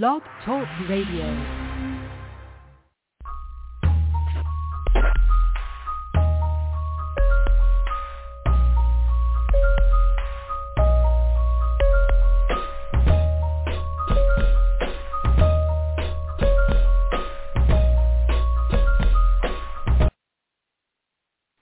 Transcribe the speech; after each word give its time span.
Blog 0.00 0.22
Talk 0.46 0.66
Radio. 0.88 1.26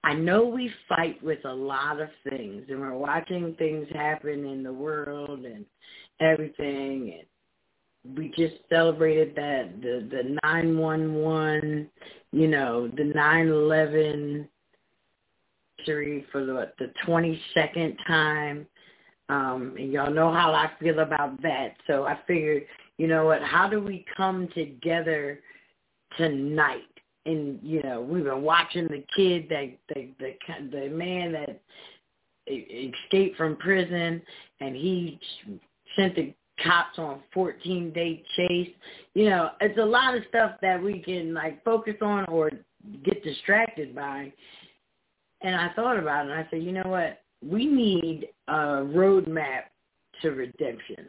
I 0.03 0.13
know 0.13 0.45
we 0.45 0.71
fight 0.89 1.21
with 1.23 1.45
a 1.45 1.53
lot 1.53 2.01
of 2.01 2.09
things, 2.29 2.65
and 2.69 2.79
we're 2.79 2.97
watching 2.97 3.55
things 3.57 3.87
happen 3.93 4.45
in 4.45 4.63
the 4.63 4.73
world 4.73 5.45
and 5.45 5.65
everything. 6.19 7.19
And 7.19 8.17
we 8.17 8.29
just 8.29 8.55
celebrated 8.67 9.35
that 9.35 9.81
the 9.81 10.07
the 10.09 10.37
nine 10.43 10.77
one 10.77 11.15
one, 11.15 11.87
you 12.31 12.47
know, 12.47 12.87
the 12.87 13.03
nine 13.03 13.47
eleven 13.47 14.47
for 16.31 16.45
the 16.45 16.71
the 16.79 16.91
twenty 17.05 17.41
second 17.53 17.97
time. 18.07 18.67
Um, 19.29 19.75
and 19.77 19.91
y'all 19.91 20.13
know 20.13 20.31
how 20.31 20.51
I 20.51 20.71
feel 20.79 20.99
about 20.99 21.41
that. 21.41 21.75
So 21.87 22.03
I 22.03 22.19
figured, 22.27 22.65
you 22.97 23.07
know 23.07 23.25
what, 23.25 23.41
how 23.41 23.69
do 23.69 23.79
we 23.79 24.05
come 24.17 24.49
together 24.53 25.39
tonight? 26.17 26.90
And 27.25 27.59
you 27.61 27.83
know, 27.83 28.01
we've 28.01 28.23
been 28.23 28.41
watching 28.41 28.87
the 28.87 29.03
kid 29.15 29.47
that 29.49 29.71
the 29.93 30.09
the 30.19 30.35
the 30.71 30.89
man 30.89 31.31
that 31.33 31.61
escaped 32.47 33.37
from 33.37 33.55
prison, 33.57 34.21
and 34.59 34.75
he 34.75 35.19
sent 35.95 36.15
the 36.15 36.33
cops 36.63 36.97
on 36.97 37.19
14 37.33 37.91
day 37.91 38.23
chase. 38.35 38.69
You 39.13 39.29
know, 39.29 39.51
it's 39.59 39.77
a 39.77 39.85
lot 39.85 40.15
of 40.15 40.23
stuff 40.29 40.53
that 40.61 40.81
we 40.81 40.99
can 40.99 41.33
like 41.33 41.63
focus 41.63 41.95
on 42.01 42.25
or 42.25 42.51
get 43.03 43.23
distracted 43.23 43.95
by. 43.95 44.31
And 45.41 45.55
I 45.55 45.71
thought 45.75 45.97
about 45.97 46.25
it 46.25 46.31
and 46.31 46.39
I 46.39 46.47
said, 46.49 46.63
you 46.63 46.71
know 46.71 46.83
what? 46.85 47.21
We 47.43 47.65
need 47.65 48.29
a 48.47 48.53
roadmap 48.53 49.63
to 50.21 50.29
redemption. 50.29 51.07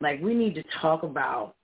Like 0.00 0.20
we 0.22 0.34
need 0.34 0.54
to 0.54 0.64
talk 0.80 1.02
about 1.02 1.54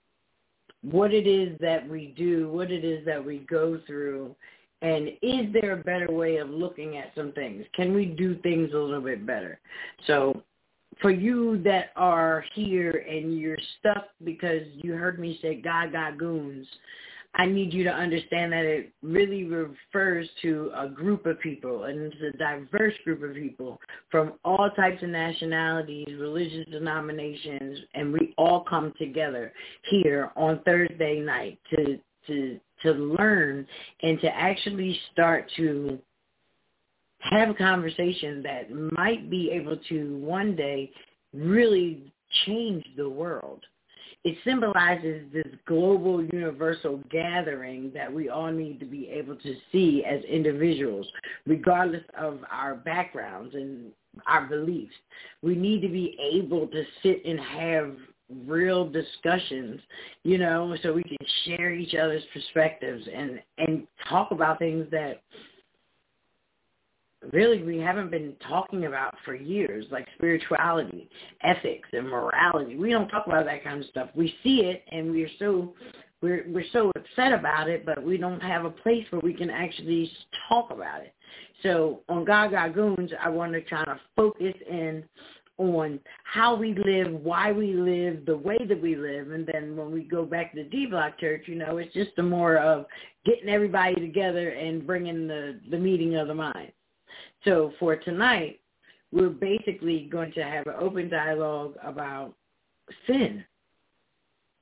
what 0.82 1.14
it 1.14 1.26
is 1.26 1.56
that 1.60 1.88
we 1.88 2.14
do, 2.16 2.48
what 2.50 2.70
it 2.70 2.84
is 2.84 3.04
that 3.06 3.24
we 3.24 3.38
go 3.38 3.80
through, 3.86 4.34
and 4.82 5.08
is 5.22 5.52
there 5.52 5.72
a 5.72 5.84
better 5.84 6.10
way 6.10 6.38
of 6.38 6.50
looking 6.50 6.96
at 6.96 7.12
some 7.14 7.32
things? 7.32 7.64
Can 7.72 7.94
we 7.94 8.04
do 8.04 8.36
things 8.42 8.72
a 8.72 8.76
little 8.76 9.00
bit 9.00 9.24
better? 9.24 9.60
So 10.08 10.42
for 11.00 11.10
you 11.10 11.62
that 11.62 11.90
are 11.96 12.44
here 12.54 13.04
and 13.08 13.38
you're 13.38 13.58
stuck 13.78 14.08
because 14.24 14.62
you 14.74 14.94
heard 14.94 15.20
me 15.20 15.38
say 15.40 15.54
got 15.54 16.18
goons, 16.18 16.66
I 17.34 17.46
need 17.46 17.72
you 17.72 17.82
to 17.84 17.90
understand 17.90 18.52
that 18.52 18.64
it 18.64 18.92
really 19.02 19.44
refers 19.44 20.28
to 20.42 20.70
a 20.76 20.88
group 20.88 21.24
of 21.24 21.40
people, 21.40 21.84
and 21.84 22.12
it's 22.12 22.34
a 22.34 22.36
diverse 22.36 22.92
group 23.04 23.22
of 23.22 23.34
people 23.34 23.80
from 24.10 24.34
all 24.44 24.68
types 24.76 25.02
of 25.02 25.08
nationalities, 25.08 26.08
religious 26.18 26.66
denominations, 26.70 27.78
and 27.94 28.12
we 28.12 28.34
all 28.36 28.64
come 28.68 28.92
together 28.98 29.52
here 29.88 30.30
on 30.36 30.60
Thursday 30.64 31.20
night 31.20 31.58
to 31.70 31.98
to 32.26 32.60
to 32.82 32.92
learn 32.92 33.66
and 34.02 34.20
to 34.20 34.28
actually 34.28 34.98
start 35.12 35.50
to 35.56 35.98
have 37.20 37.48
a 37.48 37.54
conversation 37.54 38.42
that 38.42 38.70
might 38.92 39.30
be 39.30 39.50
able 39.50 39.76
to 39.88 40.18
one 40.18 40.54
day 40.56 40.90
really 41.32 42.12
change 42.44 42.84
the 42.96 43.08
world 43.08 43.64
it 44.24 44.36
symbolizes 44.44 45.24
this 45.32 45.46
global 45.66 46.24
universal 46.24 47.00
gathering 47.10 47.90
that 47.92 48.12
we 48.12 48.28
all 48.28 48.52
need 48.52 48.78
to 48.80 48.86
be 48.86 49.08
able 49.08 49.34
to 49.36 49.54
see 49.72 50.04
as 50.04 50.22
individuals, 50.24 51.06
regardless 51.46 52.04
of 52.16 52.38
our 52.50 52.76
backgrounds 52.76 53.54
and 53.54 53.90
our 54.26 54.46
beliefs. 54.46 54.94
We 55.42 55.56
need 55.56 55.82
to 55.82 55.88
be 55.88 56.16
able 56.20 56.68
to 56.68 56.84
sit 57.02 57.24
and 57.24 57.40
have 57.40 57.96
real 58.46 58.88
discussions, 58.88 59.80
you 60.22 60.38
know, 60.38 60.76
so 60.82 60.92
we 60.92 61.02
can 61.02 61.18
share 61.44 61.72
each 61.72 61.94
other's 61.94 62.22
perspectives 62.32 63.06
and 63.12 63.42
and 63.58 63.86
talk 64.08 64.30
about 64.30 64.58
things 64.58 64.86
that 64.90 65.22
really 67.32 67.62
we 67.62 67.78
haven't 67.78 68.10
been 68.10 68.34
talking 68.46 68.86
about 68.86 69.14
for 69.24 69.34
years, 69.34 69.86
like 69.90 70.06
spirituality, 70.16 71.08
ethics, 71.42 71.88
and 71.92 72.08
morality. 72.08 72.76
We 72.76 72.90
don't 72.90 73.08
talk 73.08 73.26
about 73.26 73.44
that 73.46 73.64
kind 73.64 73.80
of 73.80 73.88
stuff. 73.88 74.10
We 74.14 74.34
see 74.42 74.62
it, 74.62 74.84
and 74.90 75.10
we're 75.10 75.30
so 75.38 75.74
we're 76.20 76.44
we're 76.48 76.64
so 76.72 76.90
upset 76.96 77.32
about 77.32 77.68
it, 77.68 77.84
but 77.86 78.02
we 78.02 78.16
don't 78.16 78.40
have 78.40 78.64
a 78.64 78.70
place 78.70 79.06
where 79.10 79.20
we 79.20 79.34
can 79.34 79.50
actually 79.50 80.10
talk 80.48 80.70
about 80.70 81.02
it. 81.02 81.14
So 81.62 82.00
on 82.08 82.24
Gaga 82.24 82.70
Goons, 82.74 83.10
I 83.20 83.28
want 83.28 83.52
to 83.52 83.60
try 83.62 83.84
to 83.84 84.00
focus 84.16 84.54
in 84.68 85.04
on 85.58 86.00
how 86.24 86.56
we 86.56 86.74
live, 86.74 87.12
why 87.12 87.52
we 87.52 87.74
live, 87.74 88.24
the 88.24 88.36
way 88.36 88.58
that 88.66 88.80
we 88.80 88.96
live, 88.96 89.30
and 89.30 89.46
then 89.52 89.76
when 89.76 89.92
we 89.92 90.02
go 90.02 90.24
back 90.24 90.52
to 90.54 90.62
the 90.62 90.68
D 90.68 90.86
Block 90.86 91.18
Church, 91.20 91.42
you 91.46 91.54
know, 91.54 91.76
it's 91.76 91.92
just 91.92 92.18
a 92.18 92.22
more 92.22 92.56
of 92.56 92.86
getting 93.24 93.48
everybody 93.48 93.94
together 93.94 94.50
and 94.50 94.86
bringing 94.86 95.28
the 95.28 95.60
the 95.70 95.78
meeting 95.78 96.16
of 96.16 96.28
the 96.28 96.34
mind. 96.34 96.72
So 97.44 97.72
for 97.78 97.96
tonight, 97.96 98.60
we're 99.12 99.28
basically 99.28 100.08
going 100.10 100.32
to 100.32 100.42
have 100.42 100.66
an 100.66 100.74
open 100.78 101.08
dialogue 101.08 101.74
about 101.82 102.34
sin. 103.06 103.44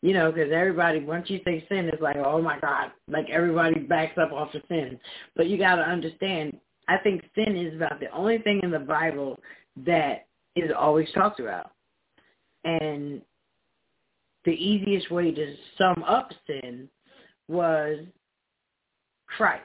You 0.03 0.15
know, 0.15 0.33
because 0.33 0.51
everybody, 0.53 1.01
once 1.01 1.29
you 1.29 1.41
say 1.45 1.65
sin, 1.69 1.91
it's 1.93 2.01
like, 2.01 2.17
oh 2.17 2.41
my 2.41 2.59
God, 2.59 2.91
like 3.07 3.29
everybody 3.29 3.81
backs 3.81 4.17
up 4.19 4.33
off 4.33 4.55
of 4.55 4.63
sin. 4.69 4.99
But 5.37 5.49
you 5.49 5.59
got 5.59 5.77
to 5.77 5.83
understand, 5.83 6.59
I 6.89 6.97
think 6.99 7.23
sin 7.35 7.57
is 7.57 7.75
about 7.75 8.01
the 8.01 8.11
only 8.11 8.39
thing 8.39 8.61
in 8.63 8.71
the 8.71 8.79
Bible 8.79 9.39
that 9.85 10.27
is 10.57 10.71
always 10.77 11.09
talked 11.13 11.39
about. 11.39 11.73
And 12.65 13.21
the 14.47 14.53
easiest 14.53 15.11
way 15.11 15.33
to 15.33 15.55
sum 15.77 16.03
up 16.07 16.31
sin 16.47 16.89
was 17.47 17.99
Christ. 19.27 19.65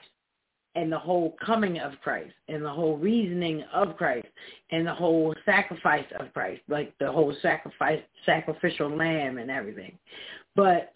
And 0.75 0.92
the 0.92 1.00
whole 1.00 1.36
coming 1.44 1.80
of 1.80 1.94
Christ 2.04 2.33
and 2.48 2.63
the 2.63 2.69
whole 2.69 2.98
reasoning 2.98 3.63
of 3.74 3.95
Christ 3.98 4.27
and 4.72 4.86
the 4.86 4.94
whole 4.94 5.33
sacrifice 5.45 6.06
of 6.19 6.33
Christ, 6.33 6.62
like 6.68 6.94
the 7.00 7.12
whole 7.12 7.33
sacrifice 7.42 8.01
sacrificial 8.25 8.95
lamb 8.95 9.38
and 9.38 9.50
everything. 9.50 9.98
But 10.56 10.94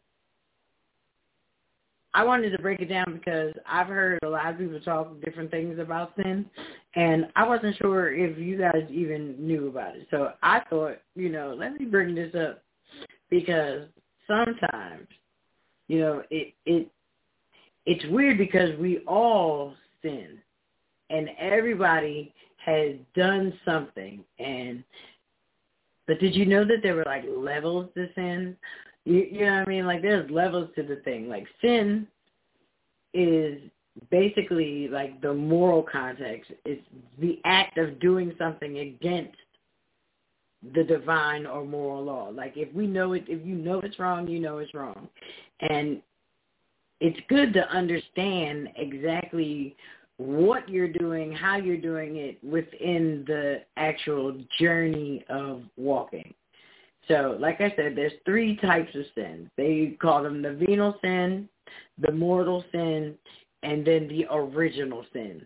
I 2.14 2.24
wanted 2.24 2.50
to 2.52 2.60
break 2.60 2.82
it 2.82 2.90
down 2.90 3.14
because 3.14 3.54
I've 3.68 3.88
heard 3.88 4.20
a 4.24 4.30
lot 4.30 4.52
of 4.52 4.58
people 4.58 4.80
talk 4.80 5.22
different 5.24 5.52
things 5.52 5.80
about 5.80 6.14
sin 6.16 6.46
and 6.96 7.28
I 7.36 7.48
wasn't 7.48 7.78
sure 7.78 8.14
if 8.14 8.38
you 8.38 8.58
guys 8.58 8.84
even 8.90 9.36
knew 9.40 9.68
about 9.68 9.96
it. 9.96 10.08
So 10.10 10.34
I 10.42 10.62
thought, 10.70 10.98
you 11.16 11.30
know, 11.30 11.56
let 11.58 11.80
me 11.80 11.86
bring 11.86 12.16
this 12.16 12.34
up 12.34 12.64
because 13.30 13.88
sometimes, 14.28 15.08
you 15.88 16.00
know, 16.00 16.24
it 16.32 16.54
it 16.66 16.90
it's 17.86 18.06
weird 18.12 18.38
because 18.38 18.78
we 18.80 19.00
all 19.00 19.74
sin 20.02 20.38
and 21.10 21.30
everybody 21.40 22.34
has 22.58 22.96
done 23.16 23.54
something 23.66 24.24
and 24.38 24.84
but 26.10 26.20
did 26.20 26.36
you 26.36 26.48
know 26.48 26.66
that 26.66 26.78
there 26.82 26.96
were 26.96 27.04
like 27.06 27.24
levels 27.38 27.88
to 27.94 28.10
sin? 28.16 28.58
You, 29.06 29.28
you 29.32 29.46
know 29.46 29.60
what 29.60 29.68
I 29.68 29.70
mean? 29.70 29.86
Like 29.86 30.02
there's 30.02 30.30
levels 30.32 30.72
to 30.76 30.82
the 30.82 30.96
thing. 30.98 31.30
Like 31.30 31.46
sin 31.62 32.08
is 33.14 33.60
basically 34.10 34.88
like 34.88 35.22
the 35.22 35.32
moral 35.32 35.84
context. 35.84 36.52
It's 36.66 36.82
the 37.20 37.40
act 37.46 37.78
of 37.78 38.00
doing 38.00 38.34
something 38.40 38.80
against 38.80 39.38
the 40.74 40.84
divine 40.84 41.46
or 41.46 41.64
moral 41.64 42.04
law. 42.04 42.30
Like 42.30 42.54
if 42.56 42.74
we 42.74 42.88
know 42.88 43.14
it, 43.14 43.26
if 43.28 43.46
you 43.46 43.54
know 43.54 43.80
it's 43.82 44.00
wrong, 44.00 44.28
you 44.28 44.40
know 44.40 44.58
it's 44.58 44.74
wrong. 44.74 45.08
And 45.62 46.02
it's 47.00 47.20
good 47.30 47.54
to 47.54 47.70
understand 47.70 48.70
exactly 48.76 49.76
what 50.18 50.68
you're 50.68 50.92
doing, 50.92 51.32
how 51.32 51.56
you're 51.56 51.78
doing 51.78 52.18
it 52.18 52.44
within 52.44 53.24
the 53.26 53.62
actual 53.78 54.36
journey 54.60 55.24
of 55.30 55.62
walking. 55.78 56.34
So, 57.08 57.38
like 57.40 57.62
I 57.62 57.74
said, 57.76 57.96
there's 57.96 58.14
three 58.26 58.58
types 58.58 58.94
of 58.96 59.04
sin. 59.16 59.50
They 59.58 59.98
call 60.02 60.22
them 60.22 60.42
the 60.42 60.54
venial 60.54 60.96
sin, 61.02 61.50
the 61.98 62.12
mortal 62.12 62.64
sin, 62.72 63.16
and 63.64 63.86
then 63.86 64.08
the 64.08 64.26
original 64.30 65.06
sin. 65.14 65.46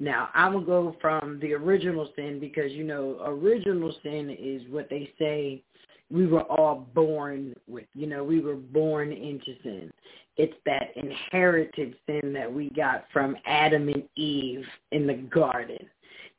Now, 0.00 0.28
I 0.34 0.48
will 0.48 0.60
go 0.60 0.96
from 1.00 1.40
the 1.40 1.54
original 1.54 2.08
sin 2.14 2.38
because, 2.38 2.72
you 2.72 2.84
know, 2.84 3.20
original 3.24 3.94
sin 4.02 4.36
is 4.38 4.62
what 4.68 4.88
they 4.90 5.10
say 5.18 5.62
we 6.10 6.26
were 6.26 6.42
all 6.42 6.86
born 6.94 7.54
with. 7.66 7.86
You 7.94 8.06
know, 8.06 8.22
we 8.22 8.40
were 8.40 8.54
born 8.54 9.12
into 9.12 9.54
sin. 9.62 9.90
It's 10.38 10.54
that 10.64 10.92
inherited 10.96 11.96
sin 12.06 12.32
that 12.32 12.52
we 12.52 12.70
got 12.70 13.06
from 13.12 13.36
Adam 13.44 13.88
and 13.88 14.04
Eve 14.16 14.64
in 14.92 15.06
the 15.06 15.14
garden. 15.14 15.78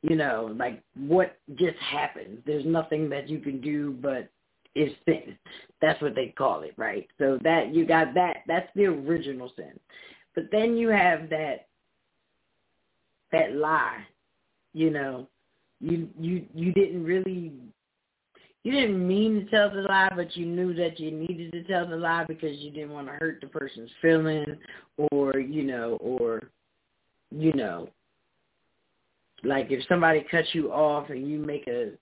You 0.02 0.16
know, 0.16 0.54
like 0.58 0.82
what 0.96 1.36
just 1.56 1.76
happened. 1.78 2.42
There's 2.46 2.64
nothing 2.64 3.10
that 3.10 3.28
you 3.28 3.38
can 3.38 3.60
do 3.60 3.92
but 4.00 4.30
is 4.74 4.92
sin. 5.04 5.36
That's 5.82 6.00
what 6.00 6.14
they 6.14 6.28
call 6.28 6.62
it, 6.62 6.72
right? 6.76 7.06
So 7.18 7.38
that 7.42 7.74
you 7.74 7.84
got 7.84 8.14
that 8.14 8.38
that's 8.46 8.68
the 8.74 8.86
original 8.86 9.52
sin. 9.56 9.78
But 10.34 10.44
then 10.50 10.76
you 10.76 10.88
have 10.88 11.28
that 11.30 11.66
that 13.32 13.54
lie. 13.54 14.02
You 14.72 14.90
know, 14.90 15.28
you 15.80 16.08
you 16.18 16.46
you 16.54 16.72
didn't 16.72 17.04
really 17.04 17.52
you 18.62 18.72
didn't 18.72 19.06
mean 19.06 19.44
to 19.44 19.50
tell 19.50 19.70
the 19.70 19.82
lie, 19.82 20.12
but 20.14 20.36
you 20.36 20.44
knew 20.44 20.74
that 20.74 21.00
you 21.00 21.10
needed 21.10 21.52
to 21.52 21.62
tell 21.64 21.86
the 21.86 21.96
lie 21.96 22.24
because 22.24 22.58
you 22.58 22.70
didn't 22.70 22.92
want 22.92 23.06
to 23.06 23.14
hurt 23.14 23.40
the 23.40 23.46
person's 23.46 23.90
feeling, 24.02 24.44
or 25.10 25.38
you 25.38 25.62
know, 25.62 25.96
or 26.00 26.50
you 27.30 27.52
know, 27.54 27.88
like 29.44 29.70
if 29.70 29.86
somebody 29.88 30.24
cuts 30.30 30.48
you 30.52 30.72
off 30.72 31.08
and 31.08 31.28
you 31.28 31.38
make 31.38 31.66
a 31.68 31.92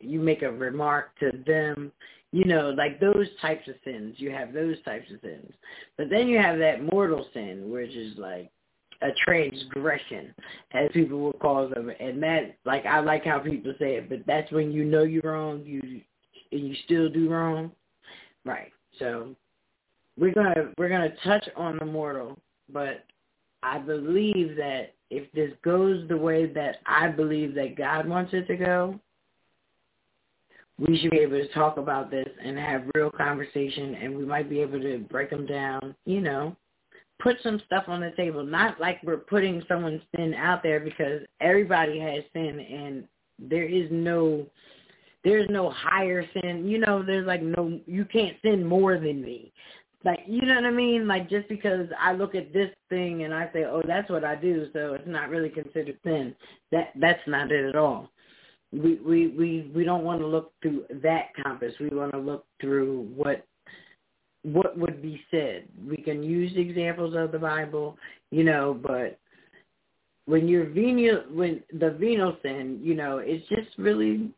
you 0.00 0.20
make 0.20 0.42
a 0.42 0.50
remark 0.50 1.18
to 1.20 1.30
them, 1.46 1.90
you 2.32 2.44
know, 2.44 2.70
like 2.70 3.00
those 3.00 3.28
types 3.40 3.66
of 3.68 3.74
sins. 3.84 4.16
You 4.18 4.32
have 4.32 4.52
those 4.52 4.82
types 4.82 5.10
of 5.12 5.20
sins, 5.22 5.52
but 5.96 6.10
then 6.10 6.28
you 6.28 6.38
have 6.38 6.58
that 6.58 6.84
mortal 6.92 7.26
sin, 7.32 7.70
which 7.70 7.92
is 7.92 8.18
like 8.18 8.50
a 9.02 9.10
transgression, 9.24 10.34
as 10.72 10.90
people 10.92 11.18
will 11.18 11.32
call 11.32 11.68
them, 11.68 11.90
and 12.00 12.22
that 12.22 12.56
like 12.64 12.86
I 12.86 13.00
like 13.00 13.24
how 13.24 13.38
people 13.38 13.74
say 13.78 13.96
it, 13.96 14.08
but 14.08 14.20
that's 14.26 14.50
when 14.52 14.72
you 14.72 14.84
know 14.84 15.02
you're 15.02 15.22
wrong, 15.22 15.62
you 15.64 15.80
and 16.52 16.68
you 16.68 16.74
still 16.84 17.08
do 17.08 17.30
wrong, 17.30 17.72
right? 18.44 18.72
So 18.98 19.34
we're 20.18 20.34
gonna 20.34 20.72
we're 20.78 20.88
gonna 20.88 21.14
touch 21.24 21.48
on 21.56 21.78
the 21.78 21.86
mortal, 21.86 22.38
but 22.72 23.04
I 23.62 23.78
believe 23.78 24.56
that 24.56 24.94
if 25.10 25.30
this 25.32 25.52
goes 25.62 26.06
the 26.08 26.16
way 26.16 26.46
that 26.46 26.76
I 26.86 27.08
believe 27.08 27.54
that 27.54 27.76
God 27.76 28.08
wants 28.08 28.32
it 28.32 28.46
to 28.48 28.56
go, 28.56 28.98
we 30.78 30.98
should 30.98 31.10
be 31.10 31.18
able 31.18 31.38
to 31.38 31.48
talk 31.48 31.76
about 31.76 32.10
this 32.10 32.28
and 32.42 32.58
have 32.58 32.84
real 32.94 33.10
conversation, 33.10 33.94
and 33.96 34.16
we 34.16 34.24
might 34.24 34.48
be 34.48 34.60
able 34.60 34.80
to 34.80 34.98
break 35.10 35.30
them 35.30 35.46
down, 35.46 35.94
you 36.06 36.20
know, 36.20 36.56
put 37.22 37.36
some 37.42 37.60
stuff 37.66 37.84
on 37.86 38.00
the 38.00 38.10
table. 38.12 38.44
Not 38.44 38.80
like 38.80 39.00
we're 39.04 39.18
putting 39.18 39.62
someone's 39.68 40.02
sin 40.16 40.34
out 40.34 40.62
there 40.62 40.80
because 40.80 41.22
everybody 41.40 41.98
has 42.00 42.24
sin 42.32 42.60
and 42.60 43.04
there 43.38 43.64
is 43.64 43.88
no 43.90 44.46
there's 45.24 45.48
no 45.50 45.70
higher 45.70 46.26
sin. 46.34 46.66
You 46.66 46.78
know, 46.78 47.02
there's 47.02 47.26
like 47.26 47.42
no 47.42 47.80
you 47.86 48.04
can't 48.04 48.36
sin 48.42 48.66
more 48.66 48.98
than 48.98 49.22
me. 49.22 49.52
Like 50.04 50.20
you 50.26 50.42
know 50.42 50.56
what 50.56 50.64
I 50.64 50.70
mean? 50.70 51.06
Like 51.06 51.30
just 51.30 51.48
because 51.48 51.86
I 51.98 52.12
look 52.12 52.34
at 52.34 52.52
this 52.52 52.70
thing 52.88 53.22
and 53.22 53.32
I 53.32 53.48
say, 53.52 53.64
Oh, 53.64 53.82
that's 53.86 54.10
what 54.10 54.24
I 54.24 54.34
do, 54.34 54.68
so 54.72 54.94
it's 54.94 55.06
not 55.06 55.30
really 55.30 55.48
considered 55.48 55.98
sin. 56.04 56.34
That 56.72 56.88
that's 56.96 57.22
not 57.26 57.52
it 57.52 57.66
at 57.68 57.76
all. 57.76 58.10
We 58.72 58.96
we 58.96 59.28
we, 59.28 59.70
we 59.74 59.84
don't 59.84 60.02
want 60.02 60.20
to 60.20 60.26
look 60.26 60.52
through 60.60 60.84
that 61.02 61.26
compass. 61.40 61.74
We 61.78 61.90
want 61.90 62.12
to 62.12 62.18
look 62.18 62.46
through 62.60 63.08
what 63.14 63.46
what 64.42 64.76
would 64.76 65.00
be 65.00 65.20
said. 65.30 65.64
We 65.88 65.98
can 65.98 66.22
use 66.22 66.52
examples 66.56 67.14
of 67.16 67.32
the 67.32 67.38
Bible, 67.38 67.96
you 68.30 68.44
know, 68.44 68.78
but 68.80 69.18
when 70.26 70.48
you're 70.48 70.68
venial, 70.68 71.24
when 71.32 71.62
the 71.78 71.90
venial 71.90 72.36
sin, 72.42 72.80
you 72.82 72.94
know, 72.94 73.18
it's 73.18 73.46
just 73.48 73.76
really, 73.78 74.30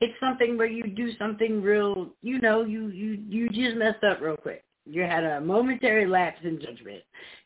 it's 0.00 0.18
something 0.20 0.56
where 0.56 0.66
you 0.66 0.84
do 0.84 1.10
something 1.18 1.62
real, 1.62 2.08
you 2.22 2.40
know, 2.40 2.64
you 2.64 2.88
you 2.88 3.22
you 3.28 3.48
just 3.48 3.76
messed 3.76 4.04
up 4.04 4.20
real 4.20 4.36
quick. 4.36 4.64
You 4.86 5.02
had 5.02 5.24
a 5.24 5.40
momentary 5.40 6.06
lapse 6.06 6.40
in 6.44 6.60
judgment, 6.60 7.02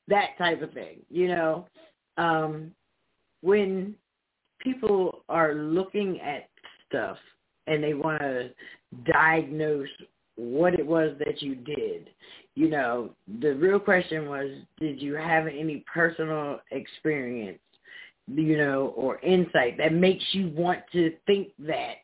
that 0.08 0.30
type 0.38 0.62
of 0.62 0.72
thing, 0.72 0.98
you 1.10 1.28
know. 1.28 1.66
Um, 2.18 2.72
when 3.40 3.94
people 4.60 5.24
are 5.28 5.54
looking 5.54 6.20
at 6.20 6.48
stuff 6.88 7.16
and 7.66 7.82
they 7.82 7.94
want 7.94 8.20
to 8.20 8.50
diagnose 9.10 9.88
what 10.42 10.74
it 10.74 10.86
was 10.86 11.14
that 11.18 11.40
you 11.40 11.54
did. 11.54 12.10
You 12.54 12.68
know, 12.68 13.10
the 13.40 13.54
real 13.54 13.78
question 13.78 14.28
was, 14.28 14.50
did 14.78 15.00
you 15.00 15.14
have 15.14 15.46
any 15.46 15.84
personal 15.92 16.60
experience, 16.70 17.60
you 18.26 18.58
know, 18.58 18.92
or 18.96 19.18
insight 19.20 19.78
that 19.78 19.94
makes 19.94 20.24
you 20.32 20.48
want 20.48 20.80
to 20.92 21.14
think 21.26 21.48
that 21.60 21.94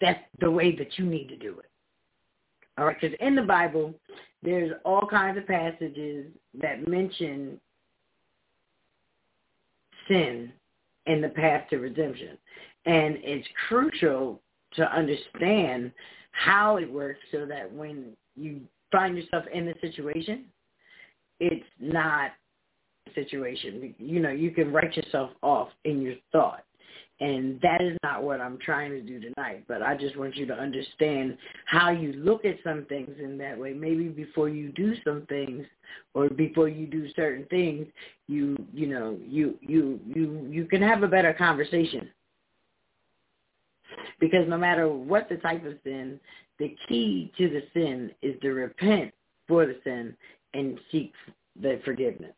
that's 0.00 0.20
the 0.40 0.50
way 0.50 0.74
that 0.76 0.98
you 0.98 1.04
need 1.04 1.28
to 1.28 1.36
do 1.36 1.58
it? 1.58 1.70
All 2.76 2.86
right, 2.86 2.96
because 3.00 3.16
in 3.20 3.36
the 3.36 3.42
Bible, 3.42 3.94
there's 4.42 4.72
all 4.84 5.06
kinds 5.06 5.38
of 5.38 5.46
passages 5.46 6.26
that 6.60 6.88
mention 6.88 7.60
sin 10.08 10.52
and 11.06 11.22
the 11.22 11.28
path 11.28 11.68
to 11.70 11.78
redemption. 11.78 12.36
And 12.86 13.16
it's 13.22 13.46
crucial 13.68 14.40
to 14.74 14.92
understand 14.92 15.92
how 16.34 16.76
it 16.76 16.90
works 16.90 17.20
so 17.30 17.46
that 17.46 17.72
when 17.72 18.12
you 18.36 18.60
find 18.90 19.16
yourself 19.16 19.44
in 19.52 19.66
the 19.66 19.74
situation, 19.80 20.44
it's 21.40 21.64
not 21.80 22.32
a 23.08 23.14
situation. 23.14 23.94
You 23.98 24.20
know, 24.20 24.30
you 24.30 24.50
can 24.50 24.72
write 24.72 24.96
yourself 24.96 25.30
off 25.42 25.68
in 25.84 26.02
your 26.02 26.14
thought. 26.32 26.64
And 27.20 27.60
that 27.62 27.80
is 27.80 27.96
not 28.02 28.24
what 28.24 28.40
I'm 28.40 28.58
trying 28.58 28.90
to 28.90 29.00
do 29.00 29.20
tonight. 29.20 29.64
But 29.68 29.82
I 29.82 29.96
just 29.96 30.18
want 30.18 30.34
you 30.36 30.46
to 30.46 30.52
understand 30.52 31.38
how 31.64 31.90
you 31.90 32.12
look 32.12 32.44
at 32.44 32.56
some 32.64 32.86
things 32.86 33.10
in 33.22 33.38
that 33.38 33.56
way. 33.56 33.72
Maybe 33.72 34.08
before 34.08 34.48
you 34.48 34.72
do 34.72 34.94
some 35.04 35.24
things 35.28 35.64
or 36.14 36.28
before 36.28 36.68
you 36.68 36.86
do 36.88 37.08
certain 37.14 37.46
things, 37.46 37.86
you 38.26 38.56
you 38.72 38.88
know, 38.88 39.16
you 39.24 39.56
you 39.60 40.00
you 40.04 40.48
you 40.50 40.64
can 40.64 40.82
have 40.82 41.04
a 41.04 41.08
better 41.08 41.32
conversation 41.32 42.10
because 44.20 44.48
no 44.48 44.58
matter 44.58 44.88
what 44.88 45.28
the 45.28 45.36
type 45.36 45.64
of 45.64 45.74
sin, 45.84 46.18
the 46.58 46.76
key 46.88 47.32
to 47.38 47.48
the 47.48 47.62
sin 47.72 48.10
is 48.22 48.40
to 48.42 48.50
repent 48.50 49.12
for 49.48 49.66
the 49.66 49.76
sin 49.84 50.16
and 50.54 50.78
seek 50.90 51.12
the 51.60 51.80
forgiveness. 51.84 52.32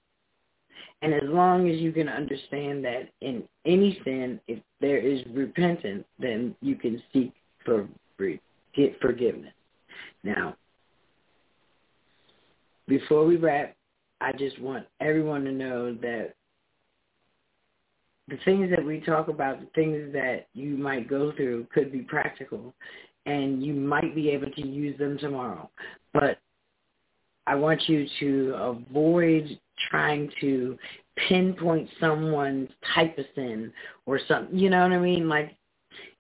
And 1.03 1.13
as 1.13 1.23
long 1.25 1.69
as 1.69 1.79
you 1.79 1.93
can 1.93 2.09
understand 2.09 2.85
that 2.85 3.11
in 3.21 3.43
any 3.67 4.01
sin, 4.05 4.41
if 4.49 4.59
there 4.81 4.99
is 4.99 5.21
repentance, 5.33 6.05
then 6.19 6.55
you 6.63 6.75
can 6.75 7.03
seek 7.13 7.33
for 7.65 7.87
get 8.75 8.99
forgiveness. 9.01 9.53
Now, 10.23 10.57
before 12.89 13.27
we 13.27 13.37
wrap, 13.37 13.75
I 14.21 14.33
just 14.33 14.61
want 14.61 14.87
everyone 15.01 15.45
to 15.45 15.53
know 15.53 15.95
that 15.95 16.35
the 18.29 18.39
things 18.45 18.71
that 18.71 18.85
we 18.85 19.01
talk 19.01 19.29
about, 19.29 19.61
the 19.61 19.69
things 19.75 20.13
that 20.13 20.49
you 20.53 20.77
might 20.77 21.09
go 21.09 21.33
through 21.37 21.67
could 21.73 21.93
be 21.93 22.01
practical 22.01 22.75
and 23.25 23.63
you 23.65 23.75
might 23.75 24.15
be 24.15 24.31
able 24.31 24.51
to 24.51 24.67
use 24.67 24.99
them 24.99 25.19
tomorrow. 25.19 25.69
But 26.13 26.39
I 27.47 27.55
want 27.55 27.89
you 27.89 28.07
to 28.21 28.55
avoid 28.57 29.59
trying 29.91 30.31
to 30.41 30.77
pinpoint 31.29 31.89
someone's 32.01 32.71
type 32.95 33.17
of 33.19 33.25
sin 33.35 33.73
or 34.07 34.21
something. 34.27 34.59
You 34.59 34.71
know 34.71 34.83
what 34.83 34.93
I 34.93 34.99
mean? 34.99 35.29
Like 35.29 35.57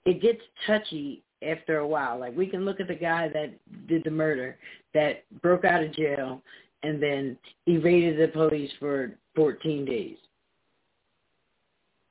it 0.04 0.22
gets 0.22 0.40
touchy 0.66 1.22
after 1.42 1.78
a 1.78 1.86
while. 1.86 2.18
Like 2.18 2.36
we 2.36 2.46
can 2.46 2.64
look 2.64 2.80
at 2.80 2.88
the 2.88 2.94
guy 2.94 3.28
that 3.28 3.52
did 3.88 4.04
the 4.04 4.10
murder, 4.10 4.56
that 4.94 5.24
broke 5.42 5.64
out 5.64 5.82
of 5.82 5.92
jail 5.92 6.40
and 6.82 7.02
then 7.02 7.36
evaded 7.66 8.18
the 8.18 8.32
police 8.32 8.70
for 8.78 9.12
14 9.34 9.84
days. 9.84 10.16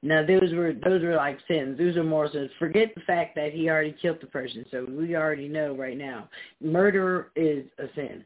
Now 0.05 0.23
those 0.23 0.53
were 0.53 0.71
those 0.71 1.01
were 1.01 1.15
like 1.15 1.39
sins. 1.47 1.79
Those 1.79 1.97
are 1.97 2.03
more 2.03 2.29
sins. 2.31 2.51
Forget 2.59 2.93
the 2.93 3.01
fact 3.01 3.33
that 3.35 3.53
he 3.53 3.69
already 3.69 3.95
killed 3.99 4.19
the 4.21 4.27
person. 4.27 4.63
So 4.69 4.85
we 4.87 5.15
already 5.15 5.47
know 5.47 5.75
right 5.75 5.97
now, 5.97 6.29
murder 6.61 7.31
is 7.35 7.65
a 7.79 7.87
sin. 7.95 8.23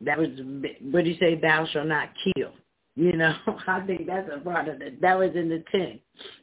That 0.00 0.16
was 0.16 0.28
what 0.92 1.02
do 1.02 1.10
you 1.10 1.16
say? 1.18 1.34
Thou 1.34 1.66
shalt 1.66 1.88
not 1.88 2.10
kill. 2.36 2.52
You 2.96 3.16
know, 3.16 3.34
I 3.66 3.80
think 3.86 4.06
that's 4.06 4.28
a 4.34 4.40
part 4.40 4.68
of 4.68 4.82
it. 4.82 5.00
That 5.00 5.16
was 5.16 5.30
in 5.34 5.48
the 5.48 5.62
ten, 5.70 6.00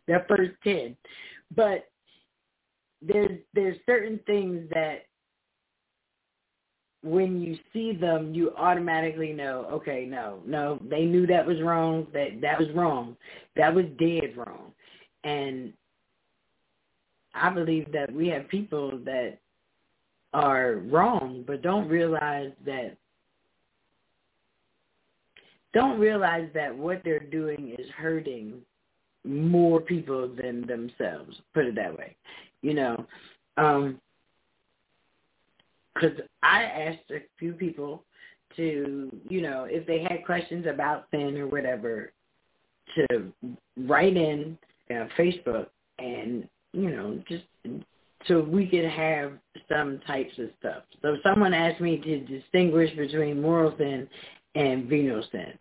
the 0.08 0.26
first 0.30 0.54
ten. 0.64 0.96
But 1.54 1.90
there's 3.02 3.40
there's 3.54 3.78
certain 3.86 4.20
things 4.26 4.68
that 4.72 5.07
when 7.04 7.42
you 7.42 7.58
see 7.74 7.94
them, 7.94 8.34
you 8.34 8.54
automatically 8.58 9.32
know, 9.32 9.68
okay, 9.72 10.06
no, 10.10 10.40
no, 10.46 10.80
they 10.90 11.06
knew 11.06 11.28
that 11.28 11.46
was 11.46 11.62
wrong. 11.62 12.08
That 12.14 12.42
that 12.42 12.60
was 12.60 12.70
wrong. 12.76 13.16
That 13.56 13.74
was 13.74 13.86
dead 14.00 14.36
wrong. 14.36 14.72
And 15.24 15.74
I 17.34 17.50
believe 17.50 17.92
that 17.92 18.12
we 18.12 18.28
have 18.30 18.48
people 18.48 19.00
that 19.06 19.38
are 20.34 20.82
wrong, 20.86 21.44
but 21.46 21.62
don't 21.62 21.88
realize 21.88 22.52
that 22.66 22.98
don't 25.74 26.00
realize 26.00 26.50
that 26.54 26.76
what 26.76 27.02
they're 27.04 27.20
doing 27.20 27.76
is 27.78 27.88
hurting 27.96 28.62
more 29.24 29.80
people 29.82 30.28
than 30.28 30.66
themselves. 30.66 31.36
Put 31.54 31.66
it 31.66 31.76
that 31.76 31.96
way, 31.96 32.16
you 32.62 32.74
know. 32.74 33.06
Um, 33.58 34.00
because 36.00 36.20
I 36.44 36.64
asked 36.64 37.12
a 37.12 37.20
few 37.38 37.54
people 37.54 38.04
to, 38.56 39.12
you 39.30 39.42
know, 39.42 39.66
if 39.70 39.86
they 39.86 40.02
had 40.02 40.26
questions 40.26 40.66
about 40.68 41.08
sin 41.12 41.38
or 41.38 41.48
whatever, 41.48 42.12
to 42.96 43.32
write 43.78 44.16
in 44.16 44.58
uh, 44.90 45.08
Facebook 45.18 45.68
and, 46.00 46.48
you 46.74 46.90
know, 46.90 47.22
just 47.28 47.44
so 48.28 48.42
we 48.42 48.68
could 48.68 48.86
have 48.86 49.34
some 49.70 50.00
types 50.08 50.34
of 50.40 50.50
stuff. 50.60 50.84
So 51.02 51.18
someone 51.24 51.54
asked 51.54 51.82
me 51.82 51.98
to 51.98 52.20
distinguish 52.22 52.96
between 52.96 53.42
moral 53.42 53.76
sin 53.78 54.08
and 54.56 54.88
venial 54.88 55.24
sin. 55.32 55.54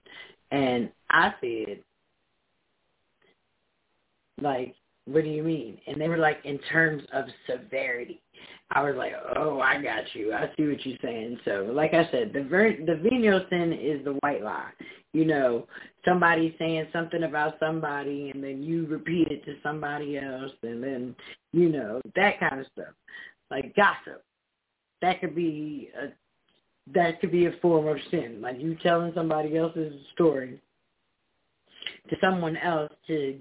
And 0.51 0.91
I 1.11 1.35
said, 1.41 1.81
like, 4.41 4.75
what 5.07 5.23
do 5.23 5.31
you 5.31 5.43
mean? 5.43 5.79
And 5.87 6.01
they 6.01 6.09
were 6.09 6.19
like, 6.19 6.39
in 6.45 6.59
terms 6.71 7.03
of 7.13 7.27
severity. 7.49 8.21
I 8.73 8.83
was 8.83 8.97
like, 8.97 9.13
oh, 9.37 9.61
I 9.61 9.81
got 9.81 10.03
you. 10.15 10.33
I 10.33 10.51
see 10.57 10.67
what 10.67 10.85
you're 10.85 10.99
saying. 11.01 11.39
So, 11.45 11.71
like 11.73 11.95
I 11.95 12.11
said, 12.11 12.33
the 12.35 12.43
ver- 12.43 12.85
the 12.85 12.97
venial 12.97 13.45
sin 13.49 13.73
is 13.73 14.05
the 14.05 14.15
white 14.23 14.43
lie. 14.43 14.73
You 15.13 15.25
know, 15.25 15.69
somebody 16.05 16.55
saying 16.59 16.89
something 16.93 17.23
about 17.23 17.55
somebody, 17.61 18.33
and 18.35 18.43
then 18.43 18.65
you 18.65 18.87
repeat 18.87 19.29
it 19.29 19.45
to 19.45 19.55
somebody 19.63 20.19
else, 20.19 20.51
and 20.65 20.83
then 20.83 21.15
you 21.53 21.69
know 21.69 22.01
that 22.17 22.41
kind 22.41 22.61
of 22.61 22.67
stuff, 22.73 22.93
like 23.53 23.75
gossip. 23.77 24.25
That 25.01 25.21
could 25.21 25.37
be 25.37 25.91
a 25.97 26.09
that 26.93 27.21
could 27.21 27.31
be 27.31 27.47
a 27.47 27.53
form 27.63 27.87
of 27.87 27.99
sin, 28.11 28.41
like 28.41 28.61
you 28.61 28.77
telling 28.83 29.13
somebody 29.15 29.57
else's 29.57 29.95
story 30.15 30.61
to 32.11 32.17
someone 32.21 32.57
else 32.57 32.93
to 33.07 33.39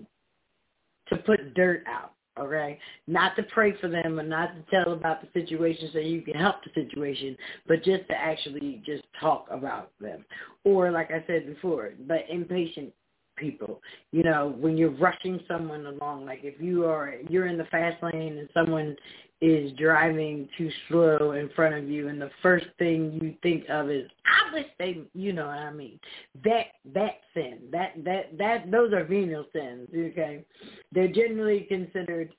to 1.10 1.18
put 1.18 1.54
dirt 1.54 1.84
out 1.88 2.12
okay? 2.40 2.80
Not 3.08 3.36
to 3.36 3.44
pray 3.44 3.74
for 3.80 3.88
them 3.88 4.20
and 4.20 4.30
not 4.30 4.50
to 4.56 4.64
tell 4.72 4.94
about 4.94 5.22
the 5.22 5.40
situation 5.40 5.90
so 5.94 6.00
you 6.00 6.22
can 6.22 6.36
help 6.36 6.58
the 6.64 6.82
situation, 6.82 7.38
but 7.68 7.84
just 7.84 8.08
to 8.10 8.14
actually 8.14 8.82
just 8.86 9.04
talk 9.20 9.48
about 9.50 9.92
them. 10.00 10.26
Or 10.64 10.92
like 10.92 11.12
I 11.12 11.24
said 11.28 11.46
before, 11.46 11.92
but 12.08 12.26
impatient 12.30 12.94
people. 13.38 13.82
You 14.12 14.24
know, 14.24 14.56
when 14.58 14.78
you're 14.78 14.92
rushing 14.92 15.40
someone 15.48 15.86
along, 15.86 16.26
like 16.26 16.42
if 16.44 16.60
you 16.60 16.86
are 16.86 17.16
you're 17.30 17.48
in 17.48 17.58
the 17.58 17.66
fast 17.66 18.02
lane 18.02 18.38
and 18.38 18.50
someone 18.54 18.96
is 19.42 19.72
driving 19.74 20.48
too 20.58 20.70
slow 20.88 21.34
in 21.34 21.50
front 21.56 21.76
of 21.76 21.90
you 21.90 22.08
and 22.08 22.22
the 22.22 22.32
first 22.42 22.66
thing 22.80 23.20
you 23.22 23.36
think 23.44 23.66
of 23.70 23.90
is 23.90 24.10
I 24.26 24.54
wish 24.54 24.66
they 24.80 25.02
you 25.14 25.34
know 25.34 25.48
what 25.48 25.58
I 25.58 25.72
mean. 25.72 26.00
That 26.44 26.68
that 26.94 27.20
sin. 27.34 27.60
That 27.72 27.94
that 28.04 28.38
that 28.38 28.72
those 28.72 28.94
are 28.94 29.04
venial 29.04 29.46
sins, 29.54 29.90
okay? 29.94 30.46
They're 30.92 31.10
generally 31.12 31.62
considered 31.62 32.34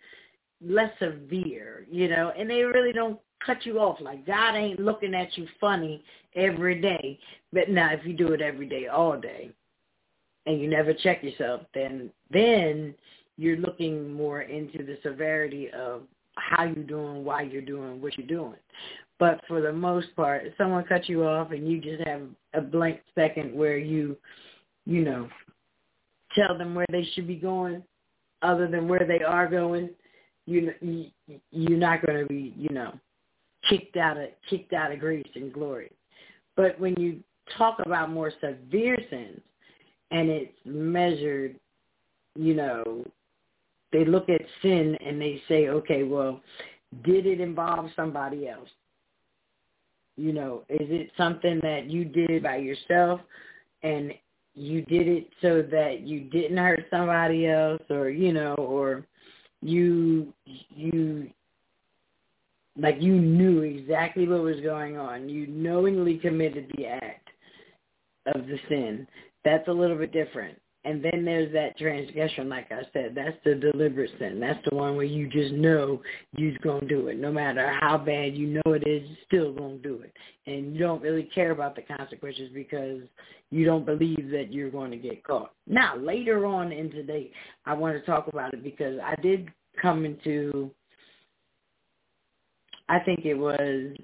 less 0.64 0.90
severe, 0.98 1.86
you 1.90 2.08
know, 2.08 2.32
and 2.36 2.48
they 2.48 2.62
really 2.62 2.92
don't 2.92 3.20
cut 3.44 3.66
you 3.66 3.78
off. 3.78 4.00
Like 4.00 4.26
God 4.26 4.54
ain't 4.54 4.80
looking 4.80 5.14
at 5.14 5.36
you 5.36 5.46
funny 5.60 6.02
every 6.34 6.80
day. 6.80 7.18
But 7.52 7.68
now 7.68 7.92
if 7.92 8.04
you 8.06 8.14
do 8.14 8.32
it 8.32 8.40
every 8.40 8.66
day, 8.66 8.86
all 8.86 9.18
day, 9.18 9.50
and 10.46 10.60
you 10.60 10.68
never 10.68 10.94
check 10.94 11.22
yourself, 11.22 11.62
then 11.74 12.10
then 12.30 12.94
you're 13.36 13.58
looking 13.58 14.12
more 14.12 14.42
into 14.42 14.78
the 14.78 14.98
severity 15.02 15.70
of 15.70 16.02
how 16.36 16.64
you're 16.64 16.84
doing, 16.84 17.24
why 17.24 17.42
you're 17.42 17.62
doing 17.62 18.00
what 18.00 18.16
you're 18.16 18.26
doing. 18.26 18.56
But 19.18 19.40
for 19.48 19.60
the 19.60 19.72
most 19.72 20.14
part, 20.14 20.46
if 20.46 20.54
someone 20.58 20.84
cuts 20.84 21.08
you 21.08 21.24
off 21.24 21.50
and 21.50 21.70
you 21.70 21.80
just 21.80 22.06
have 22.06 22.22
a 22.54 22.60
blank 22.60 23.00
second 23.14 23.54
where 23.54 23.78
you, 23.78 24.16
you 24.84 25.04
know, 25.04 25.28
tell 26.34 26.56
them 26.56 26.74
where 26.74 26.86
they 26.90 27.08
should 27.14 27.26
be 27.26 27.36
going, 27.36 27.82
other 28.42 28.68
than 28.68 28.88
where 28.88 29.06
they 29.06 29.24
are 29.24 29.48
going, 29.48 29.90
you, 30.44 30.72
you 30.80 31.10
you're 31.50 31.78
not 31.78 32.04
going 32.04 32.20
to 32.20 32.26
be, 32.26 32.54
you 32.56 32.68
know, 32.68 32.92
kicked 33.68 33.96
out 33.96 34.16
of 34.16 34.28
kicked 34.48 34.72
out 34.72 34.92
of 34.92 35.00
grace 35.00 35.26
and 35.34 35.52
glory. 35.52 35.90
But 36.56 36.78
when 36.78 36.94
you 36.96 37.20
talk 37.56 37.78
about 37.84 38.10
more 38.10 38.32
severe 38.40 38.98
sins, 39.10 39.40
and 40.10 40.28
it's 40.28 40.52
measured, 40.64 41.56
you 42.36 42.54
know, 42.54 43.04
they 43.92 44.04
look 44.04 44.28
at 44.28 44.40
sin 44.62 44.96
and 45.04 45.20
they 45.20 45.40
say, 45.48 45.68
okay, 45.68 46.02
well, 46.02 46.40
did 47.04 47.26
it 47.26 47.40
involve 47.40 47.90
somebody 47.94 48.48
else? 48.48 48.68
You 50.16 50.32
know, 50.32 50.62
is 50.68 50.88
it 50.90 51.10
something 51.16 51.60
that 51.62 51.90
you 51.90 52.04
did 52.04 52.42
by 52.42 52.56
yourself 52.56 53.20
and 53.82 54.12
you 54.54 54.82
did 54.82 55.06
it 55.06 55.28
so 55.42 55.62
that 55.70 56.00
you 56.00 56.20
didn't 56.20 56.56
hurt 56.56 56.86
somebody 56.90 57.46
else 57.46 57.82
or, 57.90 58.08
you 58.08 58.32
know, 58.32 58.54
or 58.54 59.04
you 59.62 60.32
you 60.74 61.28
like 62.78 62.96
you 63.00 63.14
knew 63.14 63.62
exactly 63.62 64.26
what 64.26 64.42
was 64.42 64.60
going 64.60 64.98
on. 64.98 65.28
You 65.28 65.46
knowingly 65.46 66.18
committed 66.18 66.70
the 66.76 66.86
act 66.86 67.28
of 68.34 68.46
the 68.46 68.58
sin. 68.68 69.06
That's 69.44 69.66
a 69.68 69.72
little 69.72 69.96
bit 69.96 70.12
different. 70.12 70.58
And 70.86 71.04
then 71.04 71.24
there's 71.24 71.52
that 71.52 71.76
transgression, 71.76 72.48
like 72.48 72.70
I 72.70 72.82
said. 72.92 73.12
That's 73.16 73.36
the 73.44 73.56
deliberate 73.56 74.12
sin. 74.20 74.38
That's 74.38 74.60
the 74.70 74.76
one 74.76 74.94
where 74.94 75.04
you 75.04 75.28
just 75.28 75.52
know 75.52 76.00
you're 76.36 76.56
going 76.62 76.82
to 76.82 76.86
do 76.86 77.08
it. 77.08 77.18
No 77.18 77.32
matter 77.32 77.76
how 77.80 77.98
bad 77.98 78.36
you 78.36 78.46
know 78.46 78.72
it 78.72 78.86
is, 78.86 79.02
you're 79.08 79.52
still 79.52 79.52
to 79.52 79.78
do 79.78 80.02
it. 80.02 80.12
And 80.46 80.72
you 80.72 80.78
don't 80.78 81.02
really 81.02 81.24
care 81.24 81.50
about 81.50 81.74
the 81.74 81.82
consequences 81.82 82.50
because 82.54 83.00
you 83.50 83.64
don't 83.64 83.84
believe 83.84 84.30
that 84.30 84.52
you're 84.52 84.70
going 84.70 84.92
to 84.92 84.96
get 84.96 85.24
caught. 85.24 85.50
Now, 85.66 85.96
later 85.96 86.46
on 86.46 86.70
in 86.70 86.88
today, 86.92 87.32
I 87.64 87.74
want 87.74 87.96
to 87.96 88.06
talk 88.06 88.28
about 88.28 88.54
it 88.54 88.62
because 88.62 89.00
I 89.02 89.20
did 89.20 89.48
come 89.82 90.04
into, 90.04 90.70
I 92.88 93.00
think 93.00 93.24
it 93.24 93.34
was 93.34 93.96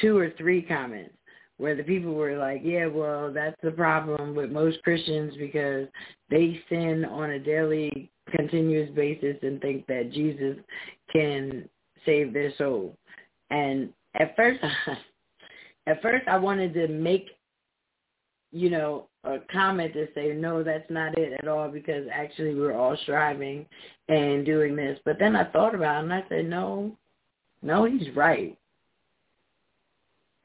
two 0.00 0.16
or 0.16 0.32
three 0.38 0.62
comments 0.62 1.14
where 1.60 1.76
the 1.76 1.82
people 1.82 2.14
were 2.14 2.38
like, 2.38 2.62
yeah, 2.64 2.86
well, 2.86 3.30
that's 3.30 3.56
the 3.62 3.70
problem 3.70 4.34
with 4.34 4.50
most 4.50 4.82
Christians 4.82 5.34
because 5.38 5.86
they 6.30 6.58
sin 6.70 7.04
on 7.04 7.32
a 7.32 7.38
daily, 7.38 8.10
continuous 8.34 8.90
basis 8.94 9.36
and 9.42 9.60
think 9.60 9.86
that 9.86 10.10
Jesus 10.10 10.56
can 11.12 11.68
save 12.06 12.32
their 12.32 12.52
soul. 12.56 12.96
And 13.50 13.90
at 14.18 14.34
first, 14.36 14.60
at 15.86 16.00
first 16.00 16.26
I 16.28 16.38
wanted 16.38 16.72
to 16.74 16.88
make, 16.88 17.26
you 18.52 18.70
know, 18.70 19.08
a 19.24 19.36
comment 19.52 19.92
to 19.92 20.08
say, 20.14 20.32
no, 20.32 20.62
that's 20.62 20.88
not 20.88 21.18
it 21.18 21.34
at 21.38 21.46
all 21.46 21.68
because 21.68 22.06
actually 22.10 22.54
we're 22.54 22.76
all 22.76 22.96
striving 23.02 23.66
and 24.08 24.46
doing 24.46 24.74
this. 24.74 24.98
But 25.04 25.18
then 25.18 25.36
I 25.36 25.44
thought 25.44 25.74
about 25.74 25.98
it 25.98 26.04
and 26.04 26.14
I 26.14 26.24
said, 26.30 26.46
no, 26.46 26.96
no, 27.62 27.84
he's 27.84 28.08
right. 28.16 28.56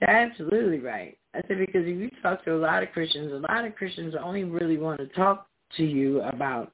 Absolutely 0.02 0.80
right. 0.80 1.18
I 1.34 1.42
said 1.48 1.58
because 1.58 1.84
if 1.86 1.98
you 1.98 2.10
talk 2.22 2.44
to 2.46 2.56
a 2.56 2.58
lot 2.58 2.84
of 2.84 2.92
Christians, 2.92 3.32
a 3.32 3.52
lot 3.52 3.66
of 3.66 3.76
Christians 3.76 4.14
only 4.22 4.44
really 4.44 4.78
want 4.78 5.00
to 5.00 5.08
talk 5.08 5.48
to 5.78 5.84
you 5.84 6.22
about 6.22 6.72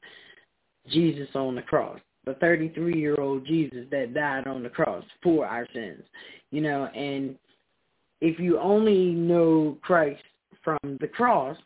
Jesus 0.89 1.29
on 1.35 1.55
the 1.55 1.61
cross, 1.61 1.99
the 2.25 2.33
33-year-old 2.35 3.45
Jesus 3.45 3.85
that 3.91 4.13
died 4.13 4.47
on 4.47 4.63
the 4.63 4.69
cross 4.69 5.03
for 5.23 5.45
our 5.45 5.67
sins, 5.73 6.03
you 6.51 6.61
know, 6.61 6.85
and 6.85 7.35
if 8.21 8.39
you 8.39 8.59
only 8.59 9.11
know 9.11 9.77
Christ 9.81 10.21
from 10.63 10.79
the 10.99 11.07
cross, 11.07 11.57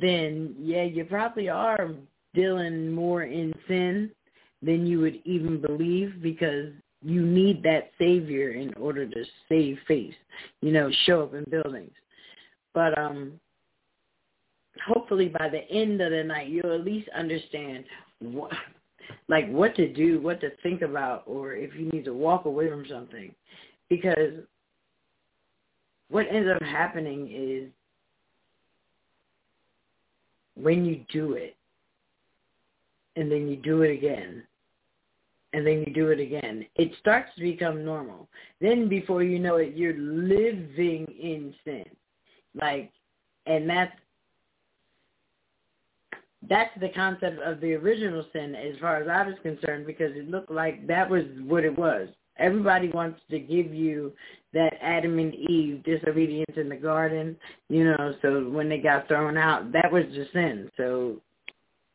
then 0.00 0.54
yeah, 0.58 0.82
you 0.82 1.04
probably 1.04 1.48
are 1.48 1.90
dealing 2.34 2.90
more 2.90 3.24
in 3.24 3.52
sin 3.68 4.10
than 4.62 4.86
you 4.86 5.00
would 5.00 5.20
even 5.24 5.60
believe 5.60 6.22
because 6.22 6.72
you 7.02 7.24
need 7.24 7.62
that 7.62 7.90
savior 7.98 8.50
in 8.50 8.74
order 8.74 9.06
to 9.06 9.24
save 9.48 9.78
face, 9.88 10.14
you 10.60 10.72
know, 10.72 10.90
show 11.06 11.22
up 11.22 11.34
in 11.34 11.44
buildings. 11.50 11.92
But 12.74 12.96
um 12.98 13.32
hopefully 14.86 15.28
by 15.28 15.48
the 15.48 15.68
end 15.70 16.00
of 16.00 16.10
the 16.10 16.22
night 16.22 16.48
you'll 16.48 16.74
at 16.74 16.84
least 16.84 17.08
understand 17.16 17.84
what 18.20 18.52
like 19.28 19.48
what 19.50 19.74
to 19.76 19.92
do, 19.92 20.20
what 20.20 20.40
to 20.40 20.50
think 20.62 20.82
about 20.82 21.24
or 21.26 21.54
if 21.54 21.74
you 21.74 21.88
need 21.90 22.04
to 22.04 22.14
walk 22.14 22.44
away 22.44 22.68
from 22.68 22.84
something. 22.88 23.34
Because 23.88 24.44
what 26.10 26.26
ends 26.30 26.48
up 26.54 26.62
happening 26.62 27.28
is 27.32 27.70
when 30.54 30.84
you 30.84 31.04
do 31.12 31.32
it 31.32 31.56
and 33.16 33.30
then 33.30 33.48
you 33.48 33.56
do 33.56 33.82
it 33.82 33.92
again 33.92 34.42
and 35.52 35.66
then 35.66 35.84
you 35.86 35.92
do 35.92 36.08
it 36.08 36.20
again, 36.20 36.64
it 36.76 36.92
starts 37.00 37.30
to 37.36 37.42
become 37.42 37.84
normal. 37.84 38.28
Then 38.60 38.88
before 38.88 39.22
you 39.22 39.38
know 39.38 39.56
it, 39.56 39.74
you're 39.74 39.98
living 39.98 41.06
in 41.20 41.54
sin. 41.64 41.84
Like, 42.54 42.90
and 43.46 43.68
that's 43.68 43.92
that's 46.48 46.70
the 46.80 46.88
concept 46.90 47.40
of 47.42 47.60
the 47.60 47.74
original 47.74 48.24
sin 48.32 48.54
as 48.54 48.78
far 48.80 48.96
as 48.96 49.08
I 49.08 49.28
was 49.28 49.36
concerned 49.42 49.86
because 49.86 50.12
it 50.16 50.30
looked 50.30 50.50
like 50.50 50.86
that 50.86 51.08
was 51.08 51.24
what 51.44 51.64
it 51.64 51.78
was. 51.78 52.08
Everybody 52.38 52.88
wants 52.88 53.20
to 53.30 53.38
give 53.38 53.74
you 53.74 54.12
that 54.54 54.72
Adam 54.80 55.18
and 55.18 55.34
Eve 55.34 55.82
disobedience 55.84 56.56
in 56.56 56.70
the 56.70 56.76
garden, 56.76 57.36
you 57.68 57.84
know, 57.84 58.14
so 58.22 58.48
when 58.48 58.70
they 58.70 58.78
got 58.78 59.06
thrown 59.06 59.36
out, 59.36 59.70
that 59.72 59.92
was 59.92 60.04
the 60.12 60.26
sin. 60.32 60.70
So 60.78 61.16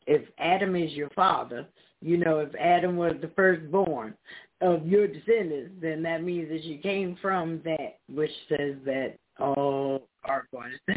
if 0.05 0.21
Adam 0.37 0.75
is 0.75 0.91
your 0.91 1.09
father, 1.09 1.65
you 2.01 2.17
know, 2.17 2.39
if 2.39 2.49
Adam 2.59 2.97
was 2.97 3.13
the 3.21 3.31
firstborn 3.35 4.13
of 4.61 4.85
your 4.85 5.07
descendants, 5.07 5.73
then 5.81 6.03
that 6.03 6.23
means 6.23 6.49
that 6.49 6.63
you 6.63 6.77
came 6.79 7.17
from 7.21 7.61
that, 7.65 7.97
which 8.13 8.31
says 8.49 8.75
that 8.85 9.15
all 9.39 10.07
are 10.23 10.47
going 10.51 10.71
to. 10.89 10.95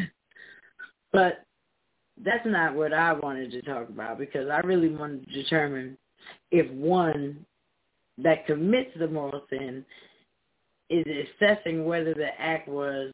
But 1.12 1.44
that's 2.24 2.46
not 2.46 2.74
what 2.74 2.92
I 2.92 3.12
wanted 3.12 3.52
to 3.52 3.62
talk 3.62 3.88
about 3.88 4.18
because 4.18 4.48
I 4.50 4.58
really 4.60 4.88
wanted 4.88 5.26
to 5.26 5.32
determine 5.32 5.96
if 6.50 6.70
one 6.72 7.44
that 8.18 8.46
commits 8.46 8.90
the 8.98 9.08
moral 9.08 9.42
sin 9.48 9.84
is 10.90 11.04
assessing 11.06 11.84
whether 11.84 12.14
the 12.14 12.28
act 12.38 12.68
was 12.68 13.12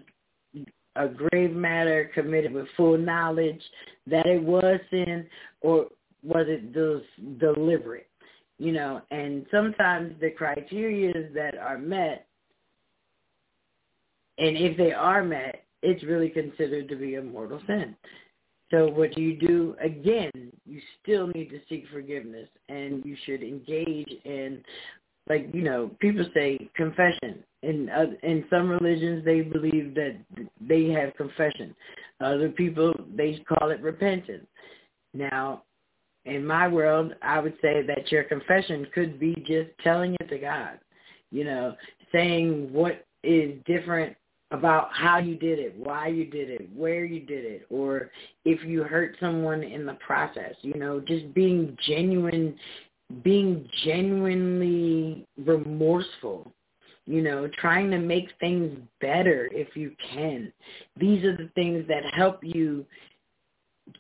a 0.97 1.09
grave 1.09 1.53
matter 1.53 2.11
committed 2.15 2.53
with 2.53 2.67
full 2.77 2.97
knowledge 2.97 3.61
that 4.07 4.27
it 4.27 4.43
was 4.43 4.79
sin 4.91 5.27
or 5.61 5.89
was 6.25 6.47
it 6.49 6.73
just 6.73 7.39
deliberate? 7.39 8.09
You 8.59 8.73
know, 8.73 9.03
and 9.11 9.47
sometimes 9.51 10.15
the 10.21 10.31
criteria 10.31 11.13
that 11.35 11.59
are 11.59 11.79
met, 11.79 12.27
and 14.39 14.57
if 14.57 14.77
they 14.77 14.93
are 14.93 15.25
met, 15.25 15.65
it's 15.83 16.03
really 16.05 16.31
considered 16.31 16.89
to 16.89 16.97
be 16.97 17.17
a 17.17 17.23
mortal 17.23 17.61
sin. 17.67 17.95
So 18.71 18.89
what 18.89 19.15
do 19.15 19.21
you 19.21 19.37
do? 19.37 19.77
Again, 19.83 20.31
you 20.65 20.81
still 21.03 21.27
need 21.29 21.51
to 21.51 21.61
seek 21.69 21.85
forgiveness, 21.93 22.49
and 22.69 23.05
you 23.05 23.17
should 23.25 23.43
engage 23.43 24.11
in, 24.25 24.65
like 25.29 25.51
you 25.53 25.63
know, 25.63 25.91
people 26.01 26.25
say 26.33 26.59
confession. 26.75 27.45
In 27.63 27.89
uh, 27.91 28.07
in 28.23 28.45
some 28.51 28.69
religions, 28.69 29.25
they 29.25 29.43
believe 29.43 29.95
that 29.95 30.17
they 30.61 30.87
have 30.89 31.15
confession. 31.17 31.75
Other 32.21 32.49
people 32.49 32.95
they 33.15 33.45
call 33.49 33.71
it 33.71 33.81
repentance. 33.81 34.47
Now, 35.13 35.63
in 36.25 36.47
my 36.47 36.69
world, 36.69 37.15
I 37.23 37.39
would 37.41 37.55
say 37.61 37.83
that 37.87 38.11
your 38.11 38.25
confession 38.25 38.87
could 38.95 39.19
be 39.19 39.35
just 39.47 39.71
telling 39.83 40.17
it 40.21 40.29
to 40.29 40.39
God. 40.39 40.79
You 41.31 41.45
know, 41.45 41.75
saying 42.13 42.73
what 42.73 43.05
is 43.23 43.59
different 43.67 44.17
about 44.51 44.89
how 44.93 45.19
you 45.19 45.37
did 45.37 45.59
it, 45.59 45.75
why 45.77 46.07
you 46.07 46.27
did 46.27 46.49
it, 46.49 46.69
where 46.75 47.05
you 47.05 47.21
did 47.21 47.45
it, 47.45 47.67
or 47.71 48.11
if 48.45 48.65
you 48.65 48.85
hurt 48.85 49.17
someone 49.19 49.63
in 49.63 49.85
the 49.85 49.95
process, 49.95 50.55
you 50.63 50.75
know, 50.75 51.01
just 51.01 51.33
being 51.35 51.77
genuine, 51.87 52.55
being 53.23 53.69
genuinely 53.85 55.27
remorseful, 55.45 56.53
you 57.07 57.21
know, 57.21 57.49
trying 57.59 57.91
to 57.91 57.99
make 57.99 58.29
things 58.39 58.79
better 59.01 59.49
if 59.53 59.77
you 59.77 59.93
can. 60.13 60.53
These 60.97 61.25
are 61.25 61.37
the 61.37 61.51
things 61.55 61.85
that 61.89 62.03
help 62.15 62.39
you 62.43 62.87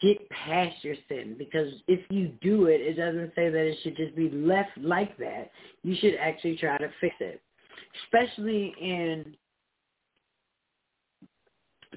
get 0.00 0.28
past 0.30 0.82
your 0.82 0.96
sin 1.08 1.36
because 1.38 1.68
if 1.88 2.00
you 2.10 2.32
do 2.40 2.66
it, 2.66 2.80
it 2.80 2.94
doesn't 2.94 3.32
say 3.34 3.50
that 3.50 3.66
it 3.66 3.78
should 3.82 3.96
just 3.96 4.16
be 4.16 4.30
left 4.30 4.70
like 4.78 5.16
that. 5.18 5.50
You 5.82 5.94
should 6.00 6.14
actually 6.16 6.56
try 6.56 6.78
to 6.78 6.88
fix 7.00 7.14
it, 7.20 7.42
especially 8.04 8.74
in 8.80 9.36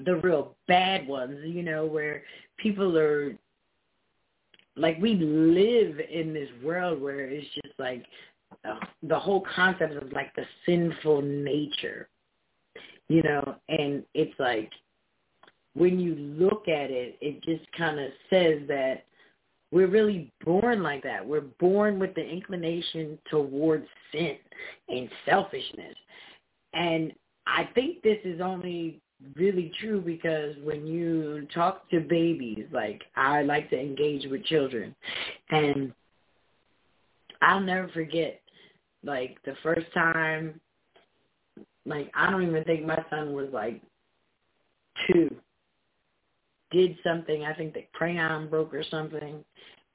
the 0.06 0.17
real 0.17 0.56
bad 0.67 1.08
ones, 1.08 1.39
you 1.43 1.63
know, 1.63 1.86
where 1.86 2.23
people 2.58 2.97
are 2.97 3.36
like 4.76 4.97
we 5.02 5.15
live 5.15 6.00
in 6.12 6.34
this 6.34 6.50
world 6.63 7.02
where 7.02 7.21
it's 7.21 7.47
just 7.56 7.73
like 7.80 8.06
uh, 8.67 8.76
the 9.04 9.17
whole 9.17 9.43
concept 9.56 9.95
of 9.95 10.12
like 10.12 10.34
the 10.36 10.45
sinful 10.65 11.21
nature, 11.21 12.10
you 13.08 13.23
know, 13.23 13.56
and 13.69 14.04
it's 14.13 14.38
like 14.39 14.71
when 15.77 15.99
you 15.99 16.15
look 16.15 16.67
at 16.67 16.89
it, 16.89 17.17
it 17.21 17.43
just 17.43 17.71
kind 17.77 17.99
of 17.99 18.09
says 18.29 18.61
that 18.67 19.03
we're 19.71 19.87
really 19.87 20.31
born 20.43 20.81
like 20.81 21.03
that. 21.03 21.25
We're 21.25 21.41
born 21.41 21.99
with 21.99 22.15
the 22.15 22.25
inclination 22.25 23.19
towards 23.29 23.85
sin 24.11 24.37
and 24.89 25.09
selfishness. 25.25 25.95
And 26.73 27.13
I 27.45 27.69
think 27.75 28.01
this 28.01 28.17
is 28.23 28.41
only 28.41 29.01
really 29.35 29.71
true 29.79 30.01
because 30.01 30.55
when 30.63 30.87
you 30.87 31.47
talk 31.53 31.89
to 31.91 31.99
babies, 31.99 32.65
like 32.71 33.03
I 33.15 33.43
like 33.43 33.69
to 33.69 33.79
engage 33.79 34.25
with 34.29 34.43
children, 34.45 34.95
and 35.49 35.93
I'll 37.41 37.59
never 37.59 37.87
forget, 37.89 38.41
like 39.03 39.37
the 39.45 39.55
first 39.63 39.87
time, 39.93 40.59
like 41.85 42.11
I 42.15 42.31
don't 42.31 42.43
even 42.47 42.63
think 42.63 42.85
my 42.85 43.03
son 43.09 43.33
was 43.33 43.47
like 43.51 43.81
two, 45.07 45.35
did 46.71 46.97
something, 47.03 47.43
I 47.45 47.53
think 47.53 47.73
the 47.73 47.86
crayon 47.93 48.49
broke 48.49 48.73
or 48.73 48.84
something, 48.89 49.43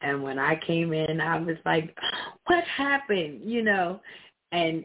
and 0.02 0.22
when 0.22 0.38
I 0.38 0.60
came 0.66 0.92
in, 0.92 1.20
I 1.20 1.38
was 1.40 1.56
like, 1.64 1.96
what 2.46 2.64
happened, 2.64 3.40
you 3.44 3.62
know, 3.62 4.00
and 4.50 4.84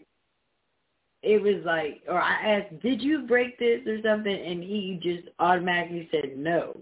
it 1.24 1.42
was 1.42 1.64
like, 1.66 2.02
or 2.08 2.22
I 2.22 2.34
asked, 2.34 2.80
did 2.82 3.02
you 3.02 3.26
break 3.28 3.58
this 3.60 3.82
or 3.88 3.98
something? 4.04 4.34
And 4.34 4.64
he 4.64 5.00
just 5.02 5.28
automatically 5.40 6.08
said 6.12 6.38
no. 6.38 6.78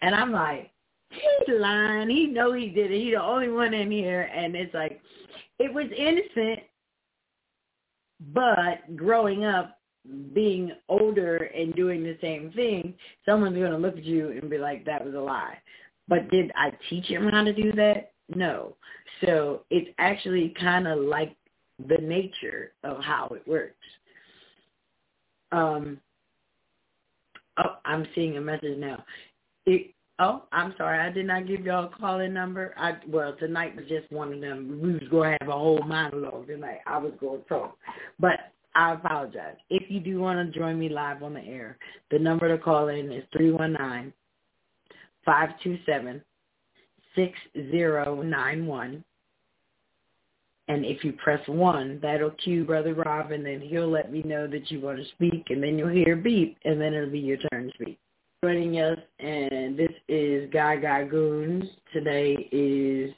And 0.00 0.14
I'm 0.14 0.32
like, 0.32 0.70
he's 1.10 1.56
lying. 1.58 2.08
He 2.08 2.26
know 2.26 2.52
he 2.52 2.68
did 2.68 2.90
it. 2.90 3.02
He's 3.02 3.14
the 3.14 3.22
only 3.22 3.50
one 3.50 3.74
in 3.74 3.90
here. 3.90 4.30
And 4.34 4.54
it's 4.54 4.72
like, 4.72 5.00
it 5.58 5.72
was 5.74 5.86
innocent, 5.94 6.60
but 8.32 8.96
growing 8.96 9.44
up, 9.44 9.79
being 10.34 10.72
older 10.88 11.36
and 11.36 11.74
doing 11.74 12.02
the 12.02 12.16
same 12.20 12.52
thing, 12.52 12.94
someone's 13.26 13.56
going 13.56 13.72
to 13.72 13.78
look 13.78 13.96
at 13.96 14.04
you 14.04 14.30
and 14.30 14.50
be 14.50 14.58
like, 14.58 14.84
that 14.86 15.04
was 15.04 15.14
a 15.14 15.18
lie. 15.18 15.58
But 16.08 16.30
did 16.30 16.50
I 16.56 16.72
teach 16.88 17.06
him 17.06 17.28
how 17.28 17.44
to 17.44 17.52
do 17.52 17.72
that? 17.72 18.12
No. 18.34 18.76
So 19.24 19.62
it's 19.70 19.90
actually 19.98 20.54
kind 20.60 20.88
of 20.88 20.98
like 21.00 21.36
the 21.88 21.98
nature 21.98 22.72
of 22.84 23.02
how 23.02 23.30
it 23.34 23.46
works. 23.46 23.74
Um, 25.52 25.98
oh, 27.58 27.76
I'm 27.84 28.06
seeing 28.14 28.36
a 28.36 28.40
message 28.40 28.78
now. 28.78 29.04
It, 29.66 29.92
oh, 30.18 30.44
I'm 30.52 30.74
sorry, 30.78 30.98
I 30.98 31.10
did 31.10 31.26
not 31.26 31.46
give 31.46 31.64
y'all 31.64 31.86
a 31.86 31.96
call-in 31.96 32.32
number. 32.32 32.74
I 32.76 32.94
well, 33.08 33.34
tonight 33.36 33.76
was 33.76 33.86
just 33.88 34.10
one 34.12 34.32
of 34.32 34.40
them. 34.40 34.80
We 34.82 34.92
was 34.92 35.08
going 35.10 35.32
to 35.32 35.38
have 35.40 35.48
a 35.48 35.58
whole 35.58 35.82
monologue 35.82 36.46
tonight. 36.46 36.80
I 36.86 36.98
was 36.98 37.12
going 37.20 37.42
to 37.42 37.48
talk, 37.48 37.76
but 38.18 38.52
I 38.74 38.94
apologize. 38.94 39.56
If 39.68 39.90
you 39.90 40.00
do 40.00 40.20
want 40.20 40.52
to 40.52 40.58
join 40.58 40.78
me 40.78 40.88
live 40.88 41.22
on 41.22 41.34
the 41.34 41.40
air, 41.40 41.76
the 42.10 42.18
number 42.18 42.48
to 42.48 42.62
call 42.62 42.88
in 42.88 43.10
is 43.10 43.24
three 43.32 43.50
one 43.50 43.72
nine 43.72 44.12
five 45.24 45.50
two 45.62 45.78
seven 45.86 46.22
six 47.14 47.38
zero 47.70 48.22
nine 48.22 48.66
one. 48.66 49.04
And 50.68 50.84
if 50.84 51.02
you 51.02 51.12
press 51.14 51.40
one, 51.48 51.98
that'll 52.00 52.30
cue 52.30 52.64
Brother 52.64 52.94
Rob, 52.94 53.32
and 53.32 53.44
then 53.44 53.60
he'll 53.60 53.90
let 53.90 54.12
me 54.12 54.22
know 54.22 54.46
that 54.46 54.70
you 54.70 54.80
want 54.80 54.98
to 54.98 55.04
speak, 55.16 55.46
and 55.50 55.60
then 55.60 55.76
you'll 55.76 55.88
hear 55.88 56.14
beep, 56.14 56.56
and 56.64 56.80
then 56.80 56.94
it'll 56.94 57.10
be 57.10 57.18
your 57.18 57.38
turn 57.50 57.66
to 57.66 57.72
speak. 57.74 57.98
joining 58.44 58.78
us, 58.78 58.98
and 59.18 59.76
this 59.76 59.90
is 60.08 60.48
God's 60.52 60.82
Got 60.82 61.10
Goons. 61.10 61.64
Today 61.92 62.48
is 62.52 63.12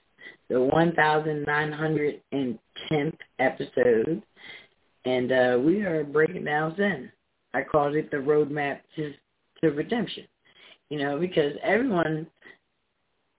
the 0.49 0.55
1,910th 0.55 3.19
episode, 3.39 4.23
and 5.05 5.33
uh, 5.33 5.59
we 5.61 5.83
are 5.83 6.05
breaking 6.05 6.45
down 6.45 6.75
sin. 6.77 7.11
I 7.55 7.63
called 7.63 7.95
it 7.95 8.11
the 8.11 8.19
roadmap 8.19 8.79
to, 8.97 9.13
to 9.61 9.71
redemption. 9.71 10.25
You 10.89 10.99
know, 10.99 11.19
because 11.19 11.53
everyone, 11.63 12.27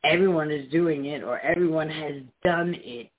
everyone 0.03 0.51
is 0.51 0.69
doing 0.71 1.05
it, 1.05 1.23
or 1.23 1.39
everyone 1.39 1.89
has 1.89 2.21
done 2.43 2.75
it 2.79 3.09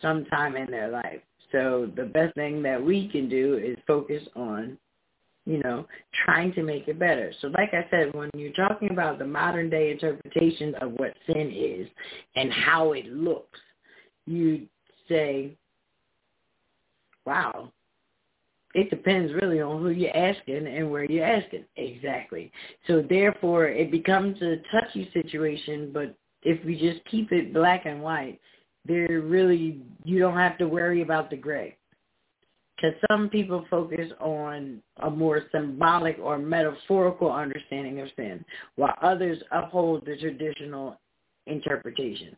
sometime 0.00 0.56
in 0.56 0.70
their 0.70 0.88
life. 0.88 1.20
So 1.52 1.90
the 1.96 2.04
best 2.04 2.34
thing 2.34 2.62
that 2.62 2.82
we 2.82 3.08
can 3.08 3.28
do 3.28 3.60
is 3.62 3.76
focus 3.86 4.22
on 4.34 4.78
you 5.44 5.58
know, 5.58 5.86
trying 6.24 6.52
to 6.54 6.62
make 6.62 6.86
it 6.86 6.98
better. 6.98 7.32
So 7.40 7.48
like 7.48 7.74
I 7.74 7.86
said, 7.90 8.14
when 8.14 8.30
you're 8.34 8.52
talking 8.52 8.90
about 8.90 9.18
the 9.18 9.26
modern 9.26 9.70
day 9.70 9.90
interpretation 9.90 10.74
of 10.76 10.92
what 10.92 11.14
sin 11.26 11.52
is 11.52 11.88
and 12.36 12.52
how 12.52 12.92
it 12.92 13.06
looks, 13.06 13.58
you 14.26 14.66
say, 15.08 15.56
wow, 17.26 17.72
it 18.74 18.90
depends 18.90 19.32
really 19.34 19.60
on 19.60 19.82
who 19.82 19.90
you're 19.90 20.16
asking 20.16 20.66
and 20.66 20.90
where 20.90 21.04
you're 21.04 21.24
asking. 21.24 21.64
Exactly. 21.76 22.50
So 22.86 23.04
therefore, 23.08 23.66
it 23.66 23.90
becomes 23.90 24.40
a 24.42 24.56
touchy 24.72 25.10
situation, 25.12 25.90
but 25.92 26.14
if 26.42 26.64
we 26.64 26.78
just 26.78 27.04
keep 27.10 27.32
it 27.32 27.52
black 27.52 27.86
and 27.86 28.02
white, 28.02 28.40
there 28.86 29.20
really, 29.20 29.80
you 30.04 30.18
don't 30.18 30.36
have 30.36 30.58
to 30.58 30.66
worry 30.66 31.02
about 31.02 31.30
the 31.30 31.36
gray 31.36 31.76
because 32.82 32.98
some 33.10 33.28
people 33.28 33.64
focus 33.70 34.10
on 34.20 34.82
a 35.02 35.10
more 35.10 35.42
symbolic 35.52 36.18
or 36.18 36.38
metaphorical 36.38 37.30
understanding 37.30 38.00
of 38.00 38.08
sin, 38.16 38.44
while 38.76 38.94
others 39.02 39.38
uphold 39.52 40.04
the 40.04 40.16
traditional 40.16 40.98
interpretation. 41.46 42.36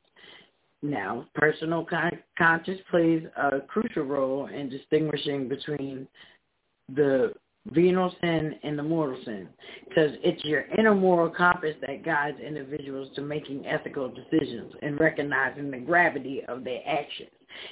Now, 0.85 1.25
personal 1.35 1.83
con- 1.83 2.18
conscience 2.37 2.79
plays 2.90 3.23
a 3.38 3.61
crucial 3.62 4.03
role 4.03 4.49
in 4.49 4.68
distinguishing 4.68 5.49
between 5.49 6.07
the 6.94 7.33
venial 7.68 8.14
sin 8.20 8.57
and 8.62 8.79
the 8.79 8.83
mortal 8.83 9.18
sin 9.25 9.49
because 9.88 10.11
it's 10.23 10.44
your 10.44 10.66
inner 10.77 10.94
moral 10.94 11.31
compass 11.31 11.75
that 11.87 12.05
guides 12.05 12.38
individuals 12.38 13.09
to 13.14 13.23
making 13.23 13.66
ethical 13.66 14.11
decisions 14.11 14.75
and 14.83 15.01
recognizing 15.01 15.70
the 15.70 15.79
gravity 15.79 16.42
of 16.49 16.64
their 16.64 16.83
actions. 16.87 17.31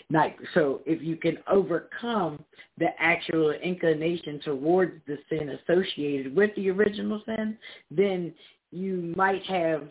Like, 0.09 0.39
so 0.55 0.81
if 0.87 1.03
you 1.03 1.17
can 1.17 1.37
overcome 1.51 2.43
the 2.79 2.99
actual 2.99 3.51
inclination 3.51 4.41
towards 4.43 4.95
the 5.07 5.19
sin 5.29 5.51
associated 5.51 6.35
with 6.35 6.55
the 6.57 6.71
original 6.71 7.21
sin, 7.27 7.59
then 7.91 8.33
you 8.71 9.13
might 9.15 9.45
have 9.45 9.87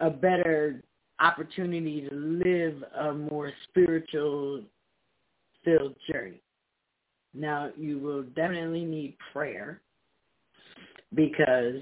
a 0.00 0.10
better 0.10 0.82
opportunity 1.24 2.06
to 2.08 2.14
live 2.14 2.84
a 3.00 3.12
more 3.12 3.52
spiritual 3.68 4.62
filled 5.64 5.94
journey. 6.10 6.40
Now, 7.32 7.70
you 7.76 7.98
will 7.98 8.22
definitely 8.22 8.84
need 8.84 9.16
prayer 9.32 9.80
because 11.14 11.76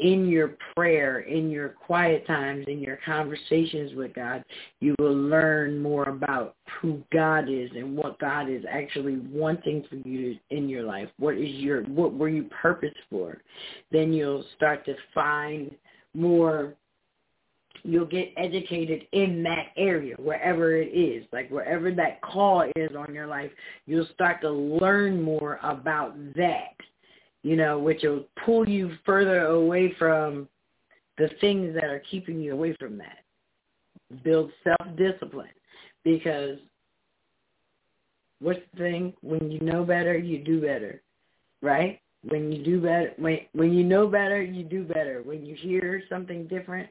in 0.00 0.28
your 0.28 0.56
prayer, 0.74 1.20
in 1.20 1.50
your 1.50 1.68
quiet 1.68 2.26
times, 2.26 2.66
in 2.68 2.80
your 2.80 2.98
conversations 3.06 3.94
with 3.94 4.12
God, 4.14 4.44
you 4.80 4.94
will 4.98 5.14
learn 5.14 5.80
more 5.80 6.08
about 6.08 6.56
who 6.80 7.02
God 7.12 7.48
is 7.48 7.70
and 7.76 7.96
what 7.96 8.18
God 8.18 8.50
is 8.50 8.64
actually 8.68 9.18
wanting 9.32 9.84
for 9.88 9.96
you 10.06 10.36
in 10.50 10.68
your 10.68 10.82
life. 10.82 11.08
What 11.18 11.36
is 11.36 11.54
your 11.54 11.82
what 11.84 12.12
were 12.12 12.28
you 12.28 12.44
purposed 12.60 12.96
for? 13.08 13.38
Then 13.92 14.12
you'll 14.12 14.44
start 14.56 14.84
to 14.86 14.94
find 15.14 15.70
more 16.12 16.74
you'll 17.84 18.06
get 18.06 18.32
educated 18.36 19.06
in 19.12 19.42
that 19.42 19.68
area, 19.76 20.16
wherever 20.18 20.76
it 20.76 20.88
is, 20.88 21.24
like 21.32 21.50
wherever 21.50 21.92
that 21.92 22.20
call 22.22 22.62
is 22.76 22.90
on 22.96 23.14
your 23.14 23.26
life, 23.26 23.50
you'll 23.86 24.08
start 24.14 24.40
to 24.40 24.50
learn 24.50 25.22
more 25.22 25.60
about 25.62 26.16
that 26.34 26.74
you 27.44 27.56
know, 27.56 27.78
which 27.78 28.00
will 28.02 28.24
pull 28.44 28.68
you 28.68 28.90
further 29.04 29.44
away 29.44 29.94
from 29.98 30.48
the 31.18 31.28
things 31.40 31.74
that 31.74 31.84
are 31.84 32.02
keeping 32.10 32.40
you 32.40 32.54
away 32.54 32.74
from 32.80 32.98
that. 32.98 33.18
Build 34.24 34.50
self-discipline 34.64 35.50
because 36.02 36.58
what's 38.40 38.60
the 38.72 38.78
thing? 38.78 39.12
When 39.20 39.50
you 39.50 39.60
know 39.60 39.84
better, 39.84 40.16
you 40.16 40.38
do 40.38 40.60
better, 40.60 41.02
right? 41.60 42.00
When 42.26 42.50
you 42.50 42.64
do 42.64 42.80
better, 42.80 43.12
when 43.18 43.40
when 43.52 43.74
you 43.74 43.84
know 43.84 44.08
better, 44.08 44.42
you 44.42 44.64
do 44.64 44.82
better. 44.82 45.20
When 45.22 45.44
you 45.44 45.54
hear 45.54 46.02
something 46.08 46.46
different 46.46 46.88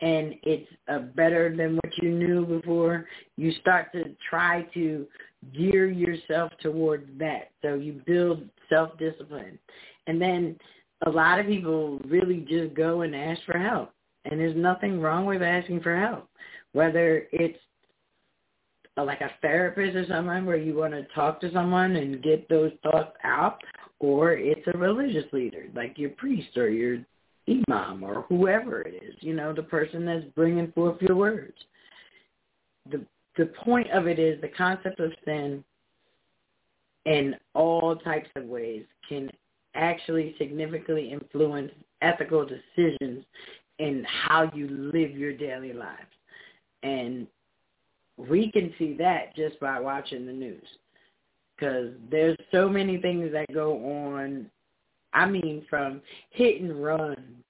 and 0.00 0.34
it's 0.42 0.70
uh, 0.88 0.98
better 1.14 1.54
than 1.56 1.76
what 1.76 1.98
you 2.02 2.10
knew 2.10 2.44
before, 2.44 3.06
you 3.36 3.52
start 3.60 3.92
to 3.92 4.14
try 4.28 4.62
to 4.74 5.06
gear 5.54 5.88
yourself 5.88 6.52
towards 6.60 7.06
that. 7.18 7.50
So 7.62 7.74
you 7.74 8.02
build 8.06 8.48
self-discipline. 8.68 9.58
And 10.06 10.20
then 10.20 10.58
a 11.06 11.10
lot 11.10 11.38
of 11.38 11.46
people 11.46 11.98
really 12.06 12.46
just 12.48 12.74
go 12.74 13.02
and 13.02 13.14
ask 13.14 13.40
for 13.44 13.58
help. 13.58 13.92
And 14.24 14.40
there's 14.40 14.56
nothing 14.56 15.00
wrong 15.00 15.24
with 15.24 15.42
asking 15.42 15.80
for 15.80 15.98
help, 15.98 16.28
whether 16.72 17.26
it's 17.32 17.58
like 18.96 19.20
a 19.20 19.30
therapist 19.42 19.94
or 19.94 20.06
someone 20.08 20.46
where 20.46 20.56
you 20.56 20.74
want 20.74 20.92
to 20.94 21.06
talk 21.14 21.40
to 21.40 21.52
someone 21.52 21.96
and 21.96 22.22
get 22.22 22.48
those 22.48 22.72
thoughts 22.82 23.12
out, 23.24 23.60
or 24.00 24.32
it's 24.32 24.66
a 24.72 24.78
religious 24.78 25.30
leader 25.32 25.66
like 25.74 25.98
your 25.98 26.10
priest 26.10 26.56
or 26.56 26.68
your 26.68 26.98
imam 27.48 28.02
or 28.02 28.22
whoever 28.28 28.82
it 28.82 28.94
is, 29.02 29.14
you 29.20 29.34
know, 29.34 29.52
the 29.52 29.62
person 29.62 30.04
that's 30.04 30.24
bringing 30.34 30.72
forth 30.72 31.00
your 31.00 31.16
words. 31.16 31.56
The 32.90 33.04
the 33.36 33.46
point 33.46 33.90
of 33.90 34.06
it 34.06 34.18
is 34.18 34.40
the 34.40 34.48
concept 34.48 34.98
of 34.98 35.12
sin 35.24 35.62
in 37.04 37.36
all 37.54 37.96
types 37.96 38.28
of 38.34 38.44
ways 38.44 38.84
can 39.08 39.30
actually 39.74 40.34
significantly 40.38 41.12
influence 41.12 41.70
ethical 42.02 42.46
decisions 42.46 43.24
in 43.78 44.04
how 44.08 44.50
you 44.54 44.68
live 44.68 45.10
your 45.10 45.32
daily 45.32 45.72
lives. 45.72 46.00
And 46.82 47.26
we 48.16 48.50
can 48.50 48.72
see 48.78 48.96
that 48.98 49.36
just 49.36 49.60
by 49.60 49.78
watching 49.78 50.26
the 50.26 50.32
news 50.32 50.66
because 51.56 51.92
there's 52.10 52.36
so 52.50 52.68
many 52.68 52.98
things 52.98 53.32
that 53.32 53.52
go 53.52 53.76
on. 53.84 54.50
I 55.12 55.26
mean, 55.26 55.64
from 55.68 56.02
hit 56.30 56.60
and 56.60 56.82
run, 56.82 57.42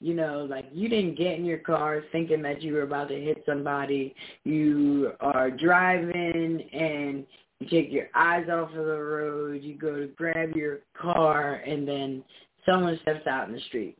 you 0.00 0.14
know, 0.14 0.46
like 0.48 0.66
you 0.72 0.88
didn't 0.88 1.18
get 1.18 1.38
in 1.38 1.44
your 1.44 1.58
car 1.58 2.02
thinking 2.10 2.42
that 2.42 2.62
you 2.62 2.72
were 2.72 2.82
about 2.82 3.08
to 3.08 3.20
hit 3.20 3.42
somebody. 3.46 4.14
You 4.44 5.12
are 5.20 5.50
driving 5.50 6.62
and 6.72 7.26
you 7.58 7.68
take 7.68 7.92
your 7.92 8.08
eyes 8.14 8.48
off 8.48 8.70
of 8.70 8.86
the 8.86 8.98
road, 8.98 9.62
you 9.62 9.76
go 9.76 9.94
to 9.96 10.06
grab 10.16 10.56
your 10.56 10.78
car, 10.94 11.56
and 11.66 11.86
then 11.86 12.24
someone 12.64 12.98
steps 13.02 13.26
out 13.26 13.48
in 13.48 13.54
the 13.54 13.60
street. 13.68 13.98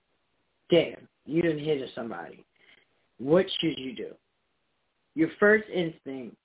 Damn, 0.71 1.07
you 1.27 1.43
didn't 1.43 1.65
hit 1.65 1.87
somebody. 1.95 2.45
What 3.19 3.45
should 3.59 3.79
you 3.79 3.95
do? 3.95 4.15
Your 5.15 5.29
first 5.39 5.65
instinct 5.69 6.37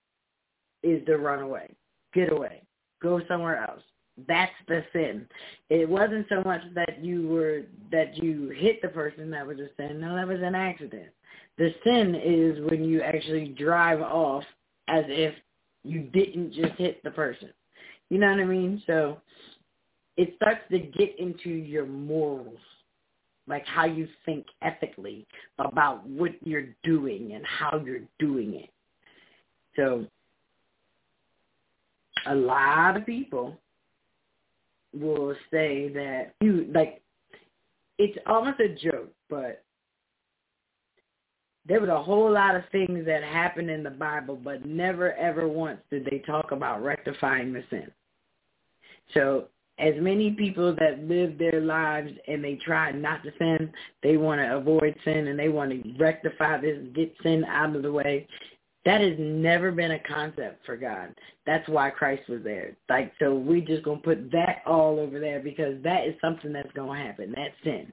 is 0.83 1.05
to 1.05 1.17
run 1.17 1.41
away, 1.41 1.69
get 2.13 2.33
away, 2.33 2.61
go 3.01 3.21
somewhere 3.27 3.63
else. 3.63 3.81
That's 4.27 4.51
the 4.67 4.83
sin. 4.93 5.27
It 5.69 5.89
wasn't 5.89 6.25
so 6.29 6.41
much 6.45 6.61
that 6.73 7.03
you 7.03 7.27
were 7.27 7.63
that 7.91 8.17
you 8.17 8.49
hit 8.49 8.81
the 8.81 8.87
person 8.87 9.29
that 9.31 9.45
was 9.45 9.57
a 9.59 9.67
sin. 9.77 9.99
No, 9.99 10.15
that 10.15 10.27
was 10.27 10.39
an 10.41 10.55
accident. 10.55 11.09
The 11.57 11.73
sin 11.83 12.15
is 12.15 12.69
when 12.69 12.83
you 12.85 13.01
actually 13.01 13.49
drive 13.49 14.01
off 14.01 14.43
as 14.87 15.03
if 15.07 15.33
you 15.83 16.01
didn't 16.13 16.53
just 16.53 16.73
hit 16.73 17.03
the 17.03 17.11
person. 17.11 17.49
You 18.09 18.19
know 18.19 18.29
what 18.29 18.39
I 18.39 18.45
mean? 18.45 18.81
So 18.87 19.17
it 20.17 20.33
starts 20.37 20.61
to 20.71 20.79
get 20.79 21.19
into 21.19 21.49
your 21.49 21.85
morals, 21.85 22.59
like 23.47 23.65
how 23.65 23.85
you 23.85 24.07
think 24.25 24.45
ethically 24.61 25.25
about 25.59 26.07
what 26.07 26.31
you're 26.41 26.67
doing 26.83 27.33
and 27.33 27.45
how 27.45 27.81
you're 27.83 28.01
doing 28.19 28.55
it. 28.55 28.69
So 29.75 30.05
a 32.27 32.35
lot 32.35 32.95
of 32.95 33.05
people 33.05 33.57
will 34.99 35.35
say 35.51 35.89
that 35.89 36.33
you 36.41 36.69
like 36.73 37.01
it's 37.97 38.17
almost 38.25 38.59
a 38.59 38.69
joke, 38.69 39.11
but 39.29 39.63
there 41.67 41.79
was 41.79 41.89
a 41.89 42.01
whole 42.01 42.31
lot 42.31 42.55
of 42.55 42.63
things 42.71 43.05
that 43.05 43.23
happened 43.23 43.69
in 43.69 43.83
the 43.83 43.89
Bible, 43.89 44.39
but 44.41 44.65
never 44.65 45.13
ever 45.13 45.47
once 45.47 45.79
did 45.89 46.05
they 46.05 46.19
talk 46.19 46.51
about 46.51 46.83
rectifying 46.83 47.53
the 47.53 47.63
sin. 47.69 47.91
So 49.13 49.45
as 49.77 49.93
many 49.97 50.31
people 50.31 50.73
that 50.75 51.03
live 51.03 51.37
their 51.37 51.59
lives 51.59 52.11
and 52.27 52.43
they 52.43 52.55
try 52.55 52.91
not 52.91 53.23
to 53.23 53.31
sin, 53.37 53.71
they 54.03 54.17
want 54.17 54.39
to 54.39 54.57
avoid 54.57 54.95
sin 55.03 55.27
and 55.27 55.37
they 55.37 55.49
want 55.49 55.71
to 55.71 55.93
rectify 55.97 56.61
this, 56.61 56.77
get 56.95 57.13
sin 57.23 57.43
out 57.45 57.75
of 57.75 57.83
the 57.83 57.91
way. 57.91 58.27
That 58.85 59.01
has 59.01 59.15
never 59.19 59.71
been 59.71 59.91
a 59.91 59.99
concept 59.99 60.65
for 60.65 60.77
God. 60.77 61.15
That's 61.45 61.67
why 61.67 61.89
Christ 61.89 62.29
was 62.29 62.41
there. 62.43 62.77
Like 62.89 63.13
so 63.19 63.35
we 63.35 63.61
just 63.61 63.83
gonna 63.83 63.99
put 63.99 64.31
that 64.31 64.61
all 64.65 64.99
over 64.99 65.19
there 65.19 65.39
because 65.39 65.81
that 65.83 66.07
is 66.07 66.15
something 66.21 66.53
that's 66.53 66.71
gonna 66.73 66.97
happen. 66.97 67.33
That's 67.35 67.53
sin. 67.63 67.91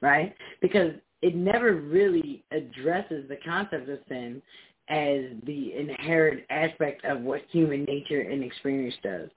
right? 0.00 0.34
Because 0.60 0.92
it 1.22 1.34
never 1.34 1.74
really 1.74 2.44
addresses 2.50 3.28
the 3.28 3.36
concept 3.44 3.88
of 3.88 3.98
sin 4.08 4.42
as 4.88 5.22
the 5.44 5.74
inherent 5.74 6.42
aspect 6.50 7.04
of 7.04 7.20
what 7.22 7.42
human 7.50 7.84
nature 7.84 8.20
and 8.20 8.42
experience 8.44 8.94
does. 9.02 9.28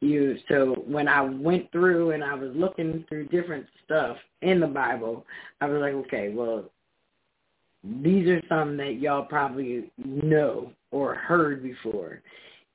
You 0.00 0.36
so 0.48 0.84
when 0.86 1.08
I 1.08 1.22
went 1.22 1.72
through 1.72 2.12
and 2.12 2.22
I 2.22 2.34
was 2.34 2.52
looking 2.54 3.04
through 3.08 3.28
different 3.28 3.66
stuff 3.84 4.16
in 4.42 4.60
the 4.60 4.66
Bible, 4.66 5.24
I 5.60 5.66
was 5.66 5.80
like, 5.80 5.94
okay, 6.06 6.32
well, 6.34 6.70
these 8.02 8.26
are 8.28 8.42
some 8.48 8.76
that 8.78 9.00
y'all 9.00 9.24
probably 9.24 9.90
know 10.04 10.72
or 10.90 11.14
heard 11.14 11.62
before, 11.62 12.20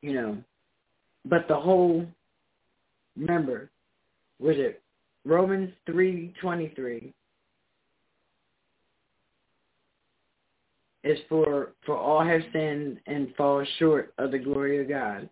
you 0.02 0.14
know. 0.14 0.38
But 1.26 1.48
the 1.48 1.56
whole 1.56 2.06
remember, 3.18 3.70
was 4.40 4.56
it 4.58 4.82
Romans 5.26 5.72
three 5.86 6.34
twenty 6.42 6.72
three 6.76 7.14
is 11.04 11.18
for 11.30 11.70
for 11.86 11.98
all 11.98 12.24
have 12.24 12.42
sinned 12.54 13.00
and 13.08 13.34
fall 13.36 13.66
short 13.80 14.14
of 14.18 14.32
the 14.32 14.40
glory 14.40 14.82
of 14.82 14.90
God. 14.90 15.30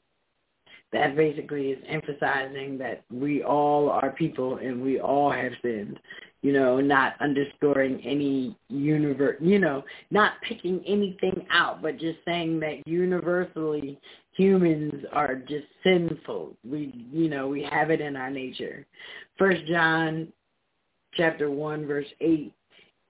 That 0.92 1.16
basically 1.16 1.68
is 1.68 1.84
emphasizing 1.88 2.78
that 2.80 3.04
we 3.12 3.44
all 3.44 3.90
are 3.90 4.12
people 4.12 4.58
and 4.58 4.82
we 4.82 5.00
all 5.00 5.32
have 5.32 5.52
sinned. 5.62 6.00
You 6.42 6.54
know, 6.54 6.80
not 6.80 7.16
underscoring 7.20 8.02
any 8.06 8.58
universe, 8.70 9.36
you 9.42 9.60
know, 9.60 9.84
not 10.10 10.34
picking 10.48 10.82
anything 10.88 11.46
out, 11.52 11.82
but 11.82 11.98
just 11.98 12.20
saying 12.26 12.62
that 12.62 12.88
universally 12.88 14.00
humans 14.40 15.04
are 15.12 15.36
just 15.36 15.66
sinful. 15.84 16.56
We, 16.64 17.06
you 17.12 17.28
know, 17.28 17.50
we 17.50 17.64
have 17.70 17.90
it 17.92 18.00
in 18.00 18.16
our 18.16 18.30
nature. 18.30 18.86
First 19.38 19.66
John 19.66 20.32
chapter 21.16 21.52
1 21.52 21.86
verse 21.86 22.08
8, 22.22 22.54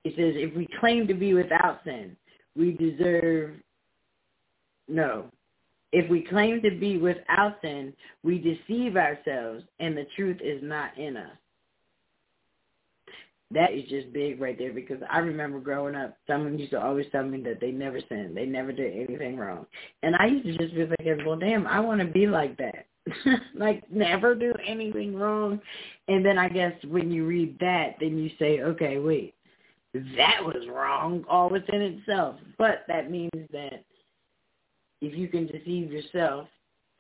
it 0.06 0.10
says, 0.16 0.34
if 0.36 0.56
we 0.56 0.68
claim 0.80 1.06
to 1.08 1.14
be 1.14 1.36
without 1.36 1.82
sin, 1.84 2.16
we 2.56 2.72
deserve 2.72 3.52
no. 4.88 5.26
If 5.92 6.10
we 6.10 6.22
claim 6.22 6.62
to 6.62 6.72
be 6.72 6.98
without 6.98 7.58
sin, 7.62 7.94
we 8.24 8.38
deceive 8.40 8.98
ourselves 8.98 9.64
and 9.80 9.96
the 9.96 10.08
truth 10.16 10.38
is 10.42 10.62
not 10.64 10.98
in 10.98 11.18
us. 11.18 11.38
That 13.52 13.74
is 13.74 13.90
just 13.90 14.14
big 14.14 14.40
right 14.40 14.58
there 14.58 14.74
because 14.74 15.00
I 15.10 15.20
remember 15.20 15.60
growing 15.60 15.96
up, 15.96 16.16
someone 16.28 16.60
used 16.60 16.72
to 16.72 16.82
always 16.82 17.08
tell 17.12 17.24
me 17.24 17.42
that 17.42 17.60
they 17.60 17.72
never 17.72 18.00
sinned. 18.08 18.38
They 18.38 18.46
never 18.46 18.72
did 18.72 19.10
anything 19.10 19.38
wrong. 19.38 19.66
And 20.04 20.16
I 20.16 20.28
used 20.28 20.46
to 20.46 20.58
just 20.58 20.76
be 20.76 20.86
thinking, 20.86 21.26
well, 21.26 21.38
damn, 21.38 21.66
I 21.66 21.80
want 21.80 22.00
to 22.00 22.06
be 22.06 22.28
like 22.28 22.58
that. 22.58 22.86
like 23.56 23.90
never 23.92 24.36
do 24.36 24.54
anything 24.68 25.16
wrong. 25.16 25.60
And 26.08 26.24
then 26.24 26.38
I 26.38 26.50
guess 26.50 26.74
when 26.88 27.12
you 27.12 27.26
read 27.26 27.58
that, 27.60 27.96
then 28.00 28.20
you 28.20 28.30
say, 28.38 28.62
okay, 28.62 29.00
wait, 29.00 29.34
that 29.94 30.44
was 30.44 30.68
wrong 30.70 31.24
all 31.28 31.50
within 31.50 31.82
itself. 31.82 32.36
But 32.58 32.86
that 32.88 33.10
means 33.10 33.32
that 33.52 33.84
if 35.02 35.18
you 35.18 35.28
can 35.28 35.48
deceive 35.48 35.92
yourself, 35.92 36.48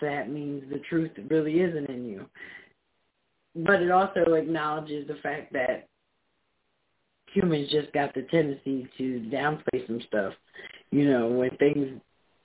that 0.02 0.32
means 0.32 0.64
the 0.72 0.80
truth 0.90 1.12
really 1.30 1.60
isn't 1.60 1.90
in 1.90 2.06
you. 2.06 2.26
But 3.56 3.82
it 3.82 3.92
also 3.92 4.34
acknowledges 4.34 5.08
the 5.08 5.16
fact 5.22 5.52
that 5.54 5.88
humans 7.34 7.70
just 7.72 7.92
got 7.94 8.13
the 8.13 8.24
tendency 8.24 8.88
to 8.98 9.30
downplay 9.32 9.86
some 9.88 10.02
stuff. 10.08 10.34
You 10.92 11.10
know, 11.10 11.28
when 11.28 11.50
things, 11.58 12.00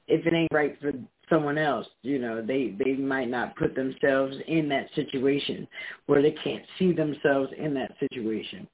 if 0.08 0.26
it 0.26 0.32
ain't 0.32 0.52
right 0.52 0.76
for 0.80 0.92
someone 1.30 1.58
else, 1.58 1.86
you 2.02 2.18
know, 2.18 2.44
they 2.44 2.74
they 2.84 2.94
might 2.94 3.28
not 3.28 3.56
put 3.56 3.74
themselves 3.74 4.36
in 4.46 4.68
that 4.68 4.88
situation 4.94 5.66
where 6.06 6.22
they 6.22 6.34
can't 6.44 6.64
see 6.78 6.92
themselves 6.92 7.50
in 7.56 7.74
that 7.74 7.92
situation. 7.98 8.66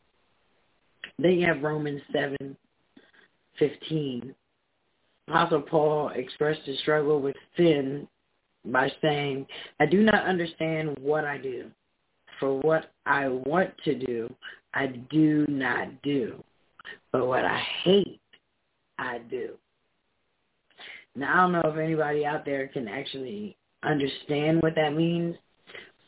Then 1.19 1.33
you 1.33 1.47
have 1.47 1.63
Romans 1.63 2.03
seven 2.13 2.57
fifteen. 3.59 4.35
Apostle 5.29 5.63
Paul 5.63 6.11
expressed 6.17 6.63
his 6.63 6.79
struggle 6.81 7.21
with 7.21 7.37
sin 7.57 8.09
by 8.65 8.91
saying, 9.01 9.47
I 9.79 9.87
do 9.87 10.03
not 10.03 10.27
understand 10.27 10.97
what 11.01 11.25
I 11.25 11.39
do. 11.39 11.71
For 12.41 12.59
what 12.61 12.91
I 13.07 13.29
want 13.29 13.71
to 13.85 13.95
do, 13.95 14.35
I 14.75 14.87
do 15.11 15.47
not 15.49 16.03
do. 16.03 16.43
But 17.13 17.27
what 17.27 17.45
I 17.45 17.61
hate, 17.83 18.21
I 18.99 19.19
do. 19.31 19.51
Now, 21.17 21.33
I 21.33 21.37
don't 21.43 21.53
know 21.53 21.73
if 21.73 21.79
anybody 21.79 22.25
out 22.25 22.45
there 22.45 22.69
can 22.69 22.87
actually 22.87 23.57
understand 23.83 24.63
what 24.63 24.75
that 24.77 24.95
means, 24.95 25.37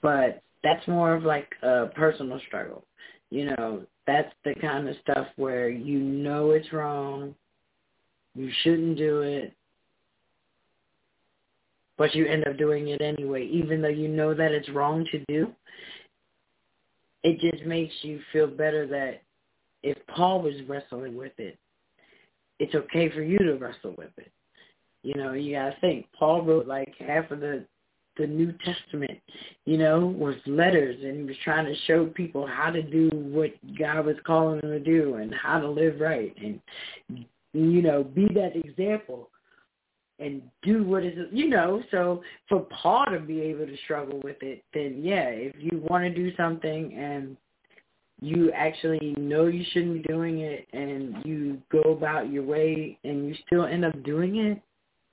but 0.00 0.42
that's 0.62 0.86
more 0.86 1.14
of 1.14 1.24
like 1.24 1.48
a 1.62 1.86
personal 1.94 2.40
struggle. 2.46 2.84
You 3.30 3.46
know, 3.46 3.82
that's 4.06 4.32
the 4.44 4.54
kind 4.54 4.88
of 4.88 4.96
stuff 5.02 5.26
where 5.36 5.68
you 5.68 5.98
know 5.98 6.50
it's 6.50 6.72
wrong, 6.72 7.34
you 8.34 8.50
shouldn't 8.62 8.96
do 8.96 9.22
it, 9.22 9.54
but 11.98 12.14
you 12.14 12.26
end 12.26 12.46
up 12.46 12.58
doing 12.58 12.88
it 12.88 13.00
anyway, 13.00 13.46
even 13.46 13.82
though 13.82 13.88
you 13.88 14.08
know 14.08 14.34
that 14.34 14.52
it's 14.52 14.68
wrong 14.70 15.06
to 15.12 15.24
do. 15.28 15.52
It 17.24 17.38
just 17.40 17.64
makes 17.64 17.94
you 18.02 18.20
feel 18.32 18.48
better 18.48 18.86
that 18.88 19.22
if 19.82 19.96
Paul 20.08 20.42
was 20.42 20.54
wrestling 20.68 21.16
with 21.16 21.32
it, 21.38 21.58
it's 22.58 22.74
okay 22.74 23.10
for 23.10 23.22
you 23.22 23.38
to 23.38 23.54
wrestle 23.54 23.94
with 23.96 24.10
it. 24.16 24.30
You 25.02 25.14
know, 25.14 25.32
you 25.32 25.54
gotta 25.54 25.76
think. 25.80 26.06
Paul 26.16 26.42
wrote 26.42 26.66
like 26.66 26.94
half 26.98 27.30
of 27.30 27.40
the 27.40 27.64
the 28.18 28.26
New 28.26 28.52
Testament, 28.64 29.18
you 29.64 29.78
know, 29.78 30.04
was 30.06 30.34
letters 30.46 31.02
and 31.02 31.16
he 31.16 31.22
was 31.22 31.36
trying 31.42 31.64
to 31.64 31.74
show 31.86 32.06
people 32.06 32.46
how 32.46 32.70
to 32.70 32.82
do 32.82 33.08
what 33.10 33.52
God 33.78 34.04
was 34.04 34.16
calling 34.26 34.60
them 34.60 34.70
to 34.70 34.80
do 34.80 35.14
and 35.14 35.34
how 35.34 35.58
to 35.58 35.68
live 35.68 35.98
right 35.98 36.34
and 36.42 36.60
you 37.54 37.82
know, 37.82 38.02
be 38.02 38.28
that 38.34 38.56
example 38.56 39.30
and 40.18 40.42
do 40.62 40.84
what 40.84 41.04
is 41.04 41.14
you 41.32 41.48
know, 41.48 41.82
so 41.90 42.22
for 42.48 42.66
Paul 42.82 43.06
to 43.12 43.20
be 43.20 43.40
able 43.40 43.66
to 43.66 43.76
struggle 43.84 44.20
with 44.22 44.36
it, 44.42 44.62
then 44.72 45.00
yeah, 45.02 45.28
if 45.28 45.54
you 45.58 45.82
want 45.88 46.04
to 46.04 46.10
do 46.10 46.34
something 46.36 46.94
and 46.94 47.36
you 48.20 48.52
actually 48.52 49.14
know 49.18 49.46
you 49.46 49.64
shouldn't 49.72 49.94
be 49.94 50.12
doing 50.12 50.40
it 50.40 50.68
and 50.72 51.16
you 51.24 51.60
go 51.72 51.80
about 51.92 52.30
your 52.30 52.44
way 52.44 52.96
and 53.02 53.26
you 53.26 53.34
still 53.46 53.64
end 53.64 53.84
up 53.84 54.00
doing 54.04 54.36
it, 54.36 54.62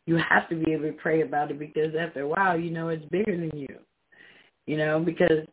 you 0.06 0.18
have 0.18 0.48
to 0.50 0.56
be 0.56 0.72
able 0.72 0.84
to 0.84 0.94
pray 0.94 1.22
about 1.22 1.50
it 1.50 1.58
because 1.58 1.94
after 2.00 2.22
a 2.22 2.28
while, 2.28 2.60
you 2.60 2.70
know 2.70 2.90
it's 2.90 3.06
bigger 3.06 3.36
than 3.36 3.52
you. 3.58 3.68
You 4.68 4.78
know, 4.78 5.00
because 5.00 5.48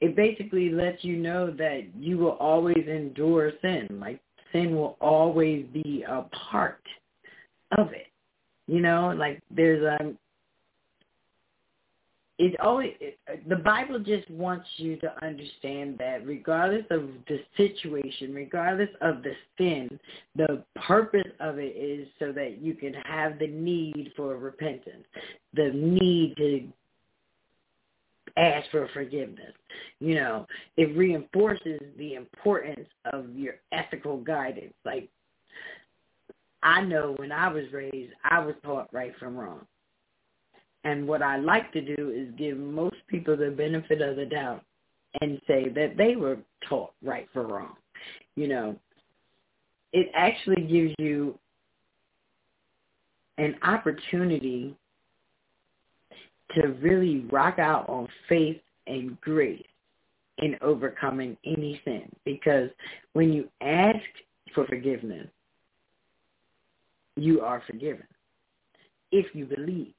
it 0.00 0.14
basically 0.14 0.70
lets 0.70 1.02
you 1.02 1.16
know 1.16 1.50
that 1.50 1.82
you 1.98 2.18
will 2.18 2.36
always 2.38 2.84
endure 2.88 3.52
sin. 3.62 3.88
Like 4.00 4.20
sin 4.52 4.74
will 4.76 4.96
always 5.00 5.66
be 5.72 6.04
a 6.08 6.22
part 6.50 6.82
of 7.72 7.92
it. 7.92 8.06
You 8.66 8.80
know, 8.80 9.14
like 9.16 9.40
there's 9.50 9.82
a 9.82 10.14
it 12.38 12.58
always 12.60 12.92
the 13.48 13.56
Bible 13.56 13.98
just 13.98 14.30
wants 14.30 14.66
you 14.76 14.96
to 14.96 15.24
understand 15.24 15.96
that 15.98 16.26
regardless 16.26 16.84
of 16.90 17.08
the 17.28 17.40
situation, 17.56 18.34
regardless 18.34 18.90
of 19.00 19.22
the 19.22 19.32
sin, 19.56 19.98
the 20.34 20.62
purpose 20.86 21.30
of 21.40 21.58
it 21.58 21.74
is 21.76 22.06
so 22.18 22.32
that 22.32 22.58
you 22.60 22.74
can 22.74 22.92
have 22.92 23.38
the 23.38 23.46
need 23.46 24.12
for 24.16 24.36
repentance, 24.36 25.06
the 25.54 25.70
need 25.72 26.36
to 26.36 26.68
ask 28.36 28.70
for 28.70 28.86
forgiveness. 28.92 29.54
You 30.00 30.16
know, 30.16 30.46
it 30.76 30.94
reinforces 30.94 31.80
the 31.96 32.14
importance 32.14 32.88
of 33.14 33.34
your 33.34 33.54
ethical 33.72 34.18
guidance. 34.18 34.74
Like 34.84 35.08
I 36.62 36.82
know 36.82 37.14
when 37.18 37.32
I 37.32 37.48
was 37.48 37.64
raised, 37.72 38.12
I 38.24 38.38
was 38.38 38.54
taught 38.64 38.92
right 38.92 39.12
from 39.18 39.36
wrong 39.36 39.66
and 40.86 41.08
what 41.08 41.20
I 41.20 41.36
like 41.36 41.72
to 41.72 41.80
do 41.80 42.10
is 42.10 42.32
give 42.38 42.56
most 42.56 42.94
people 43.08 43.36
the 43.36 43.50
benefit 43.50 44.00
of 44.00 44.14
the 44.14 44.24
doubt 44.24 44.62
and 45.20 45.40
say 45.48 45.68
that 45.70 45.96
they 45.96 46.14
were 46.14 46.38
taught 46.68 46.92
right 47.02 47.26
from 47.32 47.50
wrong. 47.50 47.74
You 48.36 48.46
know, 48.46 48.76
it 49.92 50.06
actually 50.14 50.62
gives 50.62 50.94
you 51.00 51.36
an 53.38 53.56
opportunity 53.64 54.76
to 56.54 56.68
really 56.80 57.26
rock 57.32 57.58
out 57.58 57.88
on 57.88 58.06
faith 58.28 58.60
and 58.86 59.20
grace 59.20 59.66
in 60.38 60.56
overcoming 60.62 61.36
any 61.44 61.80
sin. 61.84 62.08
Because 62.24 62.70
when 63.12 63.32
you 63.32 63.48
ask 63.60 63.98
for 64.54 64.66
forgiveness, 64.66 65.26
you 67.16 67.40
are 67.40 67.62
forgiven 67.66 68.06
if 69.12 69.34
you 69.34 69.46
believe. 69.46 69.94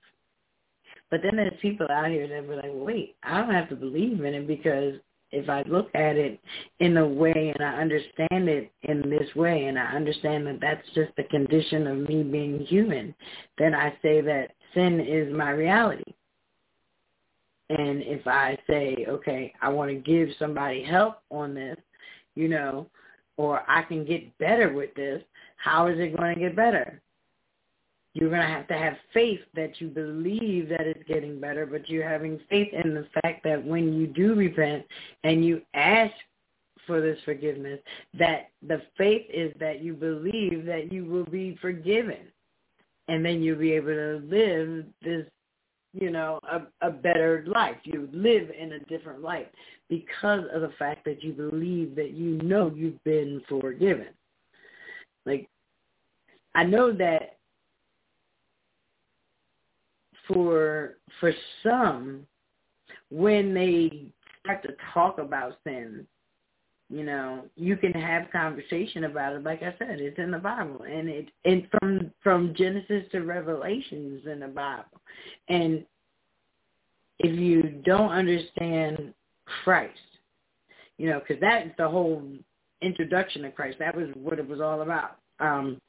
But 1.09 1.21
then 1.23 1.37
there's 1.37 1.59
people 1.61 1.87
out 1.89 2.09
here 2.09 2.27
that 2.27 2.47
were 2.47 2.57
like, 2.57 2.71
wait, 2.73 3.15
I 3.23 3.39
don't 3.39 3.53
have 3.53 3.69
to 3.69 3.75
believe 3.75 4.23
in 4.23 4.33
it 4.33 4.47
because 4.47 4.95
if 5.31 5.49
I 5.49 5.63
look 5.63 5.89
at 5.93 6.15
it 6.15 6.39
in 6.79 6.97
a 6.97 7.05
way 7.05 7.53
and 7.53 7.63
I 7.63 7.81
understand 7.81 8.49
it 8.49 8.71
in 8.83 9.09
this 9.09 9.33
way 9.35 9.65
and 9.65 9.77
I 9.77 9.85
understand 9.93 10.47
that 10.47 10.59
that's 10.61 10.87
just 10.95 11.11
the 11.17 11.23
condition 11.23 11.87
of 11.87 11.97
me 11.97 12.23
being 12.23 12.59
human, 12.65 13.13
then 13.57 13.73
I 13.73 13.91
say 14.01 14.21
that 14.21 14.51
sin 14.73 14.99
is 14.99 15.33
my 15.33 15.51
reality. 15.51 16.13
And 17.69 18.01
if 18.01 18.25
I 18.25 18.57
say, 18.67 19.05
okay, 19.09 19.53
I 19.61 19.69
want 19.69 19.91
to 19.91 19.95
give 19.95 20.29
somebody 20.39 20.83
help 20.83 21.19
on 21.29 21.53
this, 21.53 21.77
you 22.35 22.47
know, 22.47 22.89
or 23.35 23.63
I 23.69 23.83
can 23.83 24.05
get 24.05 24.37
better 24.37 24.71
with 24.71 24.93
this. 24.95 25.21
How 25.57 25.87
is 25.87 25.99
it 25.99 26.15
going 26.15 26.35
to 26.35 26.41
get 26.41 26.55
better? 26.55 27.01
You're 28.17 28.31
going 28.31 28.41
to 28.41 28.47
have 28.47 28.67
to 28.69 28.77
have 28.77 28.97
faith 29.13 29.41
that 29.53 29.79
you 29.79 29.89
believe 29.89 30.69
that 30.69 30.87
it's 30.87 31.07
getting 31.07 31.39
better, 31.39 31.67
but 31.67 31.87
you're 31.87 32.07
having 32.07 32.39
faith 32.49 32.69
in 32.73 32.95
the 32.95 33.05
fact 33.21 33.43
that 33.43 33.63
when 33.63 33.93
you 33.93 34.07
do 34.07 34.33
repent 34.33 34.85
and 35.23 35.45
you 35.45 35.61
ask 35.75 36.13
for 36.87 36.99
this 36.99 37.19
forgiveness, 37.25 37.79
that 38.17 38.49
the 38.67 38.81
faith 38.97 39.27
is 39.31 39.53
that 39.59 39.83
you 39.83 39.93
believe 39.93 40.65
that 40.65 40.91
you 40.91 41.05
will 41.05 41.25
be 41.25 41.59
forgiven. 41.61 42.17
And 43.07 43.23
then 43.23 43.43
you'll 43.43 43.59
be 43.59 43.73
able 43.73 43.89
to 43.89 44.23
live 44.27 44.85
this, 45.03 45.27
you 45.93 46.09
know, 46.09 46.39
a, 46.51 46.87
a 46.87 46.89
better 46.89 47.45
life. 47.45 47.77
You 47.83 48.09
live 48.11 48.49
in 48.49 48.73
a 48.73 48.79
different 48.85 49.21
life 49.21 49.45
because 49.89 50.43
of 50.51 50.61
the 50.61 50.71
fact 50.79 51.05
that 51.05 51.23
you 51.23 51.33
believe 51.33 51.95
that 51.97 52.13
you 52.13 52.41
know 52.41 52.73
you've 52.75 53.03
been 53.03 53.43
forgiven. 53.47 54.09
Like, 55.27 55.47
I 56.55 56.63
know 56.63 56.91
that 56.93 57.36
for 60.27 60.97
for 61.19 61.31
some, 61.63 62.25
when 63.09 63.53
they 63.53 64.11
start 64.43 64.63
to 64.63 64.75
talk 64.93 65.17
about 65.19 65.57
sin, 65.63 66.05
you 66.89 67.03
know, 67.03 67.45
you 67.55 67.75
can 67.75 67.91
have 67.93 68.31
conversation 68.31 69.05
about 69.05 69.33
it. 69.33 69.43
Like 69.43 69.61
I 69.61 69.75
said, 69.77 69.99
it's 69.99 70.19
in 70.19 70.31
the 70.31 70.37
Bible, 70.37 70.83
and 70.83 71.09
it 71.09 71.29
and 71.45 71.67
from 71.71 72.11
from 72.23 72.53
Genesis 72.55 73.03
to 73.11 73.21
Revelations 73.21 74.23
in 74.25 74.39
the 74.39 74.47
Bible. 74.47 75.01
And 75.49 75.85
if 77.19 77.37
you 77.37 77.81
don't 77.85 78.11
understand 78.11 79.13
Christ, 79.63 79.97
you 80.97 81.09
know, 81.09 81.19
because 81.19 81.41
that's 81.41 81.69
the 81.77 81.89
whole 81.89 82.23
introduction 82.81 83.45
of 83.45 83.55
Christ. 83.55 83.79
That 83.79 83.95
was 83.95 84.07
what 84.15 84.39
it 84.39 84.47
was 84.47 84.61
all 84.61 84.81
about. 84.81 85.17
Um, 85.39 85.81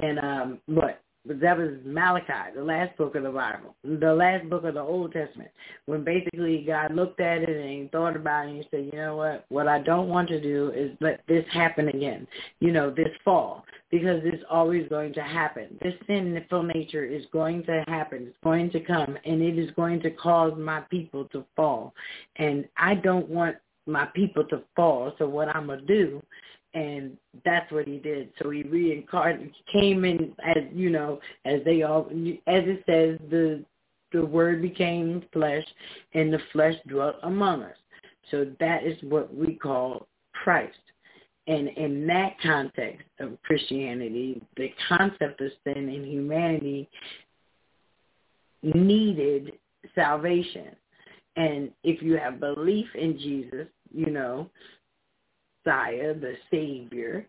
and 0.00 0.18
um, 0.18 0.58
what 0.66 1.00
that 1.28 1.58
was 1.58 1.70
Malachi, 1.84 2.54
the 2.54 2.62
last 2.62 2.96
book 2.96 3.14
of 3.14 3.22
the 3.22 3.30
Bible, 3.30 3.74
the 3.84 4.14
last 4.14 4.48
book 4.48 4.64
of 4.64 4.74
the 4.74 4.80
Old 4.80 5.12
Testament, 5.12 5.50
when 5.86 6.04
basically 6.04 6.64
God 6.66 6.94
looked 6.94 7.20
at 7.20 7.42
it 7.42 7.48
and 7.48 7.70
he 7.70 7.88
thought 7.92 8.16
about 8.16 8.46
it 8.46 8.50
and 8.50 8.56
he 8.58 8.68
said, 8.70 8.90
you 8.92 8.98
know 8.98 9.16
what, 9.16 9.44
what 9.48 9.68
I 9.68 9.80
don't 9.80 10.08
want 10.08 10.28
to 10.28 10.40
do 10.40 10.72
is 10.74 10.92
let 11.00 11.20
this 11.28 11.44
happen 11.52 11.88
again, 11.88 12.26
you 12.60 12.72
know, 12.72 12.90
this 12.90 13.08
fall, 13.24 13.64
because 13.90 14.20
it's 14.24 14.42
always 14.50 14.88
going 14.88 15.12
to 15.14 15.22
happen. 15.22 15.78
This 15.82 15.94
sinful 16.06 16.62
nature 16.62 17.04
is 17.04 17.24
going 17.32 17.64
to 17.64 17.84
happen. 17.88 18.28
It's 18.28 18.36
going 18.42 18.70
to 18.70 18.80
come, 18.80 19.16
and 19.24 19.42
it 19.42 19.58
is 19.58 19.70
going 19.72 20.00
to 20.02 20.10
cause 20.10 20.52
my 20.56 20.80
people 20.82 21.26
to 21.32 21.44
fall. 21.56 21.94
And 22.36 22.66
I 22.76 22.94
don't 22.94 23.28
want 23.28 23.56
my 23.86 24.06
people 24.14 24.44
to 24.44 24.62
fall, 24.76 25.12
so 25.18 25.28
what 25.28 25.48
I'm 25.48 25.66
going 25.66 25.80
to 25.80 25.86
do 25.86 26.22
and 26.74 27.16
that's 27.44 27.70
what 27.72 27.86
he 27.86 27.98
did. 27.98 28.30
So 28.40 28.50
he 28.50 28.62
reincarnated, 28.62 29.54
came 29.72 30.04
in 30.04 30.34
as 30.44 30.64
you 30.72 30.90
know, 30.90 31.20
as 31.44 31.60
they 31.64 31.82
all, 31.82 32.06
as 32.46 32.64
it 32.66 32.84
says, 32.86 33.18
the 33.30 33.64
the 34.12 34.24
word 34.24 34.62
became 34.62 35.22
flesh, 35.32 35.64
and 36.14 36.32
the 36.32 36.40
flesh 36.52 36.74
dwelt 36.88 37.16
among 37.22 37.62
us. 37.62 37.76
So 38.30 38.46
that 38.58 38.84
is 38.84 38.96
what 39.02 39.34
we 39.34 39.54
call 39.54 40.06
Christ. 40.32 40.78
And 41.46 41.68
in 41.68 42.06
that 42.06 42.38
context 42.42 43.06
of 43.20 43.40
Christianity, 43.42 44.42
the 44.56 44.72
concept 44.86 45.40
of 45.40 45.50
sin 45.64 45.88
and 45.88 46.06
humanity 46.06 46.88
needed 48.62 49.52
salvation. 49.94 50.76
And 51.36 51.70
if 51.84 52.02
you 52.02 52.18
have 52.18 52.40
belief 52.40 52.86
in 52.94 53.18
Jesus, 53.18 53.66
you 53.94 54.10
know, 54.10 54.50
Messiah, 55.68 56.14
the 56.14 56.34
Savior, 56.50 57.26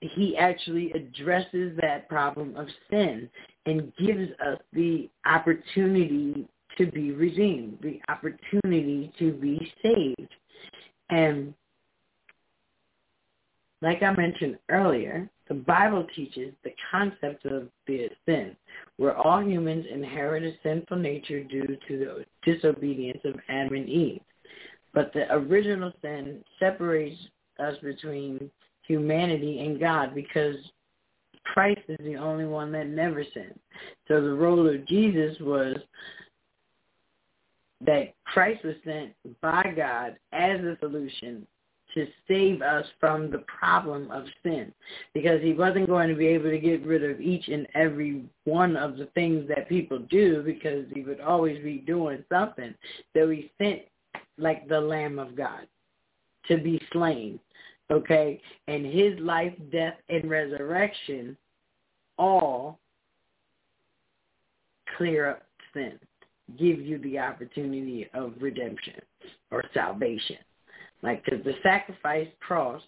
he 0.00 0.36
actually 0.36 0.92
addresses 0.92 1.76
that 1.80 2.08
problem 2.08 2.54
of 2.56 2.68
sin 2.90 3.28
and 3.66 3.92
gives 3.96 4.30
us 4.46 4.58
the 4.72 5.08
opportunity 5.24 6.46
to 6.76 6.86
be 6.86 7.12
redeemed, 7.12 7.78
the 7.82 8.00
opportunity 8.08 9.12
to 9.18 9.32
be 9.32 9.72
saved. 9.82 10.34
And 11.08 11.54
like 13.80 14.02
I 14.02 14.12
mentioned 14.14 14.58
earlier, 14.68 15.28
the 15.48 15.54
Bible 15.54 16.06
teaches 16.14 16.52
the 16.62 16.74
concept 16.90 17.46
of 17.46 17.68
the 17.86 18.08
sin. 18.26 18.56
We're 18.98 19.14
all 19.14 19.42
humans 19.42 19.86
inherit 19.90 20.42
a 20.42 20.52
sinful 20.62 20.98
nature 20.98 21.44
due 21.44 21.76
to 21.88 21.98
the 21.98 22.24
disobedience 22.44 23.20
of 23.24 23.34
Adam 23.48 23.74
and 23.74 23.88
Eve. 23.88 24.20
But 24.94 25.12
the 25.12 25.30
original 25.32 25.92
sin 26.00 26.44
separates 26.58 27.20
us 27.58 27.76
between 27.82 28.50
humanity 28.86 29.60
and 29.60 29.80
God 29.80 30.14
because 30.14 30.56
Christ 31.44 31.80
is 31.88 31.98
the 32.00 32.16
only 32.16 32.46
one 32.46 32.72
that 32.72 32.86
never 32.86 33.24
sinned. 33.34 33.58
So 34.08 34.20
the 34.20 34.32
role 34.32 34.68
of 34.72 34.86
Jesus 34.86 35.36
was 35.40 35.76
that 37.84 38.14
Christ 38.24 38.64
was 38.64 38.76
sent 38.84 39.12
by 39.42 39.72
God 39.76 40.16
as 40.32 40.60
a 40.60 40.76
solution 40.80 41.46
to 41.94 42.06
save 42.26 42.60
us 42.60 42.84
from 42.98 43.30
the 43.30 43.44
problem 43.46 44.10
of 44.10 44.24
sin 44.42 44.72
because 45.12 45.40
he 45.42 45.52
wasn't 45.52 45.86
going 45.86 46.08
to 46.08 46.16
be 46.16 46.26
able 46.26 46.50
to 46.50 46.58
get 46.58 46.84
rid 46.84 47.08
of 47.08 47.20
each 47.20 47.48
and 47.48 47.68
every 47.74 48.24
one 48.44 48.76
of 48.76 48.96
the 48.96 49.06
things 49.14 49.46
that 49.48 49.68
people 49.68 49.98
do 50.10 50.42
because 50.42 50.86
he 50.92 51.02
would 51.02 51.20
always 51.20 51.62
be 51.62 51.78
doing 51.78 52.24
something. 52.32 52.74
So 53.14 53.30
he 53.30 53.50
sent 53.58 53.82
like 54.38 54.68
the 54.68 54.80
Lamb 54.80 55.18
of 55.18 55.36
God 55.36 55.66
to 56.48 56.58
be 56.58 56.80
slain. 56.92 57.38
Okay? 57.90 58.40
And 58.68 58.84
his 58.86 59.18
life, 59.20 59.54
death, 59.70 59.96
and 60.08 60.28
resurrection 60.28 61.36
all 62.18 62.78
clear 64.96 65.30
up 65.30 65.42
sin, 65.72 65.98
give 66.58 66.80
you 66.80 66.98
the 66.98 67.18
opportunity 67.18 68.08
of 68.14 68.34
redemption 68.40 69.00
or 69.50 69.64
salvation. 69.74 70.36
Like, 71.02 71.24
because 71.24 71.44
the 71.44 71.54
sacrifice 71.62 72.28
cross 72.40 72.82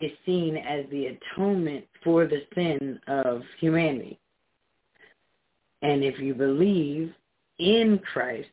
is 0.00 0.12
seen 0.24 0.56
as 0.56 0.84
the 0.90 1.06
atonement 1.06 1.84
for 2.02 2.26
the 2.26 2.42
sin 2.54 2.98
of 3.06 3.42
humanity. 3.60 4.18
And 5.82 6.02
if 6.02 6.18
you 6.18 6.34
believe 6.34 7.12
in 7.58 8.00
Christ, 8.12 8.48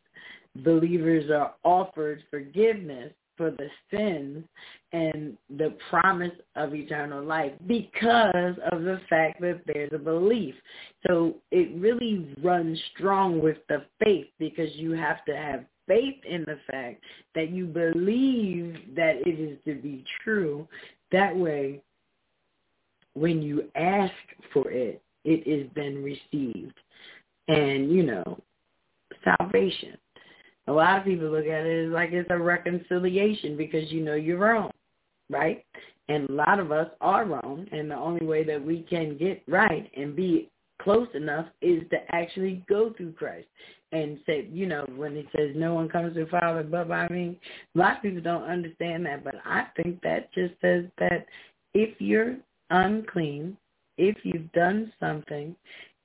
believers 0.63 1.30
are 1.30 1.54
offered 1.63 2.24
forgiveness 2.30 3.13
for 3.39 3.52
the 3.52 3.69
sins 3.89 4.43
and 4.91 5.38
the 5.58 5.74
promise 5.89 6.34
of 6.58 6.76
eternal 6.76 7.24
life 7.24 7.54
because 7.67 8.56
of 8.72 8.84
the 8.84 9.00
fact 9.10 9.39
that 9.39 9.62
there's 9.65 9.93
a 9.93 9.98
belief. 9.98 10.54
So 11.08 11.36
it 11.50 11.72
really 11.80 12.36
runs 12.43 12.78
strong 12.93 13.41
with 13.41 13.58
the 13.69 13.86
faith 14.04 14.28
because 14.39 14.69
you 14.76 14.91
have 14.91 15.24
to 15.26 15.36
have 15.36 15.63
faith 15.88 16.17
in 16.30 16.41
the 16.41 16.60
fact 16.69 17.02
that 17.34 17.50
you 17.50 17.65
believe 17.65 18.76
that 18.95 19.15
it 19.26 19.39
is 19.39 19.58
to 19.65 19.76
be 19.82 20.04
true. 20.22 20.67
That 21.13 21.36
way, 21.36 21.82
when 23.13 23.41
you 23.41 23.69
ask 23.76 24.13
for 24.52 24.69
it, 24.69 25.02
it 25.24 25.48
is 25.48 25.69
then 25.76 26.04
received. 26.04 26.78
And, 27.48 27.89
you 27.89 28.04
know, 28.04 28.39
salvation. 29.24 29.98
A 30.70 30.72
lot 30.72 31.00
of 31.00 31.04
people 31.06 31.30
look 31.30 31.48
at 31.48 31.66
it 31.66 31.88
as 31.88 31.92
like 31.92 32.12
it's 32.12 32.30
a 32.30 32.38
reconciliation 32.38 33.58
because 33.58 33.92
you 33.92 34.04
know 34.04 34.14
you're 34.14 34.38
wrong, 34.38 34.70
right? 35.30 35.66
And 36.10 36.30
a 36.30 36.34
lot 36.34 36.60
of 36.60 36.72
us 36.72 36.90
are 37.02 37.26
wrong, 37.26 37.66
and 37.72 37.90
the 37.90 37.96
only 37.96 38.26
way 38.26 38.44
that 38.44 38.64
we 38.64 38.84
can 38.84 39.18
get 39.18 39.42
right 39.48 39.90
and 39.98 40.16
be 40.16 40.50
close 40.80 41.08
enough 41.16 41.48
is 41.62 41.82
to 41.90 41.98
actually 42.12 42.64
go 42.70 42.94
through 42.96 43.14
Christ 43.14 43.48
and 43.92 44.20
say, 44.28 44.48
you 44.52 44.68
know, 44.68 44.86
when 44.96 45.16
he 45.16 45.28
says 45.36 45.52
no 45.56 45.74
one 45.74 45.90
comes 45.90 46.14
to 46.14 46.26
the 46.26 46.30
Father 46.30 46.62
but 46.64 46.88
by 46.88 47.08
me, 47.10 47.40
a 47.76 47.78
lot 47.78 47.98
of 47.98 48.02
people 48.04 48.22
don't 48.22 48.44
understand 48.44 49.06
that, 49.08 49.24
but 49.24 49.36
I 49.46 49.66
think 49.76 50.00
that 50.04 50.32
just 50.34 50.54
says 50.62 50.86
that 51.00 51.26
if 51.74 52.00
you're 52.00 52.38
unclean, 52.70 53.58
if 53.98 54.17
you've 54.24 54.52
done 54.52 54.94
something 55.00 55.56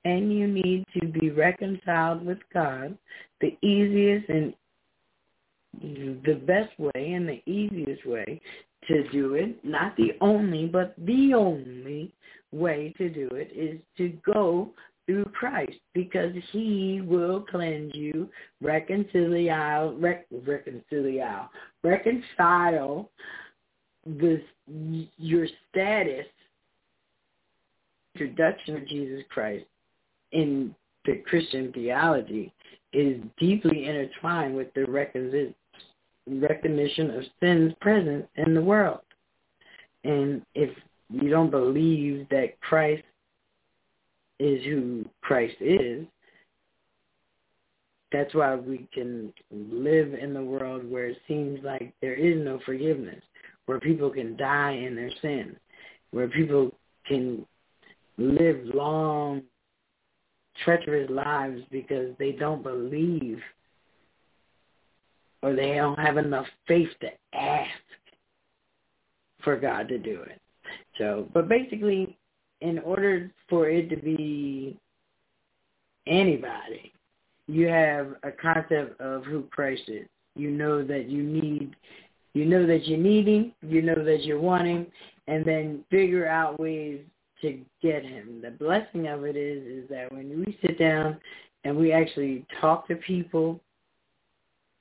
and 0.05 0.31
you 0.31 0.47
need 0.47 0.85
to 0.99 1.07
be 1.07 1.31
reconciled 1.31 2.25
with 2.25 2.37
God, 2.53 2.97
the 3.41 3.57
easiest 3.61 4.29
and 4.29 4.53
the 6.23 6.39
best 6.45 6.79
way 6.79 7.13
and 7.13 7.27
the 7.27 7.41
easiest 7.51 8.05
way 8.05 8.39
to 8.87 9.09
do 9.09 9.33
it, 9.33 9.65
not 9.65 9.97
the 9.97 10.11
only, 10.21 10.67
but 10.67 10.93
the 10.99 11.33
only 11.33 12.13
way 12.51 12.93
to 12.97 13.09
do 13.09 13.27
it 13.33 13.51
is 13.53 13.79
to 13.97 14.15
go 14.31 14.71
through 15.07 15.25
Christ 15.37 15.77
because 15.93 16.33
he 16.51 17.01
will 17.03 17.41
cleanse 17.41 17.93
you, 17.95 18.29
reconcile, 18.61 19.95
rec, 19.95 20.27
reconcile, 20.45 21.49
reconcile 21.83 23.09
this, 24.05 24.41
your 25.17 25.47
status, 25.69 26.25
introduction 28.13 28.77
of 28.77 28.87
Jesus 28.87 29.23
Christ 29.29 29.65
in 30.35 30.75
the 31.05 31.15
Christian 31.27 31.71
theology 31.73 32.53
is 32.93 33.17
deeply 33.37 33.85
intertwined 33.85 34.55
with 34.55 34.73
the 34.73 34.85
recognition 36.27 37.11
of 37.11 37.23
sin's 37.39 37.73
presence 37.81 38.27
in 38.35 38.53
the 38.53 38.61
world. 38.61 39.01
And 40.03 40.43
if 40.53 40.69
you 41.09 41.29
don't 41.29 41.49
believe 41.49 42.27
that 42.29 42.59
Christ 42.61 43.03
is 44.39 44.63
who 44.65 45.05
Christ 45.21 45.55
is, 45.59 46.05
that's 48.11 48.33
why 48.33 48.55
we 48.55 48.87
can 48.93 49.33
live 49.51 50.13
in 50.13 50.33
the 50.33 50.43
world 50.43 50.89
where 50.89 51.07
it 51.07 51.17
seems 51.27 51.63
like 51.63 51.93
there 52.01 52.13
is 52.13 52.43
no 52.43 52.59
forgiveness, 52.65 53.21
where 53.65 53.79
people 53.79 54.09
can 54.09 54.37
die 54.37 54.71
in 54.73 54.95
their 54.95 55.11
sin, 55.21 55.55
where 56.11 56.27
people 56.27 56.71
can 57.07 57.45
live 58.17 58.61
long, 58.73 59.41
treacherous 60.63 61.09
lives 61.09 61.61
because 61.71 62.15
they 62.17 62.31
don't 62.31 62.63
believe 62.63 63.41
or 65.41 65.53
they 65.53 65.75
don't 65.75 65.99
have 65.99 66.17
enough 66.17 66.47
faith 66.67 66.89
to 67.01 67.09
ask 67.37 67.69
for 69.43 69.57
God 69.57 69.87
to 69.89 69.97
do 69.97 70.21
it. 70.21 70.41
So, 70.97 71.27
but 71.33 71.47
basically, 71.47 72.17
in 72.61 72.79
order 72.79 73.31
for 73.47 73.69
it 73.69 73.89
to 73.89 73.97
be 73.97 74.77
anybody, 76.07 76.91
you 77.47 77.67
have 77.67 78.15
a 78.23 78.31
concept 78.31 78.99
of 78.99 79.23
who 79.25 79.43
Christ 79.51 79.83
is. 79.87 80.07
You 80.35 80.49
know 80.49 80.83
that 80.83 81.09
you 81.09 81.21
need, 81.21 81.75
you 82.33 82.45
know 82.45 82.65
that 82.65 82.85
you 82.85 82.97
need 82.97 83.27
him, 83.27 83.53
you 83.61 83.81
know 83.81 84.03
that 84.03 84.23
you 84.23 84.39
want 84.39 84.65
him, 84.65 84.87
and 85.27 85.45
then 85.45 85.83
figure 85.91 86.27
out 86.27 86.59
ways 86.59 87.01
to 87.41 87.59
get 87.81 88.03
him. 88.03 88.41
The 88.41 88.51
blessing 88.51 89.07
of 89.07 89.23
it 89.23 89.35
is, 89.35 89.83
is 89.83 89.89
that 89.89 90.11
when 90.11 90.43
we 90.45 90.57
sit 90.61 90.79
down 90.79 91.17
and 91.63 91.75
we 91.75 91.91
actually 91.91 92.45
talk 92.61 92.87
to 92.87 92.95
people 92.95 93.59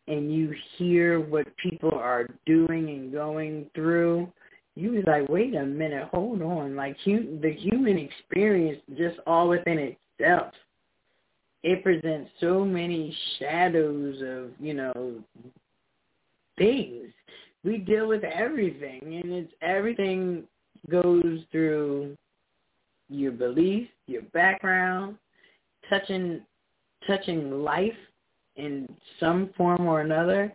and 0.07 0.33
you 0.33 0.55
hear 0.77 1.21
what 1.21 1.47
people 1.57 1.93
are 1.93 2.29
doing 2.47 2.91
and 2.91 3.13
going 3.13 3.67
through, 3.75 4.31
you 4.77 4.93
was 4.93 5.05
like, 5.07 5.29
wait 5.29 5.55
a 5.55 5.65
minute, 5.65 6.09
hold 6.13 6.43
on. 6.43 6.77
Like 6.77 6.97
hu- 7.05 7.39
the 7.41 7.53
human 7.53 7.97
experience 7.97 8.81
just 8.97 9.19
all 9.27 9.49
within 9.49 9.97
itself, 10.19 10.53
it 11.63 11.83
presents 11.83 12.31
so 12.41 12.65
many 12.65 13.17
shadows 13.39 14.21
of, 14.21 14.51
you 14.61 14.75
know, 14.75 15.15
things. 16.59 17.07
We 17.65 17.79
deal 17.79 18.07
with 18.07 18.25
everything 18.25 19.01
and 19.23 19.33
it's 19.33 19.53
everything 19.63 20.45
goes 20.91 21.41
through 21.51 22.17
your 23.09 23.33
beliefs, 23.33 23.91
your 24.07 24.23
background, 24.33 25.17
touching 25.89 26.41
touching 27.07 27.63
life 27.63 27.93
in 28.57 28.89
some 29.21 29.51
form 29.57 29.87
or 29.87 30.01
another, 30.01 30.53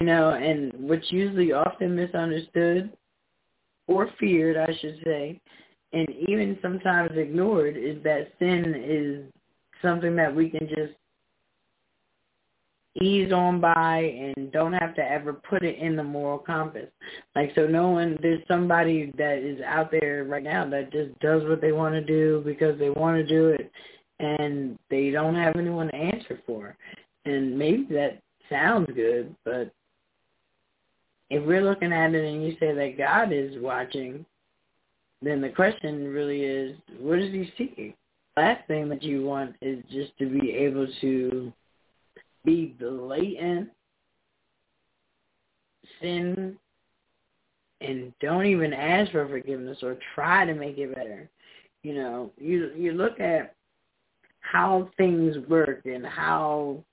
you 0.00 0.06
know, 0.06 0.30
and 0.30 0.72
what's 0.88 1.10
usually 1.12 1.52
often 1.52 1.94
misunderstood 1.94 2.90
or 3.88 4.08
feared, 4.18 4.56
I 4.56 4.72
should 4.80 4.98
say, 5.04 5.40
and 5.92 6.08
even 6.28 6.58
sometimes 6.62 7.10
ignored 7.16 7.76
is 7.76 8.02
that 8.04 8.32
sin 8.38 8.74
is 8.74 9.32
something 9.82 10.16
that 10.16 10.34
we 10.34 10.48
can 10.48 10.66
just 10.68 10.94
ease 13.00 13.32
on 13.32 13.60
by 13.60 14.00
and 14.00 14.52
don't 14.52 14.74
have 14.74 14.94
to 14.94 15.02
ever 15.02 15.32
put 15.32 15.64
it 15.64 15.78
in 15.78 15.96
the 15.96 16.02
moral 16.02 16.38
compass. 16.38 16.88
Like 17.34 17.52
so 17.54 17.66
no 17.66 17.90
one 17.90 18.18
there's 18.20 18.46
somebody 18.46 19.12
that 19.16 19.38
is 19.38 19.60
out 19.62 19.90
there 19.90 20.24
right 20.24 20.42
now 20.42 20.68
that 20.68 20.92
just 20.92 21.18
does 21.20 21.42
what 21.44 21.60
they 21.60 21.72
want 21.72 21.94
to 21.94 22.02
do 22.02 22.42
because 22.44 22.78
they 22.78 22.90
want 22.90 23.16
to 23.16 23.26
do 23.26 23.48
it 23.48 23.70
and 24.18 24.78
they 24.90 25.10
don't 25.10 25.34
have 25.34 25.56
anyone 25.56 25.88
to 25.88 25.96
answer 25.96 26.40
for. 26.46 26.76
And 27.24 27.58
maybe 27.58 27.86
that 27.94 28.20
sounds 28.50 28.88
good, 28.94 29.34
but 29.44 29.72
if 31.30 31.42
we're 31.46 31.64
looking 31.64 31.92
at 31.92 32.14
it 32.14 32.24
and 32.24 32.44
you 32.44 32.56
say 32.60 32.74
that 32.74 32.98
God 32.98 33.32
is 33.32 33.52
watching, 33.62 34.26
then 35.22 35.40
the 35.40 35.48
question 35.48 36.08
really 36.08 36.42
is, 36.42 36.76
what 36.98 37.18
is 37.18 37.32
he 37.32 37.50
seeking? 37.56 37.94
Last 38.36 38.66
thing 38.66 38.88
that 38.90 39.02
you 39.02 39.24
want 39.24 39.56
is 39.62 39.82
just 39.90 40.16
to 40.18 40.28
be 40.28 40.50
able 40.50 40.86
to 41.00 41.52
be 42.44 42.74
blatant, 42.78 43.70
sin, 46.00 46.56
and 47.80 48.12
don't 48.20 48.46
even 48.46 48.72
ask 48.72 49.12
for 49.12 49.28
forgiveness 49.28 49.78
or 49.82 49.98
try 50.14 50.44
to 50.44 50.54
make 50.54 50.78
it 50.78 50.94
better. 50.94 51.28
You 51.82 51.94
know, 51.94 52.30
you 52.38 52.70
you 52.76 52.92
look 52.92 53.18
at 53.20 53.54
how 54.40 54.88
things 54.96 55.36
work 55.48 55.82
and 55.84 56.04
how 56.04 56.84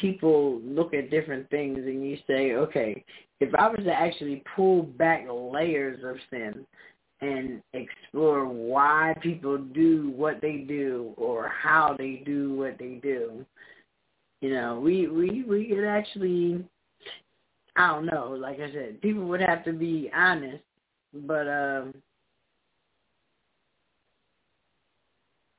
people 0.00 0.60
look 0.64 0.94
at 0.94 1.10
different 1.10 1.48
things 1.50 1.78
and 1.78 2.04
you 2.04 2.16
say, 2.26 2.54
okay, 2.54 3.04
if 3.40 3.54
I 3.54 3.68
was 3.68 3.84
to 3.84 3.92
actually 3.92 4.42
pull 4.56 4.84
back 4.84 5.26
layers 5.28 6.02
of 6.04 6.16
sin 6.30 6.66
and 7.20 7.62
explore 7.72 8.46
why 8.46 9.14
people 9.20 9.58
do 9.58 10.12
what 10.16 10.40
they 10.40 10.58
do 10.58 11.12
or 11.16 11.48
how 11.48 11.94
they 11.98 12.22
do 12.24 12.54
what 12.54 12.78
they 12.78 13.00
do, 13.02 13.44
you 14.42 14.50
know, 14.50 14.78
we 14.80 15.06
we 15.06 15.44
we 15.44 15.66
could 15.66 15.86
actually 15.86 16.62
I 17.76 17.92
don't 17.92 18.06
know, 18.06 18.36
like 18.38 18.60
I 18.60 18.70
said, 18.72 19.00
people 19.00 19.24
would 19.28 19.40
have 19.40 19.64
to 19.64 19.72
be 19.72 20.10
honest, 20.14 20.62
but 21.14 21.48
um 21.48 21.94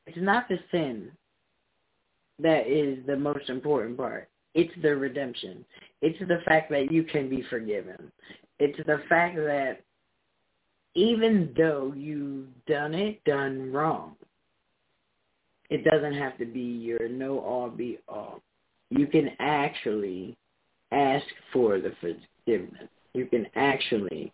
it's 0.06 0.18
not 0.20 0.50
the 0.50 0.60
sin 0.70 1.12
that 2.40 2.68
is 2.68 3.00
the 3.08 3.16
most 3.16 3.50
important 3.50 3.98
part. 3.98 4.30
It's 4.54 4.74
the 4.82 4.96
redemption. 4.96 5.64
It's 6.02 6.20
the 6.20 6.42
fact 6.46 6.70
that 6.72 6.92
you 6.92 7.04
can 7.04 7.30
be 7.30 7.44
forgiven. 7.50 8.12
It's 8.60 8.78
the 8.86 9.02
fact 9.08 9.38
that 9.38 9.78
even 10.94 11.54
though 11.56 11.94
you've 11.96 12.48
done 12.68 12.94
it, 12.94 13.24
done 13.24 13.72
wrong, 13.72 14.16
it 15.70 15.86
doesn't 15.86 16.14
have 16.14 16.38
to 16.38 16.46
be 16.46 16.60
your 16.60 17.08
no 17.08 17.40
all 17.40 17.70
be 17.70 17.98
all. 18.10 18.42
You 18.96 19.08
can 19.08 19.30
actually 19.40 20.38
ask 20.92 21.26
for 21.52 21.80
the 21.80 21.94
forgiveness. 22.00 22.90
You 23.14 23.26
can 23.26 23.48
actually 23.56 24.32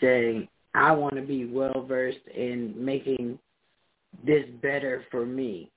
say, 0.00 0.48
I 0.74 0.92
want 0.92 1.16
to 1.16 1.22
be 1.22 1.44
well 1.44 1.84
versed 1.86 2.26
in 2.34 2.74
making 2.76 3.38
this 4.24 4.44
better 4.62 5.04
for 5.10 5.26
me. 5.26 5.70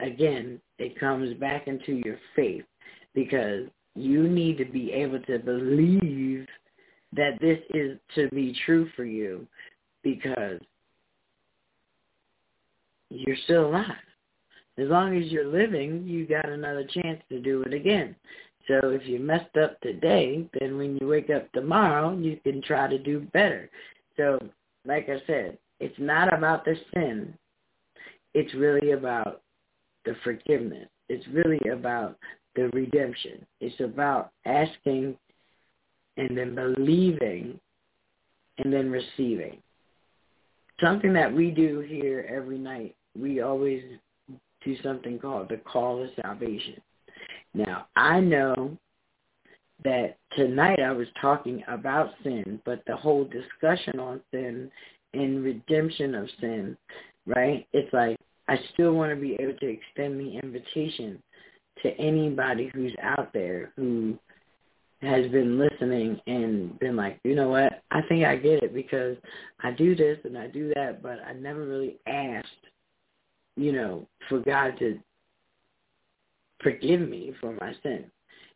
Again, 0.00 0.60
it 0.78 0.98
comes 0.98 1.34
back 1.38 1.66
into 1.66 2.00
your 2.04 2.18
faith 2.36 2.64
because 3.14 3.66
you 3.94 4.28
need 4.28 4.58
to 4.58 4.64
be 4.64 4.92
able 4.92 5.20
to 5.20 5.38
believe 5.38 6.46
that 7.14 7.40
this 7.40 7.58
is 7.74 7.98
to 8.14 8.28
be 8.30 8.54
true 8.66 8.88
for 8.96 9.04
you 9.04 9.46
because 10.02 10.60
you're 13.08 13.36
still 13.44 13.66
alive. 13.66 13.86
As 14.78 14.88
long 14.88 15.16
as 15.16 15.30
you're 15.30 15.46
living, 15.46 16.04
you 16.06 16.26
got 16.26 16.48
another 16.48 16.84
chance 16.84 17.20
to 17.28 17.40
do 17.40 17.62
it 17.62 17.74
again. 17.74 18.14
So 18.68 18.90
if 18.90 19.06
you 19.06 19.18
messed 19.18 19.56
up 19.56 19.80
today, 19.80 20.46
then 20.58 20.76
when 20.76 20.96
you 21.00 21.08
wake 21.08 21.30
up 21.30 21.50
tomorrow, 21.52 22.16
you 22.16 22.38
can 22.42 22.62
try 22.62 22.88
to 22.88 22.98
do 22.98 23.20
better. 23.32 23.68
So 24.16 24.38
like 24.84 25.08
I 25.08 25.20
said, 25.26 25.58
it's 25.80 25.98
not 25.98 26.32
about 26.32 26.64
the 26.64 26.76
sin. 26.94 27.34
It's 28.34 28.54
really 28.54 28.92
about 28.92 29.42
the 30.04 30.14
forgiveness. 30.22 30.88
It's 31.08 31.26
really 31.28 31.60
about 31.72 32.16
the 32.54 32.68
redemption. 32.68 33.44
It's 33.60 33.80
about 33.80 34.30
asking 34.44 35.16
and 36.16 36.36
then 36.36 36.54
believing 36.54 37.58
and 38.58 38.72
then 38.72 38.90
receiving. 38.90 39.58
Something 40.82 41.12
that 41.14 41.32
we 41.32 41.50
do 41.50 41.80
here 41.80 42.26
every 42.28 42.58
night, 42.58 42.94
we 43.18 43.40
always 43.40 43.82
do 44.64 44.76
something 44.82 45.18
called 45.18 45.48
the 45.48 45.58
call 45.58 46.02
of 46.02 46.10
salvation. 46.22 46.80
Now, 47.54 47.86
I 47.96 48.20
know 48.20 48.76
that 49.84 50.16
tonight 50.36 50.80
I 50.80 50.92
was 50.92 51.08
talking 51.20 51.62
about 51.68 52.10
sin, 52.22 52.60
but 52.64 52.82
the 52.86 52.96
whole 52.96 53.24
discussion 53.24 53.98
on 53.98 54.20
sin 54.30 54.70
and 55.14 55.42
redemption 55.42 56.14
of 56.14 56.28
sin, 56.40 56.76
right? 57.26 57.66
It's 57.72 57.92
like 57.92 58.18
I 58.48 58.58
still 58.74 58.92
want 58.92 59.10
to 59.10 59.16
be 59.16 59.34
able 59.40 59.58
to 59.58 59.66
extend 59.66 60.20
the 60.20 60.38
invitation 60.42 61.22
to 61.82 61.90
anybody 61.98 62.70
who's 62.74 62.94
out 63.02 63.32
there 63.32 63.72
who 63.76 64.18
has 65.02 65.26
been 65.30 65.58
listening 65.58 66.20
and 66.26 66.78
been 66.78 66.94
like, 66.94 67.18
you 67.24 67.34
know 67.34 67.48
what, 67.48 67.82
I 67.90 68.02
think 68.02 68.24
I 68.24 68.36
get 68.36 68.62
it 68.62 68.74
because 68.74 69.16
I 69.62 69.70
do 69.70 69.96
this 69.96 70.18
and 70.24 70.36
I 70.36 70.46
do 70.48 70.72
that, 70.74 71.02
but 71.02 71.20
I 71.26 71.32
never 71.32 71.64
really 71.64 71.96
asked, 72.06 72.48
you 73.60 73.72
know, 73.72 74.06
for 74.30 74.38
God 74.38 74.78
to 74.78 74.98
forgive 76.62 77.06
me 77.06 77.34
for 77.42 77.52
my 77.60 77.74
sin. 77.82 78.06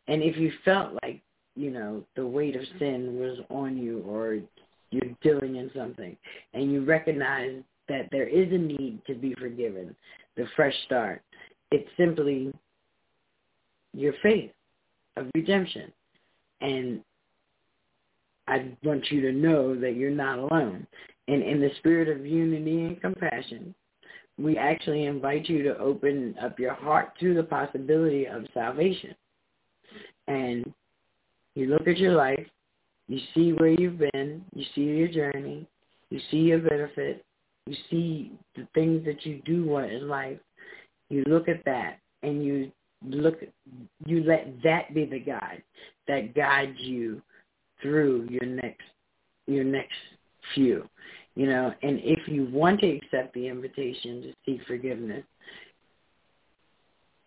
And 0.07 0.23
if 0.23 0.35
you 0.35 0.51
felt 0.63 0.93
like, 1.03 1.21
you 1.55 1.69
know, 1.69 2.03
the 2.15 2.25
weight 2.25 2.55
of 2.55 2.63
sin 2.79 3.19
was 3.19 3.37
on 3.51 3.77
you 3.77 3.99
or 3.99 4.39
you're 4.89 5.13
dealing 5.21 5.57
in 5.57 5.69
something 5.75 6.17
and 6.55 6.71
you 6.71 6.83
recognize 6.83 7.61
that 7.87 8.09
there 8.11 8.27
is 8.27 8.51
a 8.51 8.57
need 8.57 8.99
to 9.05 9.13
be 9.13 9.35
forgiven, 9.35 9.95
the 10.37 10.47
fresh 10.55 10.73
start, 10.85 11.21
it's 11.71 11.89
simply 11.97 12.51
your 13.93 14.13
faith 14.23 14.51
of 15.17 15.27
redemption. 15.35 15.93
And 16.61 17.01
I 18.47 18.71
want 18.83 19.11
you 19.11 19.21
to 19.21 19.31
know 19.31 19.79
that 19.79 19.95
you're 19.95 20.09
not 20.09 20.39
alone. 20.39 20.87
And 21.27 21.43
in 21.43 21.61
the 21.61 21.69
spirit 21.77 22.09
of 22.09 22.25
unity 22.25 22.85
and 22.85 22.99
compassion, 22.99 23.75
we 24.37 24.57
actually 24.57 25.05
invite 25.05 25.47
you 25.47 25.63
to 25.63 25.77
open 25.77 26.35
up 26.41 26.59
your 26.59 26.73
heart 26.73 27.17
to 27.19 27.33
the 27.33 27.43
possibility 27.43 28.25
of 28.25 28.45
salvation. 28.53 29.15
And 30.27 30.73
you 31.55 31.67
look 31.67 31.87
at 31.87 31.97
your 31.97 32.15
life, 32.15 32.45
you 33.07 33.19
see 33.33 33.53
where 33.53 33.69
you've 33.69 33.99
been, 33.99 34.43
you 34.53 34.65
see 34.73 34.81
your 34.81 35.07
journey, 35.07 35.67
you 36.09 36.19
see 36.31 36.37
your 36.37 36.59
benefit, 36.59 37.23
you 37.65 37.75
see 37.89 38.31
the 38.55 38.67
things 38.73 39.05
that 39.05 39.25
you 39.25 39.41
do 39.45 39.65
want 39.65 39.91
in 39.91 40.07
life. 40.07 40.39
You 41.09 41.23
look 41.27 41.47
at 41.47 41.63
that 41.65 41.99
and 42.23 42.43
you 42.43 42.71
look 43.07 43.35
you 44.05 44.23
let 44.23 44.47
that 44.63 44.93
be 44.93 45.05
the 45.05 45.19
guide 45.19 45.61
that 46.07 46.33
guides 46.33 46.77
you 46.79 47.21
through 47.81 48.27
your 48.29 48.45
next 48.45 48.81
your 49.47 49.63
next 49.63 49.93
few 50.53 50.87
you 51.35 51.47
know 51.47 51.73
and 51.83 51.99
if 52.03 52.27
you 52.27 52.47
want 52.51 52.79
to 52.79 52.89
accept 52.95 53.33
the 53.33 53.47
invitation 53.47 54.21
to 54.21 54.33
seek 54.45 54.65
forgiveness 54.67 55.23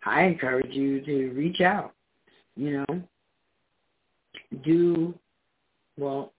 i 0.05 0.23
encourage 0.23 0.73
you 0.73 1.01
to 1.03 1.31
reach 1.31 1.61
out 1.61 1.93
you 2.57 2.73
know 2.73 3.03
do 4.65 5.15
well 5.99 6.33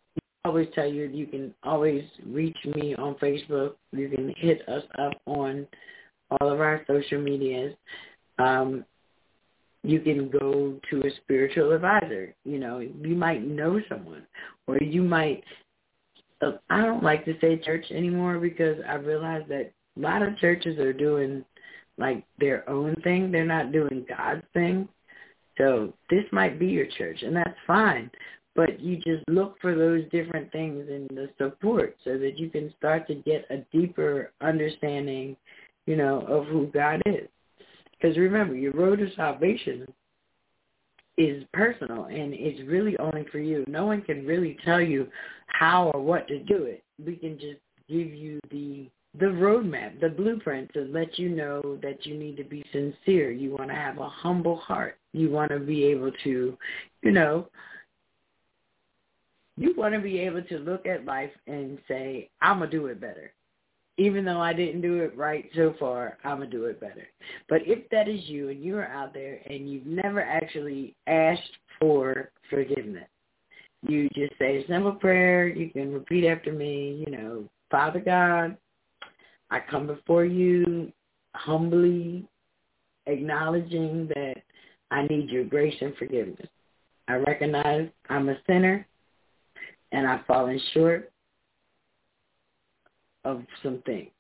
I 0.45 0.49
always 0.49 0.69
tell 0.73 0.87
you 0.87 1.03
you 1.03 1.27
can 1.27 1.53
always 1.63 2.03
reach 2.25 2.57
me 2.75 2.95
on 2.95 3.15
facebook 3.15 3.73
you 3.91 4.09
can 4.09 4.33
hit 4.37 4.67
us 4.67 4.83
up 4.97 5.13
on 5.25 5.67
all 6.31 6.51
of 6.51 6.59
our 6.59 6.83
social 6.87 7.21
medias 7.21 7.75
um, 8.39 8.85
you 9.83 9.99
can 9.99 10.29
go 10.29 10.79
to 10.89 11.01
a 11.01 11.11
spiritual 11.23 11.71
advisor. 11.71 12.33
You 12.43 12.59
know, 12.59 12.79
you 12.79 13.15
might 13.15 13.45
know 13.45 13.79
someone, 13.87 14.25
or 14.67 14.77
you 14.77 15.01
might. 15.01 15.43
I 16.41 16.85
don't 16.85 17.03
like 17.03 17.25
to 17.25 17.37
say 17.41 17.57
church 17.57 17.85
anymore 17.91 18.39
because 18.39 18.77
I 18.87 18.95
realize 18.95 19.43
that 19.49 19.71
a 19.97 19.99
lot 19.99 20.21
of 20.21 20.37
churches 20.37 20.79
are 20.79 20.93
doing 20.93 21.43
like 21.97 22.23
their 22.39 22.67
own 22.69 22.95
thing. 23.03 23.31
They're 23.31 23.45
not 23.45 23.71
doing 23.71 24.05
God's 24.07 24.43
thing. 24.53 24.87
So 25.57 25.93
this 26.09 26.23
might 26.31 26.57
be 26.57 26.67
your 26.67 26.87
church, 26.97 27.21
and 27.21 27.35
that's 27.35 27.57
fine. 27.67 28.09
But 28.55 28.79
you 28.79 28.95
just 28.97 29.27
look 29.27 29.59
for 29.61 29.75
those 29.75 30.03
different 30.11 30.51
things 30.51 30.87
in 30.89 31.07
the 31.13 31.29
support 31.37 31.97
so 32.03 32.17
that 32.17 32.39
you 32.39 32.49
can 32.49 32.73
start 32.77 33.07
to 33.07 33.15
get 33.15 33.45
a 33.49 33.57
deeper 33.77 34.31
understanding, 34.41 35.35
you 35.85 35.95
know, 35.97 36.21
of 36.27 36.45
who 36.47 36.67
God 36.67 37.01
is. 37.05 37.27
Because 37.91 38.17
remember, 38.17 38.55
your 38.55 38.73
road 38.73 38.99
to 38.99 39.13
salvation 39.15 39.85
is 41.19 41.43
personal 41.53 42.05
and 42.05 42.33
it's 42.33 42.65
really 42.67 42.97
only 42.97 43.25
for 43.29 43.39
you. 43.39 43.65
No 43.67 43.85
one 43.85 44.01
can 44.01 44.25
really 44.25 44.57
tell 44.63 44.81
you 44.81 45.07
how 45.47 45.91
or 45.93 46.01
what 46.01 46.27
to 46.29 46.39
do 46.39 46.63
it. 46.63 46.81
We 47.05 47.17
can 47.17 47.37
just 47.37 47.59
give 47.89 48.07
you 48.13 48.39
the 48.49 48.89
the 49.19 49.25
roadmap, 49.25 49.99
the 49.99 50.09
blueprint 50.09 50.71
to 50.73 50.81
let 50.81 51.17
you 51.17 51.29
know 51.29 51.79
that 51.81 52.05
you 52.05 52.15
need 52.15 52.37
to 52.37 52.43
be 52.43 52.63
sincere. 52.71 53.31
You 53.31 53.51
want 53.51 53.69
to 53.69 53.75
have 53.75 53.97
a 53.97 54.07
humble 54.07 54.57
heart. 54.57 54.97
You 55.13 55.31
want 55.31 55.49
to 55.49 55.59
be 55.59 55.83
able 55.85 56.11
to, 56.23 56.57
you 57.01 57.11
know, 57.11 57.47
you 59.57 59.73
want 59.75 59.95
to 59.95 59.99
be 59.99 60.19
able 60.19 60.43
to 60.43 60.59
look 60.59 60.85
at 60.85 61.05
life 61.05 61.31
and 61.47 61.79
say, 61.87 62.29
I'm 62.39 62.59
going 62.59 62.69
to 62.69 62.77
do 62.77 62.85
it 62.85 63.01
better 63.01 63.33
even 63.99 64.23
though 64.23 64.39
I 64.39 64.53
didn't 64.53 64.81
do 64.81 65.01
it 65.01 65.15
right 65.17 65.49
so 65.55 65.75
far, 65.77 66.17
I'm 66.23 66.37
going 66.37 66.49
to 66.49 66.57
do 66.57 66.65
it 66.65 66.79
better. 66.79 67.05
But 67.49 67.61
if 67.65 67.89
that 67.89 68.07
is 68.07 68.21
you 68.27 68.47
and 68.49 68.63
you're 68.63 68.87
out 68.87 69.13
there 69.13 69.41
and 69.49 69.69
you've 69.69 69.85
never 69.85 70.21
actually 70.21 70.95
asked 71.07 71.41
for 71.79 72.31
forgiveness, 72.49 73.07
you 73.87 74.07
just 74.15 74.37
say 74.39 74.63
a 74.63 74.67
simple 74.67 74.93
prayer. 74.93 75.47
You 75.47 75.69
can 75.69 75.93
repeat 75.93 76.25
after 76.25 76.53
me, 76.53 77.03
you 77.05 77.11
know, 77.11 77.43
Father 77.69 77.99
God, 77.99 78.55
I 79.51 79.59
come 79.69 79.85
before 79.85 80.25
you 80.25 80.91
humbly 81.35 82.25
acknowledging 83.05 84.07
that 84.15 84.35
I 84.91 85.07
need 85.07 85.29
your 85.29 85.43
grace 85.43 85.75
and 85.81 85.95
forgiveness. 85.97 86.47
I 87.07 87.15
recognize 87.15 87.89
I'm 88.09 88.29
a 88.29 88.37
sinner 88.47 88.87
and 89.91 90.07
I've 90.07 90.25
fallen 90.25 90.59
short 90.73 91.11
of 93.29 93.43
some 93.63 93.81
things. 93.85 94.11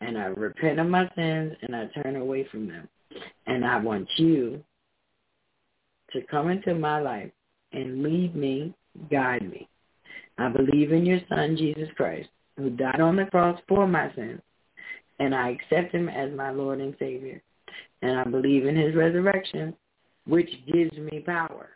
And 0.00 0.16
I 0.16 0.26
repent 0.26 0.78
of 0.78 0.86
my 0.86 1.10
sins 1.14 1.54
and 1.62 1.74
I 1.74 1.86
turn 1.86 2.16
away 2.16 2.46
from 2.50 2.68
them. 2.68 2.88
And 3.46 3.64
I 3.64 3.78
want 3.78 4.08
you 4.16 4.62
to 6.12 6.20
come 6.22 6.50
into 6.50 6.74
my 6.74 7.00
life 7.00 7.30
and 7.72 8.02
lead 8.02 8.36
me, 8.36 8.74
guide 9.10 9.48
me. 9.50 9.68
I 10.38 10.48
believe 10.48 10.92
in 10.92 11.04
your 11.04 11.20
son, 11.28 11.56
Jesus 11.56 11.88
Christ, 11.96 12.28
who 12.56 12.70
died 12.70 13.00
on 13.00 13.16
the 13.16 13.24
cross 13.26 13.60
for 13.66 13.86
my 13.86 14.12
sins. 14.14 14.40
And 15.18 15.34
I 15.34 15.50
accept 15.50 15.92
him 15.92 16.08
as 16.08 16.32
my 16.32 16.50
Lord 16.50 16.80
and 16.80 16.94
Savior. 16.98 17.42
And 18.02 18.20
I 18.20 18.24
believe 18.24 18.66
in 18.66 18.76
his 18.76 18.94
resurrection, 18.94 19.74
which 20.26 20.50
gives 20.72 20.96
me 20.96 21.20
power 21.20 21.70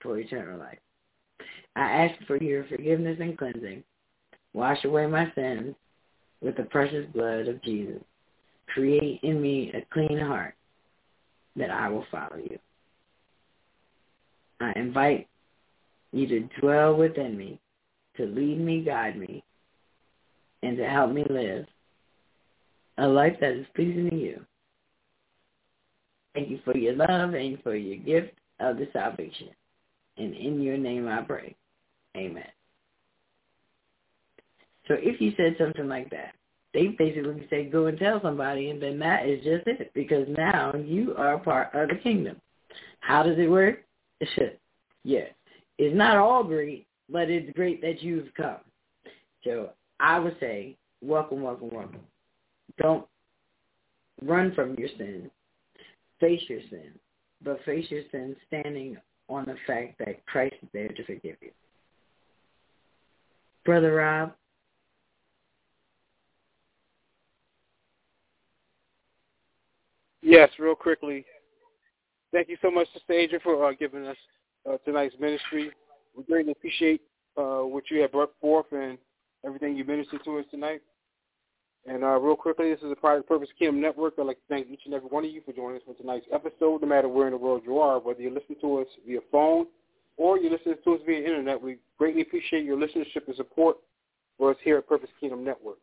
for 0.00 0.18
eternal 0.18 0.58
life. 0.58 0.78
I 1.76 2.06
ask 2.06 2.26
for 2.26 2.42
your 2.42 2.64
forgiveness 2.64 3.18
and 3.20 3.38
cleansing. 3.38 3.84
Wash 4.52 4.84
away 4.84 5.06
my 5.06 5.30
sins 5.36 5.76
with 6.42 6.56
the 6.56 6.64
precious 6.64 7.06
blood 7.14 7.48
of 7.48 7.62
Jesus. 7.62 8.02
Create 8.72 9.20
in 9.22 9.40
me 9.40 9.72
a 9.74 9.84
clean 9.92 10.18
heart 10.18 10.54
that 11.56 11.70
I 11.70 11.88
will 11.88 12.04
follow 12.10 12.36
you. 12.36 12.58
I 14.60 14.72
invite 14.76 15.28
you 16.12 16.26
to 16.26 16.48
dwell 16.60 16.96
within 16.96 17.36
me, 17.36 17.60
to 18.16 18.26
lead 18.26 18.60
me, 18.60 18.82
guide 18.82 19.18
me, 19.18 19.42
and 20.62 20.76
to 20.76 20.88
help 20.88 21.12
me 21.12 21.24
live 21.30 21.66
a 22.98 23.06
life 23.06 23.36
that 23.40 23.52
is 23.52 23.66
pleasing 23.74 24.10
to 24.10 24.16
you. 24.16 24.44
Thank 26.34 26.50
you 26.50 26.60
for 26.64 26.76
your 26.76 26.94
love 26.94 27.34
and 27.34 27.62
for 27.62 27.74
your 27.74 27.96
gift 27.96 28.34
of 28.60 28.76
the 28.76 28.88
salvation. 28.92 29.48
And 30.16 30.34
in 30.34 30.60
your 30.60 30.76
name 30.76 31.08
I 31.08 31.22
pray. 31.22 31.54
Amen. 32.16 32.44
So 34.88 34.96
if 34.98 35.20
you 35.20 35.32
said 35.36 35.54
something 35.58 35.86
like 35.86 36.10
that, 36.10 36.34
they 36.74 36.88
basically 36.88 37.46
say 37.48 37.64
go 37.64 37.86
and 37.86 37.98
tell 37.98 38.20
somebody, 38.20 38.70
and 38.70 38.82
then 38.82 38.98
that 38.98 39.26
is 39.26 39.42
just 39.44 39.66
it 39.66 39.90
because 39.94 40.26
now 40.28 40.74
you 40.74 41.14
are 41.16 41.38
part 41.38 41.74
of 41.74 41.88
the 41.88 41.96
kingdom. 41.96 42.40
How 43.00 43.22
does 43.22 43.38
it 43.38 43.50
work? 43.50 43.84
yeah, 45.04 45.26
it's 45.78 45.96
not 45.96 46.16
all 46.16 46.42
great, 46.42 46.86
but 47.08 47.30
it's 47.30 47.52
great 47.54 47.80
that 47.82 48.02
you've 48.02 48.32
come. 48.34 48.58
So 49.44 49.70
I 50.00 50.18
would 50.18 50.36
say, 50.40 50.76
welcome, 51.00 51.42
welcome, 51.42 51.70
welcome. 51.72 52.00
Don't 52.78 53.06
run 54.22 54.52
from 54.54 54.74
your 54.74 54.88
sin. 54.98 55.30
Face 56.20 56.42
your 56.48 56.60
sin, 56.68 56.90
but 57.44 57.64
face 57.64 57.86
your 57.90 58.02
sin 58.10 58.34
standing 58.48 58.96
on 59.28 59.44
the 59.44 59.56
fact 59.66 59.98
that 59.98 60.24
Christ 60.26 60.56
is 60.62 60.68
there 60.72 60.88
to 60.88 61.04
forgive 61.04 61.36
you. 61.40 61.50
Brother 63.64 63.94
Rob, 63.94 64.32
Yes, 70.28 70.50
real 70.58 70.74
quickly. 70.74 71.24
Thank 72.34 72.50
you 72.50 72.58
so 72.60 72.70
much, 72.70 72.86
Sister 72.92 73.14
Adrian, 73.14 73.40
for 73.42 73.64
uh, 73.64 73.72
giving 73.72 74.04
us 74.04 74.16
uh, 74.68 74.76
tonight's 74.84 75.14
ministry. 75.18 75.70
We 76.14 76.22
greatly 76.24 76.52
appreciate 76.52 77.00
uh, 77.38 77.60
what 77.60 77.84
you 77.90 78.02
have 78.02 78.12
brought 78.12 78.34
forth 78.38 78.66
and 78.72 78.98
everything 79.46 79.74
you 79.74 79.84
ministered 79.84 80.22
to 80.24 80.38
us 80.38 80.44
tonight. 80.50 80.82
And 81.86 82.04
uh, 82.04 82.20
real 82.20 82.36
quickly, 82.36 82.68
this 82.68 82.82
is 82.82 82.92
a 82.92 82.96
Private 82.96 83.26
Purpose 83.26 83.48
Kingdom 83.58 83.80
Network. 83.80 84.16
I'd 84.18 84.26
like 84.26 84.36
to 84.36 84.42
thank 84.50 84.68
each 84.68 84.82
and 84.84 84.92
every 84.92 85.08
one 85.08 85.24
of 85.24 85.30
you 85.30 85.40
for 85.46 85.54
joining 85.54 85.76
us 85.78 85.82
for 85.86 85.94
tonight's 85.94 86.26
episode, 86.30 86.82
no 86.82 86.86
matter 86.86 87.08
where 87.08 87.28
in 87.28 87.32
the 87.32 87.38
world 87.38 87.62
you 87.64 87.78
are, 87.78 87.98
whether 87.98 88.20
you 88.20 88.28
listen 88.28 88.56
to 88.60 88.80
us 88.80 88.86
via 89.06 89.20
phone 89.32 89.64
or 90.18 90.38
you 90.38 90.50
listen 90.50 90.74
to 90.84 90.94
us 90.94 91.00
via 91.06 91.24
internet. 91.24 91.58
We 91.58 91.78
greatly 91.96 92.20
appreciate 92.20 92.66
your 92.66 92.76
listenership 92.76 93.26
and 93.28 93.36
support 93.36 93.78
for 94.36 94.50
us 94.50 94.58
here 94.62 94.76
at 94.76 94.86
Purpose 94.86 95.08
Kingdom 95.20 95.42
Network. 95.42 95.78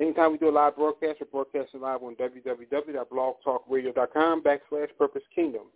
Anytime 0.00 0.32
we 0.32 0.38
do 0.38 0.48
a 0.48 0.50
live 0.50 0.74
broadcast, 0.74 1.20
we're 1.20 1.44
broadcasting 1.44 1.80
live 1.80 2.02
on 2.02 2.16
www.blogtalkradio.com 2.16 4.42
backslash 4.42 4.88
Purpose 4.98 5.22
Kingdom. 5.32 5.66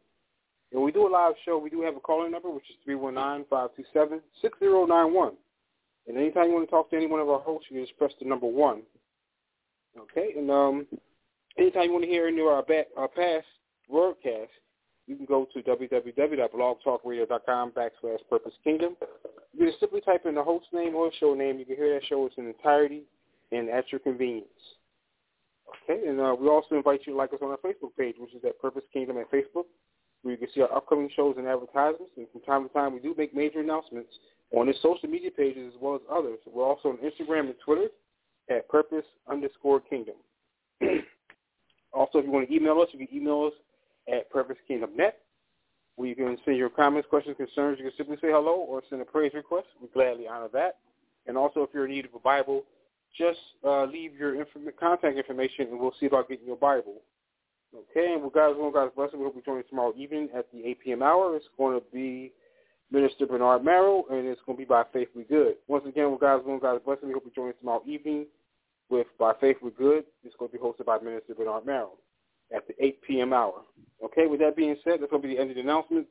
And 0.73 0.83
we 0.83 0.91
do 0.91 1.07
a 1.07 1.11
live 1.11 1.35
show, 1.45 1.57
we 1.57 1.71
do 1.71 1.83
have 1.83 1.95
a 1.97 2.01
calling 2.01 2.33
number, 2.33 2.51
which 2.51 2.69
is 2.69 2.75
319-527-6091. 2.89 5.35
And 6.09 6.17
anytime 6.17 6.49
you 6.49 6.55
want 6.55 6.67
to 6.67 6.71
talk 6.71 6.91
to 6.91 6.97
any 6.97 7.07
one 7.07 7.21
of 7.21 7.29
our 7.29 7.39
hosts, 7.39 7.69
you 7.71 7.81
just 7.81 7.97
press 7.97 8.11
the 8.21 8.27
number 8.27 8.47
one. 8.47 8.83
Okay? 9.97 10.35
And 10.37 10.51
um, 10.51 10.89
anytime 11.57 11.85
you 11.85 11.93
want 11.93 12.03
to 12.05 12.11
hear 12.11 12.27
any 12.27 12.41
of 12.41 12.49
our, 12.49 12.65
back, 12.65 12.89
our 12.97 13.07
past 13.09 13.47
broadcasts, 13.89 14.53
you 15.07 15.15
can 15.17 15.27
go 15.27 15.47
to 15.55 15.63
www.blogtalkradio.com 15.63 17.71
backslash 17.71 18.19
Purpose 18.29 18.55
Kingdom. 18.65 18.97
You 19.57 19.67
can 19.67 19.75
simply 19.79 20.01
type 20.01 20.27
in 20.27 20.35
the 20.35 20.43
host 20.43 20.67
name 20.73 20.97
or 20.97 21.13
show 21.21 21.35
name. 21.35 21.61
You 21.61 21.65
can 21.65 21.77
hear 21.77 21.95
that 21.95 22.05
show 22.07 22.23
in 22.23 22.27
its 22.27 22.35
entirety 22.59 23.05
and 23.53 23.69
at 23.69 23.91
your 23.91 23.99
convenience. 24.01 24.49
Okay, 25.85 26.07
and 26.07 26.21
uh, 26.21 26.35
we 26.39 26.49
also 26.49 26.77
invite 26.77 27.01
you 27.07 27.13
to 27.13 27.19
like 27.19 27.33
us 27.33 27.41
on 27.43 27.51
our 27.51 27.59
Facebook 27.59 27.97
page, 27.99 28.17
which 28.19 28.35
is 28.35 28.43
at 28.45 28.59
Purpose 28.59 28.85
Kingdom 28.93 29.19
at 29.19 29.31
Facebook. 29.31 29.65
where 30.23 30.33
you 30.33 30.39
can 30.39 30.49
see 30.55 30.63
our 30.63 30.73
upcoming 30.75 31.11
shows 31.15 31.35
and 31.39 31.47
advertisements. 31.47 32.13
And 32.17 32.27
from 32.33 32.41
time 32.43 32.67
to 32.67 32.73
time, 32.73 32.95
we 32.95 33.01
do 33.01 33.15
make 33.17 33.35
major 33.35 33.61
announcements 33.61 34.11
on 34.53 34.67
the 34.67 34.75
social 34.83 35.09
media 35.09 35.31
pages 35.31 35.73
as 35.75 35.81
well 35.81 35.95
as 35.95 36.01
others. 36.11 36.39
We're 36.47 36.65
also 36.65 36.91
on 36.91 36.99
Instagram 36.99 37.47
and 37.47 37.55
Twitter 37.65 37.89
at 38.51 38.69
purpose 38.69 39.05
underscore 39.31 39.81
kingdom. 39.81 40.15
also, 41.93 42.19
if 42.19 42.25
you 42.25 42.31
want 42.31 42.49
to 42.49 42.55
email 42.55 42.81
us, 42.81 42.89
you 42.93 43.07
can 43.07 43.15
email 43.17 43.51
us 43.53 43.53
at 44.13 44.33
purposekingdomnet, 44.33 45.13
where 45.97 46.09
you 46.09 46.15
can 46.15 46.39
send 46.45 46.57
your 46.57 46.71
comments, 46.71 47.09
questions, 47.11 47.37
concerns. 47.37 47.79
You 47.79 47.85
can 47.85 47.97
simply 47.97 48.17
say 48.17 48.29
hello 48.31 48.65
or 48.69 48.83
send 48.89 49.03
a 49.03 49.05
praise 49.05 49.33
request. 49.35 49.67
We 49.83 49.89
gladly 49.89 50.27
honor 50.27 50.49
that. 50.53 50.79
And 51.27 51.37
also, 51.37 51.63
if 51.63 51.71
you're 51.75 51.85
in 51.85 51.93
need 51.93 52.07
of 52.07 52.15
a 52.15 52.19
Bible, 52.19 52.65
just 53.17 53.39
uh, 53.65 53.85
leave 53.85 54.15
your 54.15 54.41
inform- 54.41 54.69
contact 54.79 55.17
information, 55.17 55.69
and 55.71 55.81
we'll 55.81 55.95
see 55.99 56.07
about 56.07 56.29
getting 56.29 56.47
your 56.47 56.57
Bible. 56.57 57.03
Okay, 57.75 58.13
and 58.15 58.23
well, 58.23 58.31
guys, 58.31 58.55
well, 58.59 58.71
guys, 58.71 58.89
bless 58.97 59.11
you. 59.13 59.19
We 59.19 59.25
hope 59.27 59.37
you 59.37 59.43
join 59.43 59.59
us 59.59 59.65
tomorrow 59.69 59.93
evening 59.97 60.29
at 60.35 60.51
the 60.53 60.65
8 60.65 60.81
p.m. 60.85 61.03
hour. 61.03 61.37
It's 61.37 61.45
going 61.59 61.79
to 61.79 61.85
be 61.93 62.33
Minister 62.91 63.27
Bernard 63.27 63.65
Merrill, 63.65 64.05
and 64.11 64.27
it's 64.27 64.41
going 64.47 64.57
to 64.57 64.61
be 64.61 64.65
by 64.65 64.85
Faith 64.93 65.09
We 65.15 65.25
Good. 65.25 65.57
Once 65.67 65.85
again, 65.87 66.09
well, 66.09 66.19
guys, 66.19 66.41
well, 66.47 66.59
guys, 66.59 66.81
bless 66.85 66.99
you. 67.03 67.09
We 67.09 67.15
hope 67.15 67.25
you 67.27 67.33
join 67.35 67.51
us 67.51 67.57
tomorrow 67.61 67.83
evening 67.87 68.27
with 68.89 69.07
By 69.19 69.35
Faith 69.41 69.59
We 69.63 69.71
Good. 69.71 70.05
It's 70.25 70.35
going 70.39 70.51
to 70.51 70.57
be 70.57 70.63
hosted 70.63 70.87
by 70.87 70.99
Minister 70.99 71.35
Bernard 71.35 71.67
Merrill 71.67 71.99
at 72.55 72.67
the 72.67 72.75
8 72.83 73.03
p.m. 73.03 73.33
hour. 73.35 73.63
Okay, 74.03 74.27
with 74.27 74.41
that 74.41 74.57
being 74.57 74.77
said, 74.85 75.01
that's 75.01 75.11
going 75.11 75.21
to 75.23 75.29
be 75.29 75.35
the 75.35 75.41
end 75.41 75.51
of 75.51 75.57
the 75.57 75.63
announcement. 75.63 76.07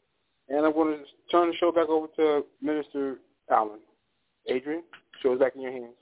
And 0.49 0.65
I'm 0.65 0.73
going 0.73 0.97
to 0.97 1.03
turn 1.31 1.49
the 1.49 1.55
show 1.55 1.71
back 1.71 1.89
over 1.89 2.07
to 2.17 2.45
Minister 2.61 3.17
Allen. 3.51 3.79
Adrian, 4.47 4.83
show 5.21 5.33
is 5.33 5.39
back 5.39 5.55
in 5.55 5.61
your 5.61 5.71
hands. 5.71 5.95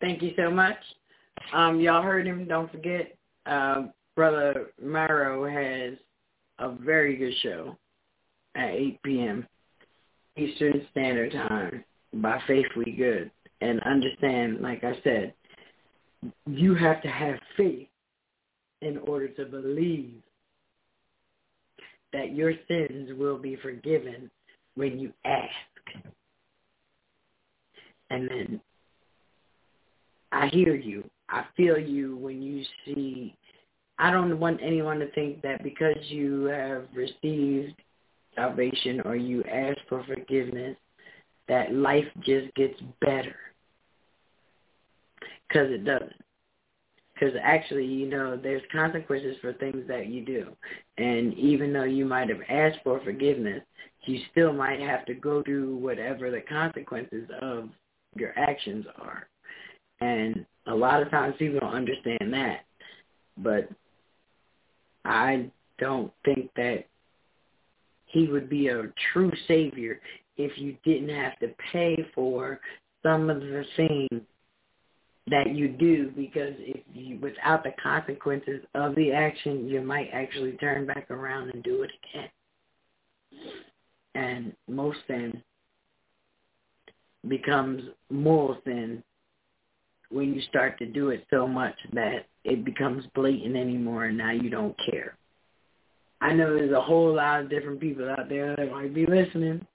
Thank 0.00 0.22
you 0.22 0.32
so 0.36 0.50
much. 0.50 0.76
Um, 1.52 1.80
y'all 1.80 2.02
heard 2.02 2.26
him. 2.26 2.46
Don't 2.46 2.70
forget, 2.70 3.16
um, 3.46 3.92
Brother 4.14 4.70
Maro 4.82 5.46
has 5.46 5.98
a 6.58 6.74
very 6.74 7.16
good 7.16 7.34
show 7.42 7.76
at 8.54 8.70
8 8.70 9.02
p.m. 9.02 9.46
Eastern 10.36 10.86
Standard 10.90 11.32
Time 11.32 11.84
by 12.14 12.40
Faith 12.46 12.66
We 12.76 12.92
Good. 12.92 13.30
And 13.60 13.80
understand, 13.82 14.60
like 14.60 14.84
I 14.84 14.98
said, 15.02 15.32
you 16.46 16.74
have 16.74 17.02
to 17.02 17.08
have 17.08 17.36
faith 17.56 17.88
in 18.82 18.98
order 18.98 19.28
to 19.28 19.46
believe 19.46 20.22
that 22.12 22.34
your 22.34 22.52
sins 22.68 23.10
will 23.18 23.38
be 23.38 23.56
forgiven 23.56 24.30
when 24.74 24.98
you 24.98 25.12
ask. 25.24 26.04
And 28.10 28.28
then 28.28 28.60
I 30.32 30.48
hear 30.48 30.74
you. 30.74 31.08
I 31.28 31.44
feel 31.56 31.78
you 31.78 32.16
when 32.16 32.42
you 32.42 32.64
see 32.84 33.34
I 33.98 34.10
don't 34.10 34.38
want 34.38 34.60
anyone 34.62 34.98
to 34.98 35.10
think 35.12 35.40
that 35.42 35.62
because 35.62 35.96
you 36.08 36.44
have 36.44 36.84
received 36.94 37.74
salvation 38.34 39.00
or 39.04 39.16
you 39.16 39.42
ask 39.44 39.78
for 39.88 40.04
forgiveness 40.04 40.76
that 41.48 41.74
life 41.74 42.04
just 42.22 42.54
gets 42.54 42.78
better. 43.00 43.36
Because 45.48 45.70
it 45.70 45.84
doesn't. 45.84 46.12
Because 47.14 47.34
actually, 47.42 47.86
you 47.86 48.06
know, 48.06 48.36
there's 48.36 48.60
consequences 48.70 49.36
for 49.40 49.54
things 49.54 49.88
that 49.88 50.08
you 50.08 50.22
do. 50.22 50.48
And 50.98 51.32
even 51.34 51.72
though 51.72 51.84
you 51.84 52.04
might 52.04 52.28
have 52.28 52.42
asked 52.50 52.80
for 52.84 53.00
forgiveness, 53.02 53.62
you 54.04 54.20
still 54.30 54.52
might 54.52 54.80
have 54.80 55.06
to 55.06 55.14
go 55.14 55.42
through 55.42 55.76
whatever 55.76 56.30
the 56.30 56.42
consequences 56.42 57.26
of 57.40 57.70
your 58.14 58.38
actions 58.38 58.84
are. 59.00 59.26
And 60.00 60.44
a 60.66 60.74
lot 60.74 61.02
of 61.02 61.10
times 61.10 61.34
people 61.38 61.60
don't 61.60 61.74
understand 61.74 62.32
that. 62.32 62.64
But 63.38 63.68
I 65.04 65.50
don't 65.78 66.12
think 66.24 66.50
that 66.56 66.86
he 68.06 68.26
would 68.26 68.48
be 68.48 68.68
a 68.68 68.84
true 69.12 69.32
savior 69.46 70.00
if 70.36 70.58
you 70.58 70.76
didn't 70.84 71.14
have 71.14 71.38
to 71.40 71.48
pay 71.72 71.96
for 72.14 72.60
some 73.02 73.30
of 73.30 73.40
the 73.40 73.64
things 73.76 74.22
that 75.28 75.54
you 75.54 75.68
do 75.68 76.10
because 76.16 76.54
if 76.58 76.80
you 76.94 77.18
without 77.20 77.64
the 77.64 77.72
consequences 77.82 78.62
of 78.74 78.94
the 78.94 79.12
action 79.12 79.68
you 79.68 79.80
might 79.80 80.08
actually 80.12 80.52
turn 80.52 80.86
back 80.86 81.10
around 81.10 81.50
and 81.50 81.62
do 81.64 81.82
it 81.82 81.90
again 82.10 82.28
and 84.14 84.52
most 84.68 84.98
sin 85.08 85.42
becomes 87.28 87.82
moral 88.08 88.56
sin 88.64 89.02
when 90.16 90.34
you 90.34 90.40
start 90.48 90.78
to 90.78 90.86
do 90.86 91.10
it 91.10 91.26
so 91.30 91.46
much 91.46 91.74
that 91.92 92.26
it 92.44 92.64
becomes 92.64 93.04
blatant 93.14 93.54
anymore 93.54 94.06
and 94.06 94.16
now 94.16 94.32
you 94.32 94.48
don't 94.48 94.74
care. 94.90 95.16
I 96.22 96.32
know 96.32 96.54
there's 96.54 96.72
a 96.72 96.80
whole 96.80 97.14
lot 97.14 97.42
of 97.42 97.50
different 97.50 97.80
people 97.80 98.08
out 98.08 98.30
there 98.30 98.56
that 98.56 98.70
might 98.70 98.94
be 98.94 99.04
listening. 99.04 99.66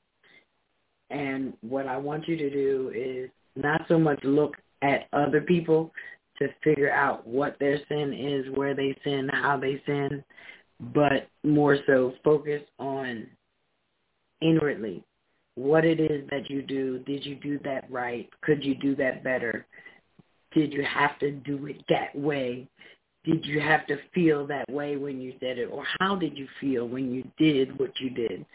And 1.11 1.53
what 1.61 1.85
I 1.85 1.97
want 1.97 2.27
you 2.27 2.37
to 2.37 2.49
do 2.49 2.91
is 2.95 3.29
not 3.55 3.81
so 3.87 3.99
much 3.99 4.19
look 4.23 4.55
at 4.81 5.07
other 5.13 5.41
people 5.41 5.91
to 6.39 6.47
figure 6.63 6.91
out 6.91 7.27
what 7.27 7.57
their 7.59 7.77
sin 7.87 8.11
is, 8.11 8.57
where 8.57 8.73
they 8.73 8.97
sin, 9.03 9.29
how 9.31 9.57
they 9.57 9.79
sin, 9.85 10.23
but 10.93 11.27
more 11.43 11.77
so 11.85 12.13
focus 12.23 12.63
on 12.79 13.27
inwardly 14.41 15.03
what 15.55 15.85
it 15.85 15.99
is 15.99 16.27
that 16.31 16.49
you 16.49 16.61
do. 16.61 16.99
Did 16.99 17.25
you 17.25 17.35
do 17.35 17.59
that 17.63 17.85
right? 17.91 18.27
Could 18.41 18.63
you 18.63 18.75
do 18.75 18.95
that 18.95 19.23
better? 19.23 19.67
Did 20.54 20.74
you 20.74 20.84
have 20.84 21.18
to 21.20 21.32
do 21.32 21.66
it 21.68 21.84
that 21.89 22.16
way? 22.16 22.68
Did 23.24 23.45
you 23.45 23.60
have 23.60 23.86
to 23.88 23.97
feel 24.14 24.47
that 24.47 24.70
way 24.70 24.97
when 24.97 25.22
you 25.22 25.34
did 25.34 25.60
it? 25.60 25.70
Or 25.72 25.86
how 25.99 26.16
did 26.16 26.38
you 26.38 26.47
feel 26.60 26.88
when 26.88 27.14
you 27.14 27.24
did 27.38 27.78
what 27.80 27.91
you 27.99 28.10
did? 28.10 28.45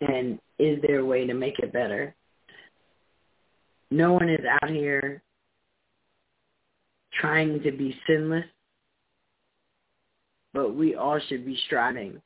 And 0.00 0.38
is 0.58 0.78
there 0.82 1.00
a 1.00 1.04
way 1.04 1.26
to 1.26 1.34
make 1.34 1.58
it 1.58 1.72
better? 1.72 2.14
No 3.90 4.12
one 4.12 4.28
is 4.28 4.44
out 4.62 4.70
here 4.70 5.22
trying 7.12 7.62
to 7.62 7.72
be 7.72 7.98
sinless, 8.06 8.44
but 10.54 10.74
we 10.74 10.94
all 10.94 11.18
should 11.28 11.44
be 11.44 11.58
striving 11.66 12.20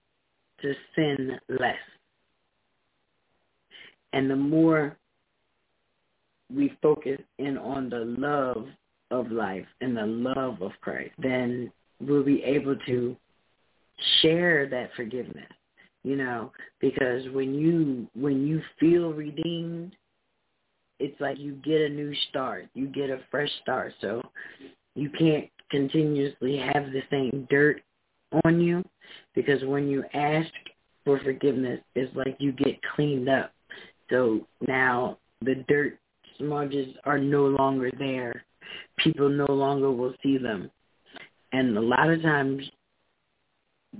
to 0.61 0.75
sin 0.95 1.39
less. 1.49 1.79
And 4.13 4.31
the 4.31 4.37
more 4.37 4.97
we 6.55 6.77
focus 6.83 7.21
in 7.39 7.57
on 7.57 7.89
the 7.89 8.05
love 8.19 8.67
of 9.15 9.31
life 9.31 9.67
and 9.81 9.97
the 9.97 10.07
love 10.07 10.61
of 10.61 10.73
Christ, 10.81 11.13
then 11.19 11.71
we'll 12.01 12.25
be 12.25 12.43
able 12.43 12.77
to 12.87 13.17
share 14.21 14.69
that 14.69 14.91
forgiveness. 14.97 15.51
You 16.03 16.17
know, 16.17 16.53
because 16.81 17.23
when 17.33 17.55
you 17.55 18.07
when 18.15 18.47
you 18.47 18.61
feel 18.79 19.13
redeemed, 19.15 19.97
it's 21.01 21.19
like 21.19 21.39
you 21.39 21.53
get 21.65 21.81
a 21.81 21.89
new 21.89 22.15
start. 22.29 22.67
You 22.75 22.89
get 22.89 23.09
a 23.09 23.21
fresh 23.31 23.49
start. 23.63 23.95
So 24.03 24.21
you 24.95 25.09
can't 25.19 25.49
continuously 25.71 26.59
have 26.59 26.93
the 26.93 27.03
same 27.11 27.47
dirt 27.49 27.81
on 28.45 28.61
you 28.61 28.85
because 29.35 29.65
when 29.65 29.89
you 29.89 30.05
ask 30.13 30.51
for 31.05 31.21
forgiveness, 31.21 31.81
it's 31.95 32.15
like 32.15 32.37
you 32.39 32.53
get 32.53 32.79
cleaned 32.95 33.31
up. 33.31 33.53
So 34.11 34.47
now 34.67 35.19
the 35.41 35.65
dirt 35.69 35.99
smudges 36.39 36.95
are 37.05 37.19
no 37.19 37.47
longer 37.47 37.91
there 37.99 38.45
people 39.05 39.29
no 39.29 39.53
longer 39.53 39.93
will 39.93 40.15
see 40.23 40.39
them. 40.39 40.71
And 41.53 41.77
a 41.77 41.81
lot 41.81 42.11
of 42.11 42.23
times 42.23 42.65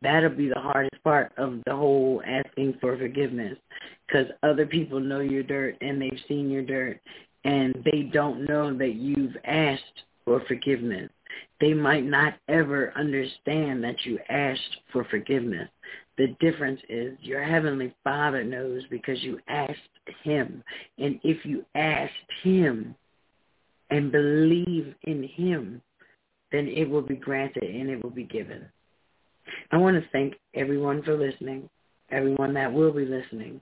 that'll 0.03 0.31
be 0.31 0.49
the 0.49 0.61
hardest 0.61 1.03
part 1.05 1.33
of 1.37 1.61
the 1.67 1.77
whole 1.77 2.23
asking 2.27 2.79
for 2.81 2.97
forgiveness 2.97 3.57
because 4.07 4.27
other 4.43 4.67
people 4.67 4.99
know 4.99 5.21
your 5.21 5.45
dirt 5.45 5.77
and 5.81 6.01
they've 6.01 6.21
seen 6.27 6.51
your 6.51 6.65
dirt 6.65 7.01
and 7.45 7.75
they 7.85 8.03
don't 8.13 8.45
know 8.45 8.77
that 8.77 8.95
you've 8.95 9.37
asked 9.45 9.83
for 10.25 10.43
forgiveness. 10.49 11.11
They 11.61 11.75
might 11.75 12.05
not 12.05 12.35
ever 12.49 12.93
understand 12.97 13.85
that 13.85 13.97
you 14.05 14.19
asked 14.29 14.77
for 14.93 15.05
forgiveness. 15.05 15.69
The 16.17 16.29
difference 16.41 16.81
is 16.89 17.17
your 17.21 17.43
heavenly 17.43 17.95
Father 18.03 18.45
knows 18.45 18.83
because 18.91 19.23
you 19.23 19.39
asked 19.49 19.79
him. 20.23 20.63
And 20.99 21.21
if 21.23 21.45
you 21.45 21.65
asked 21.75 22.13
him, 22.43 22.95
and 23.95 24.11
believe 24.11 24.93
in 25.05 25.23
him, 25.23 25.81
then 26.51 26.67
it 26.67 26.91
will 26.91 27.01
be 27.01 27.15
granted 27.15 27.63
and 27.63 27.89
it 27.89 28.03
will 28.03 28.11
be 28.11 28.25
given. 28.25 28.67
I 29.71 29.77
want 29.77 29.97
to 29.97 30.09
thank 30.11 30.35
everyone 30.53 31.05
for 31.05 31.17
listening, 31.17 31.71
everyone 32.11 32.55
that 32.55 32.73
will 32.73 32.91
be 32.93 33.05
listening. 33.05 33.61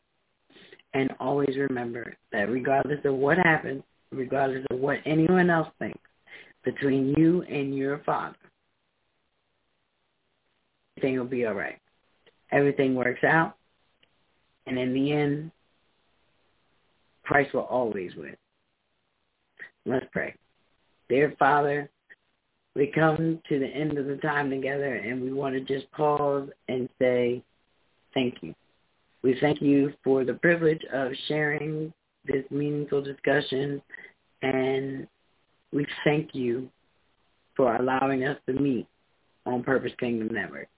And 0.95 1.11
always 1.20 1.55
remember 1.59 2.16
that 2.33 2.49
regardless 2.51 3.01
of 3.05 3.14
what 3.14 3.37
happens, 3.37 3.83
regardless 4.11 4.64
of 4.70 4.78
what 4.78 5.01
anyone 5.05 5.51
else 5.51 5.68
thinks, 5.78 6.01
between 6.64 7.14
you 7.18 7.43
and 7.43 7.76
your 7.76 7.99
father, 7.99 8.37
everything 10.97 11.18
will 11.18 11.26
be 11.26 11.45
all 11.45 11.55
right. 11.55 11.78
Everything 12.53 12.95
works 12.95 13.22
out. 13.22 13.57
And 14.66 14.78
in 14.78 14.95
the 14.95 15.12
end, 15.12 15.51
Christ 17.22 17.53
will 17.53 17.62
always 17.62 18.12
win. 18.16 18.35
Let's 19.85 20.07
pray. 20.12 20.35
Dear 21.09 21.35
Father, 21.39 21.91
we 22.74 22.87
come 22.87 23.41
to 23.49 23.59
the 23.59 23.66
end 23.66 23.99
of 23.99 24.07
the 24.07 24.16
time 24.16 24.51
together 24.51 24.95
and 24.95 25.20
we 25.20 25.33
want 25.33 25.55
to 25.55 25.61
just 25.61 25.91
pause 25.93 26.49
and 26.68 26.89
say, 27.01 27.43
thank 28.14 28.37
you. 28.43 28.55
We 29.22 29.37
thank 29.41 29.61
you 29.61 29.93
for 30.03 30.24
the 30.24 30.35
privilege 30.35 30.83
of 30.93 31.12
sharing 31.28 31.93
this 32.24 32.45
meaningful 32.51 33.03
discussion, 33.03 33.83
and 34.43 35.07
we 35.72 35.87
thank 36.05 36.35
you 36.35 36.68
for 37.57 37.76
allowing 37.76 38.24
us 38.24 38.39
to 38.47 38.53
meet 38.53 38.87
on 39.47 39.62
Purpose 39.62 39.93
Kingdom 39.99 40.28
Network. 40.33 40.68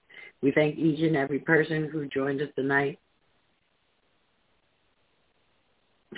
We 0.41 0.51
thank 0.51 0.77
each 0.77 0.99
and 1.01 1.15
every 1.15 1.39
person 1.39 1.89
who 1.89 2.07
joined 2.07 2.41
us 2.41 2.49
tonight 2.55 2.99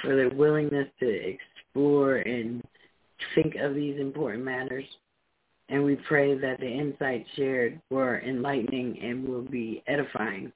for 0.01 0.15
their 0.15 0.29
willingness 0.29 0.87
to 0.99 1.37
explore 1.75 2.17
and 2.17 2.63
think 3.35 3.55
of 3.55 3.75
these 3.75 3.99
important 3.99 4.43
matters. 4.43 4.85
And 5.69 5.83
we 5.83 5.97
pray 6.07 6.37
that 6.37 6.59
the 6.59 6.67
insights 6.67 7.27
shared 7.35 7.81
were 7.89 8.21
enlightening 8.21 8.99
and 9.01 9.27
will 9.27 9.41
be 9.41 9.83
edifying 9.87 10.53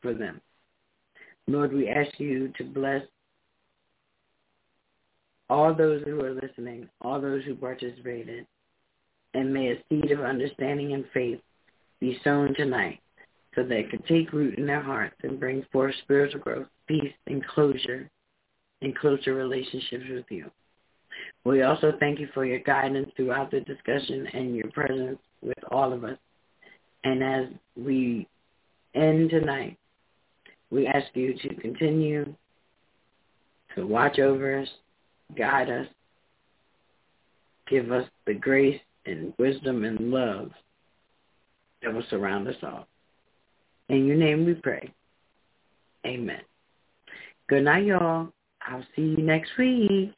for 0.00 0.14
them. 0.14 0.40
Lord, 1.46 1.72
we 1.72 1.88
ask 1.88 2.18
you 2.18 2.52
to 2.56 2.64
bless 2.64 3.02
all 5.50 5.74
those 5.74 6.02
who 6.04 6.24
are 6.24 6.32
listening, 6.32 6.88
all 7.02 7.20
those 7.20 7.44
who 7.44 7.54
participated, 7.54 8.46
and 9.34 9.52
may 9.52 9.72
a 9.72 9.82
seed 9.88 10.10
of 10.10 10.20
understanding 10.20 10.94
and 10.94 11.04
faith 11.12 11.40
be 12.00 12.18
sown 12.24 12.54
tonight 12.54 13.00
so 13.54 13.62
that 13.62 13.76
it 13.76 13.90
can 13.90 14.02
take 14.02 14.32
root 14.32 14.58
in 14.58 14.66
their 14.66 14.82
hearts 14.82 15.16
and 15.22 15.38
bring 15.38 15.64
forth 15.70 15.94
spiritual 16.02 16.40
growth, 16.40 16.66
peace, 16.88 17.12
and 17.26 17.46
closure 17.46 18.10
and 18.80 18.96
closer 18.96 19.34
relationships 19.34 20.04
with 20.10 20.24
you. 20.30 20.50
We 21.44 21.62
also 21.62 21.92
thank 22.00 22.18
you 22.18 22.28
for 22.32 22.46
your 22.46 22.60
guidance 22.60 23.10
throughout 23.16 23.50
the 23.50 23.60
discussion 23.60 24.26
and 24.32 24.56
your 24.56 24.70
presence 24.70 25.18
with 25.42 25.58
all 25.70 25.92
of 25.92 26.04
us. 26.04 26.18
And 27.04 27.22
as 27.22 27.46
we 27.76 28.26
end 28.94 29.30
tonight, 29.30 29.76
we 30.70 30.86
ask 30.86 31.06
you 31.14 31.34
to 31.34 31.54
continue 31.56 32.34
to 33.74 33.86
watch 33.86 34.18
over 34.18 34.60
us, 34.60 34.68
guide 35.36 35.68
us, 35.68 35.86
give 37.68 37.92
us 37.92 38.08
the 38.26 38.34
grace 38.34 38.80
and 39.04 39.34
wisdom 39.38 39.84
and 39.84 40.10
love 40.10 40.50
that 41.82 41.92
will 41.92 42.04
surround 42.08 42.48
us 42.48 42.56
all. 42.62 42.86
In 43.90 44.06
your 44.06 44.16
name 44.16 44.46
we 44.46 44.54
pray. 44.54 44.92
Amen. 46.06 46.40
Good 47.48 47.64
night, 47.64 47.84
y'all. 47.84 48.28
I'll 48.66 48.86
see 48.96 49.02
you 49.02 49.18
next 49.18 49.50
week. 49.58 50.14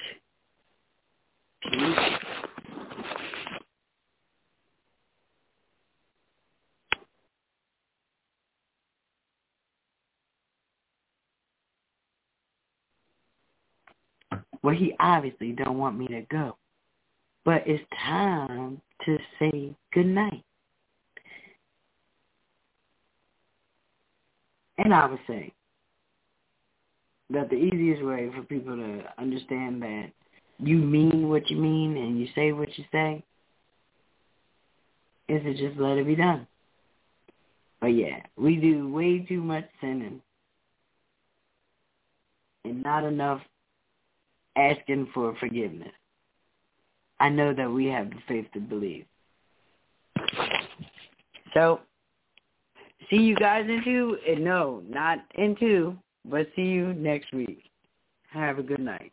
Well, 14.67 14.75
he 14.75 14.95
obviously 14.99 15.53
don't 15.53 15.79
want 15.79 15.97
me 15.97 16.09
to 16.09 16.23
go. 16.23 16.57
But 17.45 17.63
it's 17.67 17.85
time 18.05 18.81
to 19.05 19.19
say 19.39 19.73
good 19.93 20.07
night. 20.07 20.43
And 24.79 24.93
I 24.93 25.07
would 25.07 25.21
say 25.29 25.53
that 27.31 27.49
the 27.49 27.55
easiest 27.55 28.03
way 28.05 28.29
for 28.35 28.43
people 28.43 28.77
to 28.77 29.05
understand 29.19 29.81
that 29.83 30.11
you 30.59 30.77
mean 30.77 31.29
what 31.29 31.49
you 31.51 31.57
mean 31.57 31.97
and 31.97 32.19
you 32.19 32.29
say 32.35 32.53
what 32.53 32.77
you 32.79 32.85
say 32.93 33.23
is 35.29 35.43
it 35.45 35.57
just 35.57 35.79
let 35.81 35.99
it 35.99 36.07
be 36.07 36.15
done. 36.15 36.47
But 37.81 37.89
yeah, 37.89 38.21
we 38.37 38.57
do 38.57 38.89
way 38.89 39.21
too 39.21 39.43
much 39.43 39.65
sinning 39.81 40.21
and 42.65 42.83
not 42.83 43.05
enough 43.05 43.41
asking 44.57 45.09
for 45.13 45.37
forgiveness. 45.39 45.93
I 47.21 47.29
know 47.29 47.55
that 47.55 47.71
we 47.71 47.87
have 47.87 48.11
the 48.11 48.17
faith 48.29 48.47
to 48.55 48.61
believe. 48.61 49.05
So, 51.55 51.81
see 53.09 53.17
you 53.17 53.35
guys 53.37 53.65
in 53.69 53.83
two, 53.85 54.19
and 54.29 54.45
no, 54.45 54.83
not 54.89 55.19
in 55.37 55.57
two, 55.57 55.97
but 56.25 56.49
see 56.55 56.63
you 56.63 56.93
next 56.95 57.33
week. 57.33 57.63
Have 58.31 58.59
a 58.59 58.63
good 58.63 58.81
night. 58.81 59.13